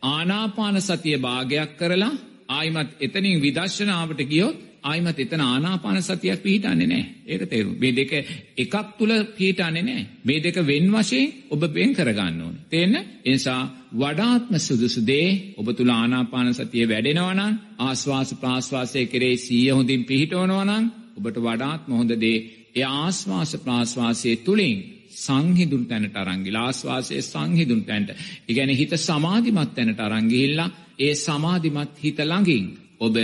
ආනාපාන 0.04 0.78
සතිය 0.82 1.18
භාගයක් 1.20 1.72
කරලා 1.78 2.14
ආයිමත් 2.50 2.90
එතනින් 3.00 3.42
විදර්ශනාවට 3.42 4.22
ගියොත් 4.26 4.58
ආයිමත් 4.84 5.20
එතන 5.20 5.42
ආනාපාන 5.44 6.00
සතියක් 6.02 6.40
පිහිටන්නේ 6.40 6.88
නැහැ. 6.88 7.12
ඒක 7.26 7.44
තේරුම්. 7.46 7.76
මේ 7.78 7.94
දෙක 7.94 8.12
එකක් 8.58 8.76
තුල 8.98 9.12
පිහිටන්නේ 9.32 9.84
නැහැ. 9.84 10.08
මේ 10.22 10.40
දෙක 10.40 10.58
වෙන් 10.64 10.86
වශයෙන් 10.92 11.32
ඔබ 11.50 11.62
වෙන් 11.72 11.92
කරගන්න 11.92 12.42
ඕනේ. 12.42 12.64
තේන්න? 12.70 12.96
ඒ 13.22 13.32
නිසා 13.32 13.62
වඩාත්ම 13.94 14.54
සුදුසු 14.60 15.02
දේ 15.04 15.30
ඔබ 15.58 15.68
තුල 15.74 15.92
ආනාපාන 15.92 16.54
සතිය 16.54 16.86
වැඩෙනවා 16.86 17.34
නම් 17.34 17.54
ආස්වාස 17.80 18.30
ප්‍රාස්වාසයේ 18.36 19.06
කෙරේ 19.06 19.36
සීය 19.38 19.72
හොඳින් 19.72 20.04
පිහිටවනවා 20.06 20.66
නම් 20.66 20.86
ඔබට 21.18 21.38
වඩාත්ම 21.40 21.92
හොඳ 21.92 22.12
දේ 22.18 22.38
ඒ 22.76 22.88
ආස්වාස 22.96 23.52
ප්‍රාස්වාසයේ 23.58 24.38
තුලින් 24.40 24.78
සංහිඳුන් 25.16 25.84
තැනට 25.86 26.16
අරන් 26.16 26.42
ගිලා 26.42 26.66
ආස්වාසයේ 26.66 27.22
සංහිඳුන් 27.24 27.84
තැනට. 27.84 28.10
ඒ 28.42 28.54
කියන්නේ 28.54 28.76
හිත 28.76 28.94
සමාධිමත් 29.00 29.72
තැනට 29.76 30.00
අරන් 30.00 30.28
ගිහිල්ලා 30.28 30.70
ඒ 31.00 31.14
සමාධිමත් 31.18 31.94
හිත 32.04 32.20
ළඟින් 32.22 32.66
ඔබ 33.00 33.16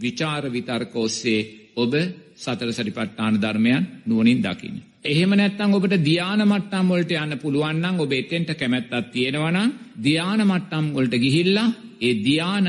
විචාර 0.00 0.44
විතර්ක 0.48 0.94
ඔස්සේ 0.96 1.40
ඔබ 1.76 1.92
සතර 2.36 2.70
සටිපට්ඨාන 2.70 3.34
ධර්මයන් 3.36 3.82
නුවණින් 4.06 4.40
දකින්න. 4.40 4.76
එහෙම 5.04 5.32
නැත්නම් 5.32 5.72
ඔබට 5.72 5.94
ධානා 6.00 6.46
මට්ටම් 6.46 6.90
වලට 6.90 7.12
යන්න 7.18 7.38
පුළුවන් 7.38 7.78
නම් 7.78 7.96
ඔබ 7.98 8.12
එතෙන්ට 8.12 8.50
කැමැත්තක් 8.54 9.10
තියෙනවා 9.10 9.52
නම් 9.52 9.70
ධානා 9.98 10.46
මට්ටම් 10.46 10.86
වලට 10.94 11.14
ගිහිල්ලා 11.18 11.68
ඒ 12.00 12.14
ධාන 12.20 12.68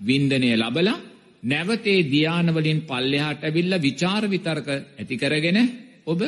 වින්දනය 0.00 0.52
ලබලා 0.56 0.98
නැවතේ 1.42 1.98
ධාන 2.06 2.48
වලින් 2.50 2.80
පල්ලෙහාට 2.82 3.42
ඇවිල්ලා 3.42 3.80
විචාර 3.80 4.24
විතර්ක 4.28 4.68
ඇති 4.70 5.16
කරගෙන 5.16 5.58
ඔබ 6.06 6.20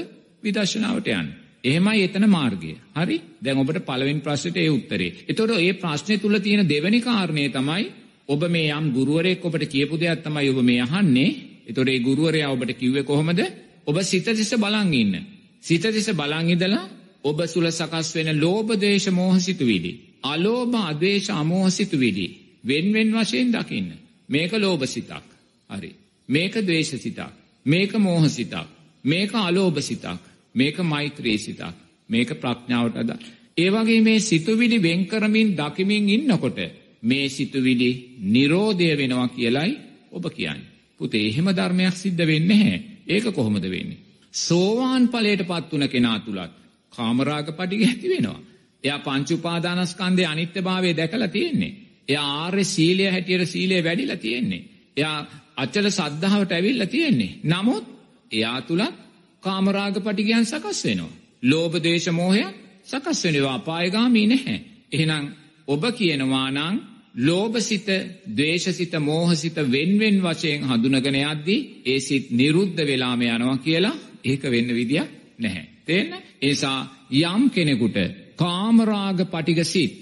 විදර්ශනාවට 0.43 1.09
යන්න. 1.11 1.29
එහෙමයි 1.63 2.03
එතන 2.03 2.27
මාර්ගය. 2.29 2.73
හරි? 2.95 3.17
දැන් 3.41 3.59
ඔබට 3.59 3.79
පළවෙනි 3.83 4.21
ප්‍රශ්නෙට 4.21 4.57
ඒ 4.59 4.71
උත්තරේ. 4.71 5.15
එතකොට 5.25 5.55
මේ 5.57 5.75
ප්‍රශ්නේ 5.75 6.19
තුල 6.19 6.39
තියෙන 6.39 6.69
දෙවෙනි 6.69 7.01
කාරණේ 7.01 7.49
තමයි 7.51 7.85
ඔබ 8.29 8.43
මේ 8.47 8.71
යම් 8.71 8.87
ගුරුවරයෙක් 8.93 9.45
ඔබට 9.45 9.65
කියපු 9.67 9.97
දෙයක් 9.97 10.23
තමයි 10.23 10.49
ඔබ 10.49 10.63
මේ 10.63 10.81
අහන්නේ. 10.83 11.37
එතකොට 11.67 11.89
ඒ 11.89 12.01
ගුරුවරයා 12.01 12.51
ඔබට 12.51 12.73
කිව්වේ 12.73 13.03
කොහොමද? 13.03 13.41
ඔබ 13.87 13.97
සිත 14.03 14.27
දිස 14.27 14.53
බලන් 14.55 14.95
ඉන්න. 14.95 15.15
සිත 15.63 15.83
දිස 15.85 16.09
බලන් 16.11 16.51
ඉඳලා 16.51 16.89
ඔබ 17.23 17.39
සුල 17.47 17.67
සකස් 17.71 18.15
වෙන 18.15 18.31
ලෝභ 18.37 18.73
දේශ 18.77 19.09
මොහ 19.11 19.37
සිතුවිලි. 19.39 19.93
අලෝභ 20.23 20.75
අද්වේෂ 20.83 21.31
අමෝහ 21.33 21.69
සිතුවිලි. 21.71 22.27
වෙන් 22.65 22.93
වෙන් 22.93 23.13
වශයෙන් 23.13 23.53
දකින්න. 23.53 23.93
මේක 24.29 24.53
ලෝභ 24.55 24.85
සිතක්. 24.87 25.25
හරි. 25.71 25.91
මේක 26.29 26.55
ද්වේෂ 26.59 26.97
සිතක්. 26.97 27.21
මේක 27.67 27.93
මෝහ 27.97 28.25
සිතක්. 28.29 28.67
මේක 29.05 29.33
අලෝභ 29.35 29.81
සිතක්. 29.81 30.21
මේක 30.55 30.77
මෛත්‍රී 30.83 31.39
සිතක්. 31.39 31.75
මේක 32.09 32.29
ප්‍රඥාවට 32.35 32.97
අදාළ. 32.97 33.25
ඒ 33.57 33.69
වගේ 33.71 34.01
මේ 34.01 34.21
සිතුවිලි 34.21 34.79
වෙන් 34.83 35.07
කරමින් 35.07 35.49
දකිමින් 35.55 36.09
ඉන්නකොට 36.09 36.59
මේ 37.05 37.29
සිතුවිලි 37.29 37.91
නිරෝධය 38.27 38.97
වෙනවා 38.97 39.29
කියලයි 39.29 39.73
ඔබ 40.11 40.25
කියන්නේ. 40.31 40.71
පුතේ 40.99 41.27
එහෙම 41.29 41.49
ධර්මයක් 41.51 41.97
සිද්ධ 41.97 42.27
වෙන්නේ 42.27 42.59
නැහැ. 42.59 42.83
ඒක 43.09 43.25
කොහොමද 43.33 43.65
වෙන්නේ? 43.65 44.03
සෝවාන් 44.35 45.09
ඵලයට 45.09 45.43
පත් 45.43 45.73
වුණ 45.73 45.89
කෙනා 45.89 46.19
තුලත් 46.21 46.53
කාමරාග 46.93 47.49
පටිඝ 47.53 47.87
ඇති 47.89 48.09
වෙනවා. 48.09 48.41
එයා 48.85 48.99
පංච 48.99 49.29
උපාදානස්කන්ධයේ 49.31 50.27
අනිත්‍යභාවය 50.27 50.91
දැකලා 50.97 51.29
තියෙන්නේ. 51.29 51.73
එයා 52.09 52.29
ආර්ය 52.37 52.65
සීලය 52.67 53.05
හැටියට 53.05 53.49
සීලය 53.49 53.85
වැඩිලා 53.85 54.17
තියෙන්නේ. 54.17 54.63
එයා 54.97 55.19
අචල 55.57 55.87
සද්ධාවට 55.91 56.53
ඇවිල්ලා 56.53 56.87
තියෙන්නේ. 56.87 57.33
නමුත් 57.45 57.85
එයා 58.33 58.61
තුලත් 58.63 58.95
කාමරාග 59.43 59.97
පටිඝයන් 60.01 60.47
සකස් 60.47 60.81
වෙනවා. 60.85 61.13
ලෝභ 61.43 61.77
දේශ 61.83 62.09
මොහය 62.11 62.45
සකස් 62.85 63.25
වෙනවා. 63.25 63.55
අපායගාමී 63.55 64.27
නැහැ. 64.27 64.59
එහෙනම් 64.93 65.25
ඔබ 65.69 65.83
කියනවා 65.93 66.49
නම් 66.51 66.75
ලෝභසිත, 67.15 67.89
ද්වේෂසිත, 68.29 68.95
මෝහසිත 69.01 69.57
වෙන්වෙන් 69.67 70.17
වශයෙන් 70.21 70.63
හඳුනගෙන 70.63 71.17
යද්දී 71.17 71.83
ඒ 71.85 72.01
සිත් 72.01 72.31
නිරුද්ධ 72.33 72.81
වෙලාම 72.81 73.21
යනවා 73.23 73.59
කියලා 73.59 73.97
ඒක 74.25 74.43
වෙන්න 74.45 74.69
විදියක් 74.71 75.11
නැහැ. 75.39 75.67
තේන්න? 75.85 76.15
ඒ 76.41 76.49
නිසා 76.49 76.81
යම් 77.13 77.51
කෙනෙකුට 77.51 77.99
කාමරාග 78.37 79.21
පටිග 79.27 79.61
සිත් 79.65 79.95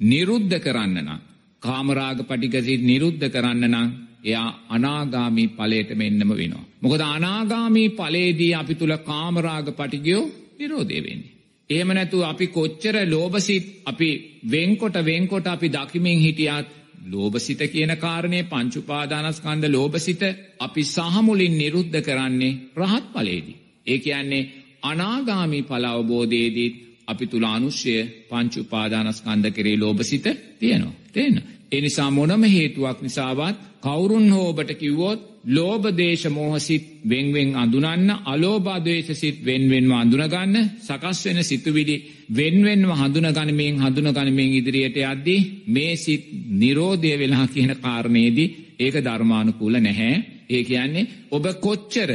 නිරුද්ධ 0.00 0.56
කරන්න 0.58 0.96
නම් 0.98 1.20
කාමරාග 1.62 2.22
පටිග 2.22 2.54
සිත් 2.60 2.82
නිරුද්ධ 2.82 3.26
කරන්න 3.28 3.68
නම් 3.68 3.88
එයා 4.22 4.48
අනාගාමී 4.68 5.48
ඵලයට 5.50 5.90
මෙන්නම 5.94 6.30
වෙනවා. 6.30 6.64
මොකද 6.80 7.02
අනාගාමී 7.08 7.88
ඵලයේදී 7.90 8.54
අපි 8.54 8.74
තුල 8.74 8.96
කාමරාග 9.02 9.66
පටිගයෝ 9.72 10.24
නිරෝධය 10.58 11.02
වෙන්නේ. 11.02 11.39
එහෙම 11.70 11.90
නැතුව 11.90 12.22
අපි 12.22 12.46
කොච්චර 12.48 12.96
ලෝභසිත 13.06 13.64
අපි 13.86 14.08
වෙන්කොට 14.50 14.96
වෙන්කොට 15.04 15.46
අපි 15.46 15.68
දකිමින් 15.68 16.18
හිටියත් 16.18 16.66
ලෝභසිත 17.06 17.60
කියන 17.68 17.92
කාරණේ 17.96 18.42
පංච 18.42 18.74
උපාදානස්කන්ධ 18.76 19.68
ලෝභසිත 19.68 20.22
අපි 20.58 20.82
සහමුලින් 20.86 21.54
නිරුද්ධ 21.58 21.98
කරන්නේ 22.00 22.58
රහත් 22.76 23.04
ඵලයේදී. 23.12 23.58
ඒ 23.86 23.98
කියන්නේ 23.98 24.48
අනාගාමී 24.82 25.62
ඵල 25.62 25.86
අවබෝධයේදී 25.86 26.70
අපි 27.06 27.24
තුල 27.26 27.46
අනුශය 27.46 27.94
පංච 28.28 28.54
උපාදානස්කන්ධ 28.56 29.50
කෙරේ 29.50 29.76
ලෝභසිත 29.76 30.26
තියෙනවා. 30.58 30.98
තේරෙනවද? 31.12 31.46
ඒ 31.72 31.80
නිසා 31.80 32.10
මොනම 32.10 32.42
හේතුවක් 32.48 32.98
නිසාවත් 33.00 33.56
කවුරුන් 33.80 34.26
හෝ 34.32 34.48
ඔබට 34.48 34.70
කිව්වොත් 34.74 35.20
ලෝභ 35.44 35.86
දේශ 35.92 36.26
මොහ 36.28 36.58
සිත් 36.58 36.84
වෙන්වෙන් 37.02 37.54
අඳුනන්න 37.54 38.10
අලෝභ 38.24 38.68
ද්වේෂ 38.78 39.08
සිත් 39.14 39.36
වෙන්වෙන්ව 39.40 39.92
අඳුනගන්න 39.94 40.56
සකස් 40.78 41.18
වෙන 41.24 41.42
සිතුවිලි 41.42 41.96
වෙන්වෙන්ව 42.30 42.90
හඳුනගනිමින් 42.92 43.80
හඳුනගනිමින් 43.80 44.50
ඉදිරියට 44.52 44.96
යද්දී 44.98 45.46
මේ 45.66 45.96
සිත් 45.96 46.24
නිරෝධය 46.52 47.12
වෙලා 47.16 47.46
කියන 47.46 47.72
කාරණේදී 47.76 48.54
ඒක 48.78 48.94
ධර්මානුකූල 48.98 49.74
නැහැ. 49.78 50.14
ඒ 50.48 50.62
කියන්නේ 50.62 51.10
ඔබ 51.30 51.44
කොච්චර 51.58 52.10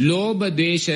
ලෝභ 0.00 0.42
ද්වේෂ 0.50 0.88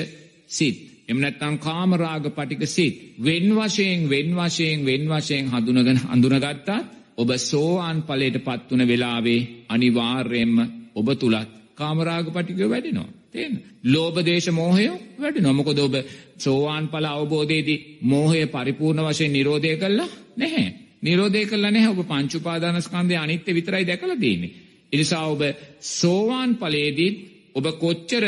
සිත් 0.48 0.76
එම 1.08 1.18
නැත්නම් 1.18 1.54
කාමරාග 1.58 2.24
පටික 2.30 2.62
සිත් 2.66 2.94
වෙන් 3.18 3.46
වශයෙන් 3.52 4.08
වෙන් 4.08 4.28
වශයෙන් 4.34 4.78
වෙන් 4.80 5.04
වශයෙන් 5.10 5.44
හඳුනගෙන 5.46 6.00
හඳුනගත්තා 6.04 6.80
ඔබ 7.16 7.30
සෝවාන් 7.40 7.98
ඵලයට 8.02 8.36
පත් 8.38 8.70
වුන 8.70 8.82
වෙලාවේ 8.84 9.46
අනිවාර්යයෙන්ම 9.68 10.56
ඔබ 10.94 11.08
තුලත් 11.14 11.56
කාමරාග 11.78 12.26
පටිගය 12.28 12.66
වැඩෙනවා. 12.66 13.08
තේන්න. 13.32 13.54
ලෝභ 13.84 14.18
දේශ 14.22 14.48
මෝහය 14.52 14.86
වැඩෙනවා. 15.18 15.52
මොකද 15.52 15.78
ඔබ 15.78 15.94
සෝවාන් 16.38 16.88
ඵල 16.88 17.06
අවබෝධයේදී 17.06 17.78
මෝහය 18.04 18.42
පරිපූර්ණ 18.46 19.06
වශයෙන් 19.06 19.32
නිරෝධය 19.32 19.76
කළා 19.76 20.10
නැහැ. 20.36 20.66
නිරෝධය 21.02 21.44
කළා 21.44 21.70
නැහැ. 21.70 21.94
ඔබ 21.94 22.02
පංච 22.04 22.32
උපාදානස්කන්ධයේ 22.34 23.20
අනිත්‍ය 23.20 23.54
විතරයි 23.54 23.84
දැකලා 23.84 24.16
තියෙන්නේ. 24.16 24.52
ඒ 24.92 24.98
නිසා 24.98 25.24
ඔබ 25.26 25.42
සෝවාන් 25.92 26.50
ඵලයේදී 26.56 27.12
ඔබ 27.54 27.66
කොච්චර 27.76 28.24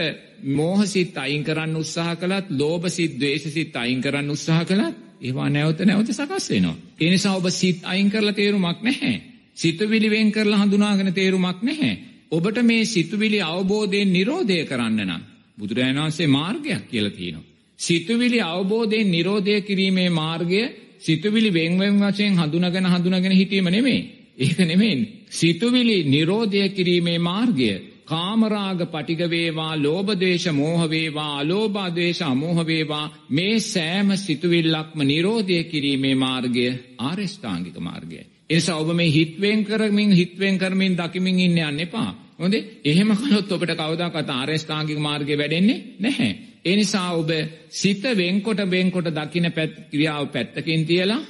මෝහසිත 0.53 1.17
අයින් 1.17 1.43
කරන්න 1.45 1.77
උත්සාහ 1.77 2.15
කළත්, 2.17 2.47
ලෝභසිත, 2.53 3.13
ද්වේෂසිත 3.21 3.77
අයින් 3.77 4.01
කරන්න 4.01 4.31
උත්සාහ 4.31 4.65
කළත් 4.65 4.97
ඒවා 5.21 5.49
නැවත 5.49 5.81
නැවත 5.81 6.11
සකස් 6.11 6.51
වෙනවා. 6.51 6.77
ඒ 7.01 7.11
නිසා 7.11 7.37
ඔබ 7.37 7.47
සිත් 7.51 7.81
අයින් 7.85 8.11
කරලා 8.11 8.33
තේරුමක් 8.33 8.83
නැහැ. 8.83 9.15
සිතුවිලි 9.55 10.11
වෙන් 10.11 10.33
කරලා 10.33 10.61
හඳුනාගෙන 10.63 11.13
තේරුමක් 11.13 11.63
නැහැ. 11.63 11.95
ඔබට 12.33 12.59
මේ 12.63 12.85
සිතුවිලි 12.85 13.41
අවබෝධයෙන් 13.43 14.13
නිරෝධය 14.13 14.65
කරන්න 14.65 15.01
නම් 15.01 15.23
බුදුරජාණන් 15.59 16.01
වහන්සේ 16.01 16.27
මාර්ගයක් 16.29 16.83
කියලා 16.91 17.11
තියෙනවා. 17.11 17.49
සිතුවිලි 17.79 18.41
අවබෝධයෙන් 18.41 19.11
නිරෝධය 19.11 19.61
කිරීමේ 19.61 20.11
මාර්ගය 20.11 20.63
සිතුවිලි 21.01 21.51
වෙන්වෙන් 21.53 22.01
වශයෙන් 22.01 22.39
හඳුනගෙන 22.39 22.87
හඳුනගෙන 22.87 23.33
හිටීම 23.33 23.65
නෙමේ. 23.65 24.01
ඒක 24.39 24.59
නෙමෙයි. 24.59 25.27
සිතුවිලි 25.31 26.05
නිරෝධය 26.05 26.69
කිරීමේ 26.69 27.19
මාර්ගය 27.19 27.71
කාමරාග 28.07 28.81
පටිග 28.87 29.21
වේවා 29.27 29.75
ලෝභ 29.77 30.11
දේශ 30.17 30.49
මෝහ 30.53 30.83
වේවා 30.87 31.39
අලෝභ 31.39 31.79
දේශ 31.95 32.23
අමෝහ 32.23 32.59
වේවා 32.67 33.07
මේ 33.31 33.61
සෑම 33.63 34.17
සිතුවිල්ලක්ම 34.17 35.01
නිරෝධය 35.03 35.59
කිරීමේ 35.65 36.15
මාර්ගය 36.15 36.67
ආරෂ්ඨාංගික 36.99 37.77
මාර්ගයයි. 37.79 38.27
එනිසා 38.51 38.77
ඔබ 38.77 38.91
මේ 38.95 39.11
හිත්වෙන් 39.11 39.65
කරමින් 39.65 40.13
හිත්වෙන් 40.13 40.59
කරමින් 40.59 40.97
දකිමින් 40.97 41.41
ඉන්න 41.41 41.59
යන්න 41.61 41.81
එපා. 41.81 42.11
හොඳේ? 42.39 42.81
එහෙම 42.85 43.11
කළොත් 43.17 43.53
ඔබට 43.53 43.73
කවදාකවත් 43.73 44.31
ආරෂ්ඨාංගික 44.31 44.99
මාර්ගය 44.99 45.35
වැඩෙන්නේ 45.37 45.97
නැහැ. 45.99 46.31
ඒ 46.65 46.77
නිසා 46.77 47.11
ඔබ 47.13 47.31
සිත 47.71 48.03
වෙන්කොට 48.15 48.61
වෙන්කොට 48.67 49.11
දකින 49.11 49.53
පැත් 49.53 49.75
ක්‍රියාව 49.91 50.25
පැත්තකින් 50.29 50.87
තියලා 50.87 51.21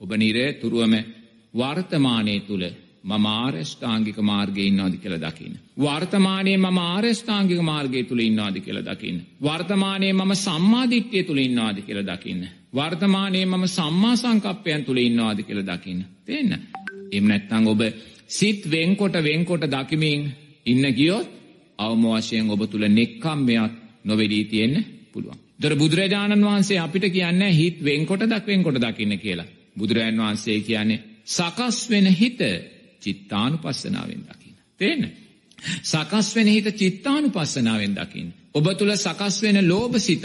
ඔබ 0.00 0.10
නිරතුරුවම 0.12 0.94
වර්තමානයේ 1.54 2.40
තුල 2.40 2.62
මම 3.04 3.26
ආරෂ්ඨාංගික 3.28 4.18
මාර්ගයේ 4.22 4.66
ඉන්නවාද 4.66 4.94
කියලා 4.96 5.22
දකින්න. 5.24 5.54
වර්තමානයේ 5.78 6.56
මම 6.56 6.78
ආරෂ්ඨාංගික 6.80 7.60
මාර්ගය 7.62 8.02
තුල 8.04 8.20
ඉන්නවාද 8.20 8.56
කියලා 8.60 8.86
දකින්න. 8.90 9.18
වර්තමානයේ 9.42 10.12
මම 10.12 10.32
සම්මාදිට්ඨිය 10.36 11.22
තුල 11.22 11.38
ඉන්නවාද 11.38 11.78
කියලා 11.80 12.08
දකින්න. 12.10 12.42
වර්තමානයේ 12.74 13.46
මම 13.46 13.64
සම්මා 13.68 14.14
සංකප්පයන් 14.16 14.84
තුල 14.84 14.98
ඉන්නවාද 14.98 15.38
කියලා 15.42 15.68
දකින්න. 15.70 16.00
තේන්න. 16.26 16.52
එහෙම 17.12 17.26
නැත්නම් 17.26 17.66
ඔබ 17.66 17.80
සිත් 18.28 18.70
වෙන්කොට 18.70 19.16
වෙන්කොට 19.20 19.64
දකිමින් 19.68 20.20
ඉන්න 20.66 20.84
ගියොත් 20.92 21.28
අවම 21.78 22.04
වශයෙන් 22.08 22.50
ඔබ 22.50 22.62
තුල 22.70 22.84
නෙක්ඛම්මයක් 22.90 23.72
නොවෙඩී 24.04 24.44
තියෙන්න 24.44 24.76
පුළුවන්. 25.12 25.38
දොර 25.62 25.74
බුදුරජාණන් 25.74 26.44
වහන්සේ 26.44 26.78
අපිට 26.78 27.06
කියන්නේ 27.12 27.52
හිත් 27.52 27.82
වෙන්කොට 27.84 28.22
දක් 28.24 28.46
වෙන්කොට 28.46 28.78
දකින්න 28.80 29.18
කියලා. 29.18 29.48
බුදුරජාණන් 29.78 30.22
වහන්සේ 30.22 30.60
කියන්නේ 30.60 31.02
සකස් 31.26 31.78
වෙන 31.90 32.06
හිත 32.12 32.40
චිත්තානුපස්සනාවෙන් 33.02 34.22
දකින්න. 34.22 34.56
තේන්න. 34.78 35.04
සකස් 35.82 36.28
වෙන 36.36 36.48
හිත 36.48 36.68
චිත්තානුපස්සනාවෙන් 36.76 37.94
දකින්න. 37.94 38.32
ඔබ 38.54 38.66
තුළ 38.78 38.94
සකස් 38.96 39.42
වෙන 39.42 39.68
ලෝභ 39.68 39.98
සිතත් 39.98 40.24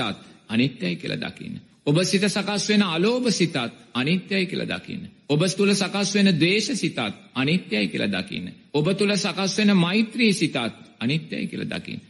අනිත්‍යයි 0.50 0.96
කියලා 0.96 1.22
දකින්න. 1.22 1.60
ඔබ 1.86 1.98
සිත 2.04 2.26
සකස් 2.28 2.70
වෙන 2.70 2.84
අලෝභ 2.86 3.30
සිතත් 3.32 3.56
අනිත්‍යයි 3.94 4.46
කියලා 4.46 4.70
දකින්න. 4.74 5.08
ඔබ 5.30 5.42
තුළ 5.58 5.74
සකස් 5.74 6.16
වෙන 6.16 6.30
දේශ 6.40 6.72
සිතත් 6.74 7.00
අනිත්‍යයි 7.36 7.88
කියලා 7.88 8.12
දකින්න. 8.12 8.52
ඔබ 8.74 8.88
තුළ 8.98 9.16
සකස් 9.16 9.58
වෙන 9.58 9.78
මෛත්‍රී 9.78 10.34
සිතත් 10.34 10.56
අනිත්‍යයි 11.00 11.48
කියලා 11.48 11.70
දකින්න. 11.70 12.02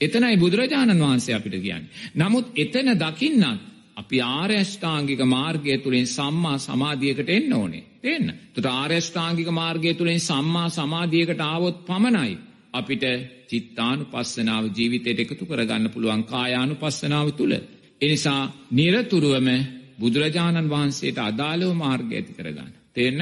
එතනයි 0.00 0.36
බුදුරජාණන් 0.36 1.02
වහන්සේ 1.02 1.34
අපිට 1.34 1.58
කියන්නේ. 1.62 1.90
නමුත් 2.16 2.46
එතන 2.56 2.94
දකින්නත් 2.96 3.60
අපි 3.98 4.18
ආර්යෂ්ඨාංගික 4.32 5.20
මාර්ගය 5.26 5.78
තුළින් 5.78 6.06
සම්මා 6.08 6.58
සමාධියකට 6.58 7.28
එන්න 7.28 7.52
ඕනේ. 7.52 7.84
තේන්න. 7.98 8.26
තුට 8.54 8.68
ආර්යෂ්ඨාංගික 8.72 9.48
මාර්ගය 9.52 9.94
තුළින් 9.94 10.20
සම්මා 10.20 10.68
සමාධියකට 10.70 11.40
ආවොත් 11.42 11.78
පමණයි. 11.86 12.32
අපිට 12.72 13.04
චිත්තානු 13.48 14.04
පස්සනාව 14.04 14.64
ජීවිතයට 14.76 15.20
එකතු 15.20 15.44
කරගන්න 15.46 15.90
පුළුවන් 15.90 16.22
කායානු 16.24 16.74
පස්සනාව 16.74 17.28
තුළ. 17.32 17.54
එනිසා 18.00 18.42
නිරතුරුවම 18.70 19.48
බුදුරජාණන් 20.00 20.70
වහන්සේට 20.70 21.18
අදාළව 21.20 21.70
මාර්ග 21.74 22.10
ඇති 22.12 22.32
කරගන්න. 22.32 22.72
තේන්න. 22.94 23.20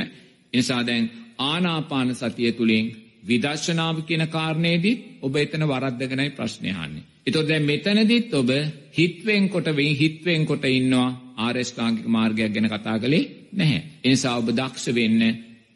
එනිසා 0.52 0.82
දැන් 0.86 1.04
ආනාපාන 1.40 2.08
සතිය 2.14 2.52
තුළින් 2.52 2.86
විදර්ශනාව 3.26 3.96
කියන 4.02 4.24
කාරණයේදී 4.28 4.96
ඔබ 5.22 5.36
එතන 5.36 5.64
වරද්දගෙනයි 5.64 6.30
ප්‍රශ්නයහන්නේ. 6.30 7.06
එතොට 7.26 7.48
දැන් 7.48 7.64
මෙතනදිත් 7.64 8.34
ඔබ 8.34 8.50
හිත්වෙන් 8.92 9.48
කොට 9.48 9.68
වෙයි 9.72 9.94
හිත්වෙන් 9.94 10.46
කොට 10.46 10.64
ඉන්නවා 10.70 11.08
ආර්යෂ්ඨාංගික 11.38 12.06
මාර්ගයක් 12.08 12.50
ගැන 12.50 12.68
කතා 12.68 12.96
කළේ 12.98 13.30
නැහැ. 13.52 13.82
එනිසා 14.04 14.38
ඔබ 14.38 14.48
දක්ෂ 14.50 14.94
වෙන්න 14.94 15.22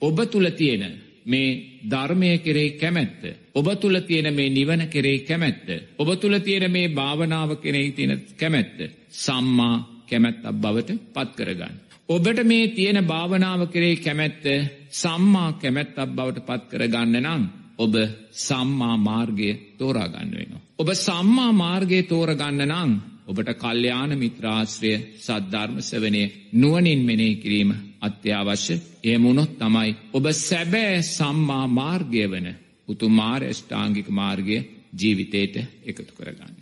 ඔබ 0.03 0.18
තුල 0.26 0.46
තියෙන 0.53 0.84
මේ 1.26 1.51
ධර්මය 1.84 2.30
කෙරෙහි 2.38 2.70
කැමැත්ත 2.72 3.22
ඔබ 3.55 3.66
තුල 3.76 4.01
තියෙන 4.01 4.34
මේ 4.34 4.51
නිවන 4.51 4.82
කෙරෙහි 4.88 5.20
කැමැත්ත 5.20 5.68
ඔබ 5.98 6.09
තුල 6.16 6.38
තියෙන 6.40 6.70
මේ 6.70 6.88
භාවනාව 6.90 7.51
කෙරෙහි 7.59 7.92
තියෙන 7.92 8.22
කැමැත්ත 8.36 8.78
සම්මා 9.18 9.76
කැමැත්තක් 10.09 10.53
බවට 10.55 10.98
පත් 11.14 11.30
කරගන්න. 11.36 11.89
ඔබට 12.11 12.41
මේ 12.45 12.69
තියෙන 12.71 12.99
භාවනාව 13.05 13.61
කෙරෙහි 13.69 13.97
කැමැත්ත 13.99 14.45
සම්මා 14.93 15.51
කැමැත්තක් 15.55 15.99
බවට 16.09 16.47
පත් 16.47 16.63
කරගන්න 16.71 17.17
නම් 17.19 17.43
ඔබ 17.79 17.95
සම්මා 18.39 18.97
මාර්ගය 18.99 19.51
තෝරාගන්න 19.79 20.33
වෙනවා. 20.33 20.61
ඔබ 20.79 20.89
සම්මා 20.97 21.53
මාර්ගය 21.55 22.01
තෝරගන්න 22.05 22.63
නම් 22.67 22.91
ඔබට 23.27 23.51
කල්්‍යයාන 23.55 24.13
මිත්‍රාශ්‍රය 24.19 24.93
සද්ධර්ම 25.19 25.79
සවනය 25.83 26.23
නුවනින් 26.55 27.01
මෙනේ 27.05 27.35
කිරීම 27.37 27.71
අත්‍යවශ්‍ය 28.01 28.75
එමුණොත් 29.07 29.53
තමයි 29.57 29.91
ඔබ 30.13 30.25
සැබෑ 30.39 31.03
සම්මා 31.09 31.65
මාර්ගය 31.71 32.25
වන 32.27 32.49
උතුමාර 32.89 33.43
ෂ්ඨාංගික 33.49 34.09
මාර්ගය 34.13 34.57
ජීවිතයට 34.93 35.55
එකතු 35.85 36.13
කරගන්න. 36.13 36.55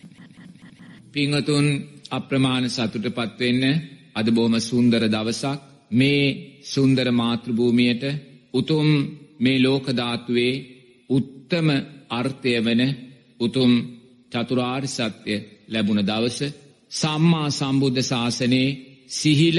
පිංහතුන් 1.12 1.66
අප්‍රමාණ 2.10 2.66
සතුට 2.68 3.06
පත්වෙන්න 3.10 3.96
අද 4.14 4.26
බෝම 4.30 4.54
සුන්දර 4.60 5.02
දවසක්. 5.06 5.60
මේ 5.90 6.24
සුන්දර 6.64 7.08
මාතෘභූමියයට 7.12 8.04
උතුම් 8.52 8.88
මේ 9.38 9.58
ලෝකධාතුවේ 9.58 10.54
උත්තම 11.10 11.68
අර්ථය 12.10 12.52
වන 12.58 12.82
උතුම් 13.40 13.72
චතුරාර් 14.32 14.84
සත්‍යය 14.88 15.38
ලැබුණ 15.68 16.02
දවස 16.02 16.38
සම්මා 16.92 17.48
සම්බුද්ධ 17.50 18.00
ශාසනයේ 18.02 18.76
සිහිල 19.10 19.58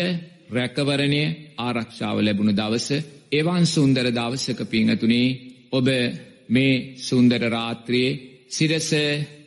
රැකවරණය 0.50 1.24
ආරක්ෂාව 1.58 2.18
ලැබුණ 2.20 2.52
දවස 2.52 2.88
එවන් 3.32 3.64
සුන්දර 3.68 4.06
දවසක 4.10 4.60
පිංහතුනේ 4.66 5.38
ඔබ 5.72 5.88
මේ 6.50 6.74
සුන්දර 6.98 7.42
රාත්‍රියයේ 7.48 8.20
සිරස 8.50 8.90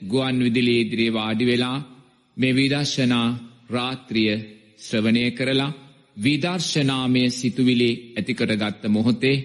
ගුවන් 0.05 0.37
විදිලි 0.39 0.75
ඉදිරියේ 0.79 1.13
වාඩි 1.13 1.45
වෙලා 1.45 1.79
මේ 2.37 2.53
විදර්ශනා 2.53 3.29
රාත්‍රිය 3.71 4.35
ශ්‍රවණය 4.83 5.23
කරලා 5.31 5.77
විදර්ශනාමය 6.17 7.23
සිතුවිලි 7.31 7.91
ඇතිකට 8.11 8.53
ගත්ත 8.53 8.83
මොහොතේ 8.89 9.37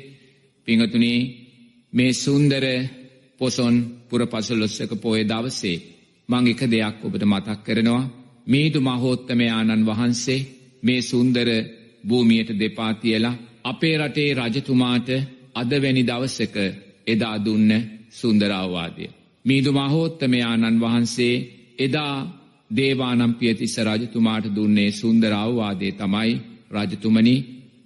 පිංහතුනේ 0.67 1.19
මේ 1.93 2.11
සුන්දර 2.15 2.65
පොසොන් 3.39 3.75
පුර 4.09 4.21
පසලොස්සක 4.25 4.91
පෝය 4.97 5.21
දවසේ 5.25 5.77
මං 6.29 6.45
එක 6.47 6.61
දෙයක් 6.65 6.97
ඔබට 7.01 7.23
මතක් 7.25 7.59
කරනවා 7.65 8.03
මීදු 8.47 8.79
මහෝත්තමයාණන් 8.81 9.85
වහන්සේ 9.85 10.45
මේ 10.83 11.01
සුන්දර 11.03 11.49
භූමියට 12.03 12.49
දෙපා 12.55 12.93
තියලා 12.95 13.39
අපේ 13.63 13.95
රටේ 13.97 14.31
රජතුමාට 14.35 15.09
අදවැනි 15.55 16.03
දවසක 16.03 16.55
එදා 17.07 17.37
දුන්න 17.39 17.71
සුන්දරාවාදය. 18.11 19.05
මීදු 19.45 19.71
මහෝත්තමයාණන් 19.73 20.81
වහන්සේ 20.81 21.35
එදා 21.79 22.15
දේවානම් 22.71 23.33
පියතිස්ස 23.33 23.75
රජතුමාට 23.79 24.45
දුන්නේ 24.55 24.91
සුන්දරාවවාදේ 24.91 25.91
තමයි 25.91 26.31
රජතුමනි 26.71 27.35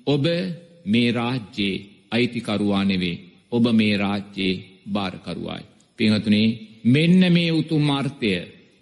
ඔබ 0.07 0.25
මේ 0.85 1.09
රාජ්‍යයේ 1.11 1.83
අයිතිකරුවා 2.11 2.83
නෙවේ 2.83 3.21
ඔබ 3.51 3.65
මේ 3.73 3.97
රාජ්‍යයේ 3.97 4.61
භාරකරුවායි. 4.87 5.69
පිහතුනේ 5.99 6.57
මෙන්න 6.85 7.21
මේ 7.33 7.51
උතුම් 7.51 7.89
අර්ථය 7.89 8.31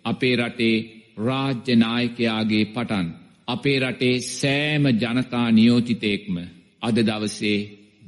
අපේ 0.06 0.36
රටේ 0.36 0.76
රාජ්‍ය 1.18 1.74
නායකයාගේ 1.76 2.66
පටන් 2.66 3.08
අපේ 3.48 3.78
රටේ 3.80 4.16
සෑම 4.32 4.86
ජනතා 4.94 5.48
නියෝජිතයෙක්ම 5.52 6.36
අද 6.82 6.98
දවසේ 7.00 7.60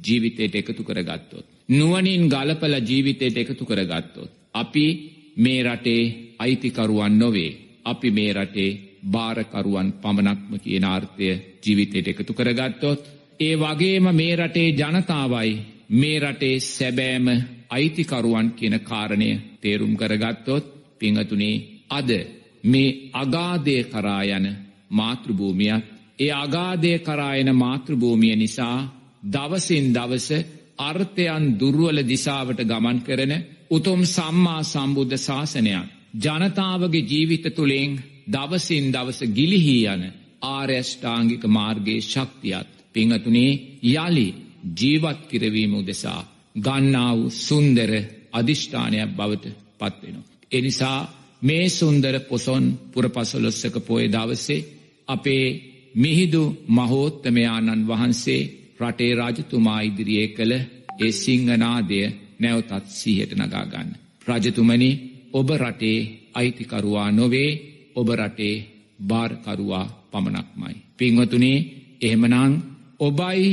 ජීවිතයට 0.04 0.54
එකතු 0.54 0.82
කරගත්තොත්. 0.84 1.46
නුවනින් 1.68 2.24
ගලපල 2.28 2.74
ජීවිතයට 2.80 3.36
එකතු 3.36 3.64
කරගත්තොත්. 3.64 4.30
අපි 4.54 4.86
මේ 5.36 5.60
රටේ 5.62 6.02
අයිතිකරුවන් 6.38 7.14
නොවේ. 7.18 7.52
අපි 7.84 8.10
මේ 8.10 8.32
රටේ 8.34 8.78
භාරකරුවන් 9.06 9.88
පමණක්ම 9.94 10.52
කියන 10.58 10.84
ආර්ථය 10.84 11.28
ජීවිතයට 11.62 12.08
එකතු 12.08 12.32
කරගත්තොත්. 12.34 13.00
ඒ 13.40 13.54
වගේම 13.56 14.06
මේ 14.12 14.34
රටේ 14.36 14.68
ජනතාවයි 14.72 15.52
මේ 15.92 16.18
රටේ 16.20 16.56
සැබෑම 16.66 17.26
අයිතිකරුවන් 17.70 18.48
කියන 18.50 18.76
කාරණය 18.80 19.30
තේරුම් 19.60 19.94
කරගත්තොත් 19.94 20.64
පිංහතුනේ 20.98 21.62
අද 21.90 22.10
මේ 22.64 22.98
අගාදය 23.14 23.76
කරා 23.84 24.22
යන 24.30 24.46
මාතෘභූමියක් 24.90 25.84
ඒ 26.18 26.32
අගාදය 26.36 26.92
කරායන 26.98 27.50
මාතෘභූමිය 27.54 28.36
නිසා 28.36 28.78
දවසින් 29.24 29.86
දවස 29.90 30.28
අර්ථයන් 30.80 31.44
දුර්ුවල 31.54 31.98
දිසාවට 32.04 32.60
ගමන් 32.62 32.98
කරන 33.00 33.32
උතුම් 33.70 34.00
සම්මා 34.06 34.62
සම්බුද්ධ 34.64 35.16
ශාසනයක් 35.18 35.88
ජනතාවගේ 36.14 37.00
ජීවිත 37.02 37.46
තුළින් 37.50 37.92
දවසින් 38.28 38.92
දවස 38.92 39.20
ගිලිහී 39.34 39.86
යන 39.86 40.02
ආර්යෂ්ඨාංගික 40.48 41.44
මාර්ගයේ 41.48 42.00
ශක්තියත් 42.02 42.68
පිංහතුනේ 42.94 43.52
යළි 43.84 44.28
ජීවත් 44.78 45.20
කිරවීම 45.28 45.74
උදෙසා 45.74 46.20
ගන්නා 46.56 47.12
වූ 47.16 47.30
සුන්දර 47.38 47.90
අධිෂ්ඨානයක් 48.32 49.10
බවට 49.10 49.46
පත්වෙනවා. 49.78 50.30
එනිසා 50.52 51.00
මේ 51.42 51.66
සුන්දර 51.70 52.14
පොසොන් 52.20 52.64
පුරපසලොස්සක 52.92 53.76
පොය 53.80 54.04
දවසේ 54.08 54.66
අපේ 55.08 55.46
මිහිදු 55.94 56.44
මහෝත්තමයාණන් 56.68 57.88
වහන්සේ 57.88 58.42
රටේ 58.80 59.12
රාජතුමා 59.14 59.80
ඉදිරියේ 59.80 60.28
කළ 60.28 60.52
ඒ 61.00 61.12
සිංහනාදය 61.14 62.00
නැවතත් 62.38 62.86
සීහට 62.90 63.32
නගාගන්න. 63.34 63.90
රජතුමනි 64.26 64.90
ඔබ 65.32 65.48
රටේ 65.52 65.98
අයිතිකරුවා 66.34 67.10
නොවේ 67.10 67.50
ඔබ 67.94 68.08
රටේ 68.10 68.64
භාරකරුවා 69.00 69.86
පමණක්මයි. 70.10 70.76
පින්වතුනේ 70.96 71.58
එහෙමනං 72.00 72.52
ඔබයි 73.00 73.48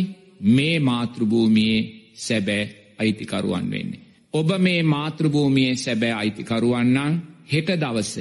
මේ 0.47 0.79
මාතෘභූමියයේ 0.81 1.87
සැබෑ 2.15 2.63
අයිතිකරුවන් 2.99 3.65
වෙන්නේ. 3.71 4.05
ඔබ 4.33 4.49
මේ 4.57 4.83
මාතෘභූමියයේ 4.85 5.75
සැබෑ 5.75 6.13
අයිතිකරුවන්නන් 6.13 7.13
හෙට 7.51 7.69
දවස 7.81 8.15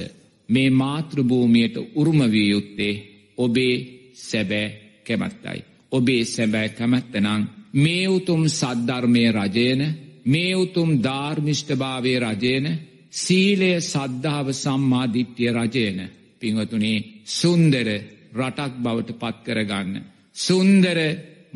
මේ 0.48 0.70
මාතෘභූමියයට 0.72 1.76
උරුමවිය 1.94 2.48
යුත්තේ 2.50 2.94
ඔබේ 3.38 3.74
සැබෑ 4.20 4.66
කැමැත්තයි. 5.06 5.60
ඔබේ 5.92 6.24
සැබෑ 6.26 6.68
කැමැත්තනං 6.68 7.42
මේ 7.74 8.04
උතුම් 8.08 8.42
සද්ධර්මය 8.50 9.24
රජයන 9.32 9.82
මේ 10.24 10.52
උතුම් 10.56 10.90
ධර්මිෂ්ඨභාවය 10.98 12.12
රජයන 12.18 12.66
සීලය 13.12 13.70
සද්ධාව 13.82 14.46
සම්මාධිට්්‍යය 14.54 15.50
රජයන 15.52 16.00
පිංවතුනේ 16.40 16.98
සුන්දර 17.30 17.88
රටක් 18.34 18.74
බවට 18.78 19.10
පත් 19.14 19.36
කරගන්න. 19.46 19.94
සුන්දර 20.36 20.98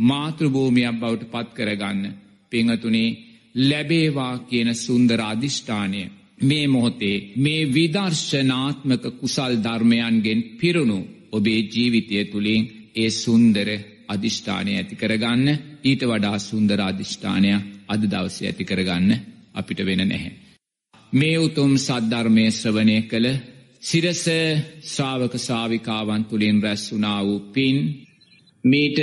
මාතෘභූමියක් 0.02 0.94
බවට 0.94 1.30
පත් 1.30 1.48
කරගන්න. 1.54 2.04
පිංහතුනේ 2.52 3.16
ලැබේවා 3.60 4.34
කියන 4.40 4.74
සුන්දර 4.76 5.20
අධිෂ්ඨානය. 5.22 6.02
මේ 6.40 6.66
මොහොතේ 6.68 7.16
මේ 7.36 7.68
විදර්ශනාත්මක 7.68 9.04
කුසල් 9.20 9.54
ධර්මයන්ගෙන් 9.58 10.40
පිරුණු 10.54 10.98
ඔබේ 11.32 11.60
ජීවිතය 11.64 12.24
තුළින් 12.24 12.62
ඒ 12.94 13.10
සුන්දර 13.12 13.68
අධිෂ්ඨානය 14.08 14.72
ඇති 14.72 14.94
කරගන්න 14.96 15.48
ඊට 15.82 16.02
වඩා 16.04 16.38
සුන්දර 16.40 16.80
අධිෂ්ඨානය 16.82 17.50
අද 17.88 18.02
දවසේ 18.04 18.48
ඇති 18.48 18.64
කරගන්න 18.64 19.10
අපිට 19.54 19.80
වෙන 19.80 20.02
නැහැ. 20.04 20.41
මේ 21.12 21.38
උතුම් 21.38 21.72
සද්ධර්මය 21.76 22.44
ශ්‍රවණය 22.50 22.98
කළ 23.02 23.26
සිරස 23.82 24.22
ශ්‍රාවක 24.84 25.34
ශාවිකාවන් 25.38 26.22
තුළින් 26.24 26.58
රැස් 26.62 26.84
වුනා 26.92 27.20
වූ 27.24 27.40
පින් 27.52 27.76
මීට 28.64 29.00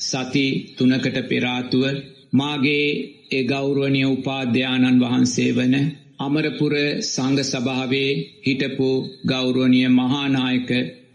සති 0.00 0.46
තුනකට 0.76 1.16
පෙරාතුව 1.28 1.84
මාගේ 2.32 2.86
ඒ 3.30 3.44
ගෞරුවනය 3.44 4.02
උපාධ්‍යානන් 4.06 5.00
වහන්සේ 5.00 5.50
වන 5.52 5.74
අමරපුර 6.18 6.74
සංඝ 7.04 7.42
සභාවේ 7.42 8.10
හිටපු 8.46 8.88
ගෞරුවනය 9.28 9.80
මහානායක 9.90 10.70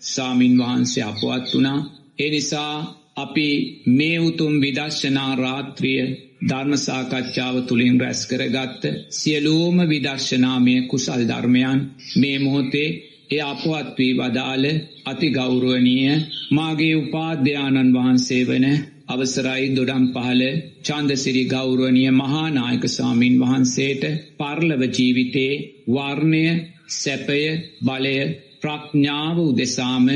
සාමින් 0.05 0.55
වහන්සේ 0.57 1.03
අපවත් 1.03 1.45
වුණා. 1.53 1.79
ඒ 2.19 2.29
නිසා 2.29 2.73
අපි 3.15 3.49
මේ 3.89 4.17
උතුම් 4.19 4.53
විදර්ශනා 4.61 5.31
රාත්‍රිය 5.35 6.03
ධර්මසාකච්ඡාව 6.41 7.55
තුළින් 7.67 7.95
රැස් 7.99 8.21
කරගත්ත 8.25 8.83
සියලූම 9.11 9.77
විදර්ශනාමය 9.85 10.75
කුසල් 10.87 11.21
ධර්මයන් 11.25 11.79
මේ 12.15 12.37
මොහොතේ 12.39 12.89
එය 13.29 13.41
අපවත් 13.43 13.87
වී 13.97 14.13
වදාළ 14.19 14.65
අති 15.05 15.27
ගෞරුවනීය 15.29 16.13
මාගේ 16.51 16.95
උපාධ්‍යානන් 16.95 17.93
වහන්සේ 17.95 18.43
වන 18.43 18.65
අවසරයි 19.07 19.65
දොඩම් 19.75 20.05
පහල 20.13 20.41
චන්දසිරි 20.85 21.43
ගෞරුවනිය 21.45 22.11
මහානායක 22.13 22.83
සාමීන් 22.89 23.39
වහන්සේට 23.41 24.03
පර්ලව 24.39 24.81
ජීවිතේ 24.89 25.53
වර්ණය 25.89 26.45
සැපය 26.93 27.41
බලය 27.81 28.17
ප්‍රඥාව 28.61 29.37
උදෙසාම 29.41 30.07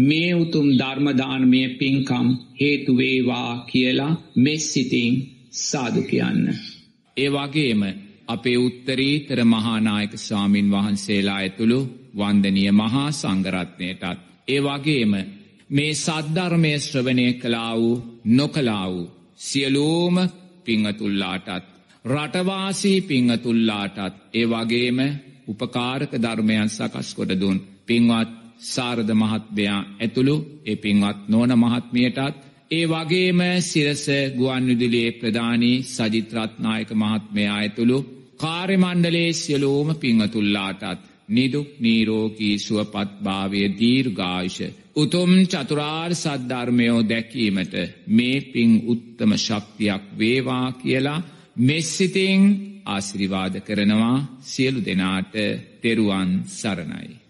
මේ 0.00 0.30
උතුම් 0.34 0.68
ධර්මදානමය 0.72 1.62
පින්කම් 1.78 2.28
හේතුවේවා 2.60 3.50
කියලා 3.66 4.18
මෙස්සිතින් 4.38 5.14
සාදු 5.52 6.02
කියන්න. 6.02 6.58
ඒ 7.16 7.30
වගේම 7.30 7.82
අපේ 8.26 8.56
උත්තරීතර 8.58 9.44
මහානායක 9.44 10.12
ස්වාමින් 10.16 10.70
වහන්සේලා 10.70 11.36
ඇතුළු 11.36 11.80
වන්දනිය 12.16 12.70
මහා 12.72 13.10
සංගරත්නයටත්. 13.12 14.20
ඒ 14.48 14.60
වගේම 14.60 15.12
මේ 15.70 15.92
සද්ධර්මය 15.96 16.72
ශ්‍රවණය 16.78 17.26
කලා 17.32 17.72
වූ 17.76 18.02
නොකලා 18.26 18.86
වූ 18.90 19.10
සියලූම 19.38 20.16
පිංහතුල්ලාටත්. 20.64 21.64
රටවාසී 22.04 23.00
පිංහතුල්ලාටත් 23.02 24.16
ඒ 24.34 24.46
වගේම 24.46 24.98
උපකාරක 25.48 26.12
ධර්මයන් 26.14 26.68
සකස් 26.68 27.08
කොට 27.14 27.32
දුන් 27.40 27.58
පින්වත් 27.86 28.30
සාරධ 28.64 29.12
මහත්මයා 29.14 29.80
ඇතුළු 30.00 30.36
ඒ 30.66 30.76
පින්වත් 30.76 31.18
නෝන 31.28 31.52
මහත්මියටත් 31.58 32.51
ඒ 32.72 32.84
වගේම 32.86 33.40
සිරස 33.62 34.04
ගුවන් 34.36 34.64
විදුලියේ 34.66 35.12
ප්‍රධානී 35.12 35.84
සජිත්‍රත්නායක 35.86 36.90
මහත්මයා 36.94 37.56
ඇතුළු 37.56 37.98
කාර්යමණ්ඩලේ 38.38 39.30
සියලෝම 39.34 39.88
පිංහතුල්ලාටත් 39.96 41.02
නිදුක් 41.28 41.68
නීරෝගී 41.80 42.56
සුවපත් 42.58 43.10
භාවය 43.22 43.62
දීර්ඝායුෂ 43.80 44.58
උතුම් 44.96 45.32
චතුරාර් 45.46 46.12
සද්ධර්මයෝ 46.14 47.00
දැකීමට 47.04 47.74
මේ 48.08 48.38
පින් 48.46 48.70
උත්තම 48.86 49.30
ශක්තියක් 49.38 50.04
වේවා 50.18 50.66
කියලා 50.74 51.24
මෙස්සිතිං 51.58 52.42
ආශිරිවාද 52.86 53.54
කරනවා. 53.60 54.18
සියලු 54.42 54.80
දෙනාට 54.80 55.34
තෙරුවන් 55.82 56.30
සරණයි. 56.48 57.21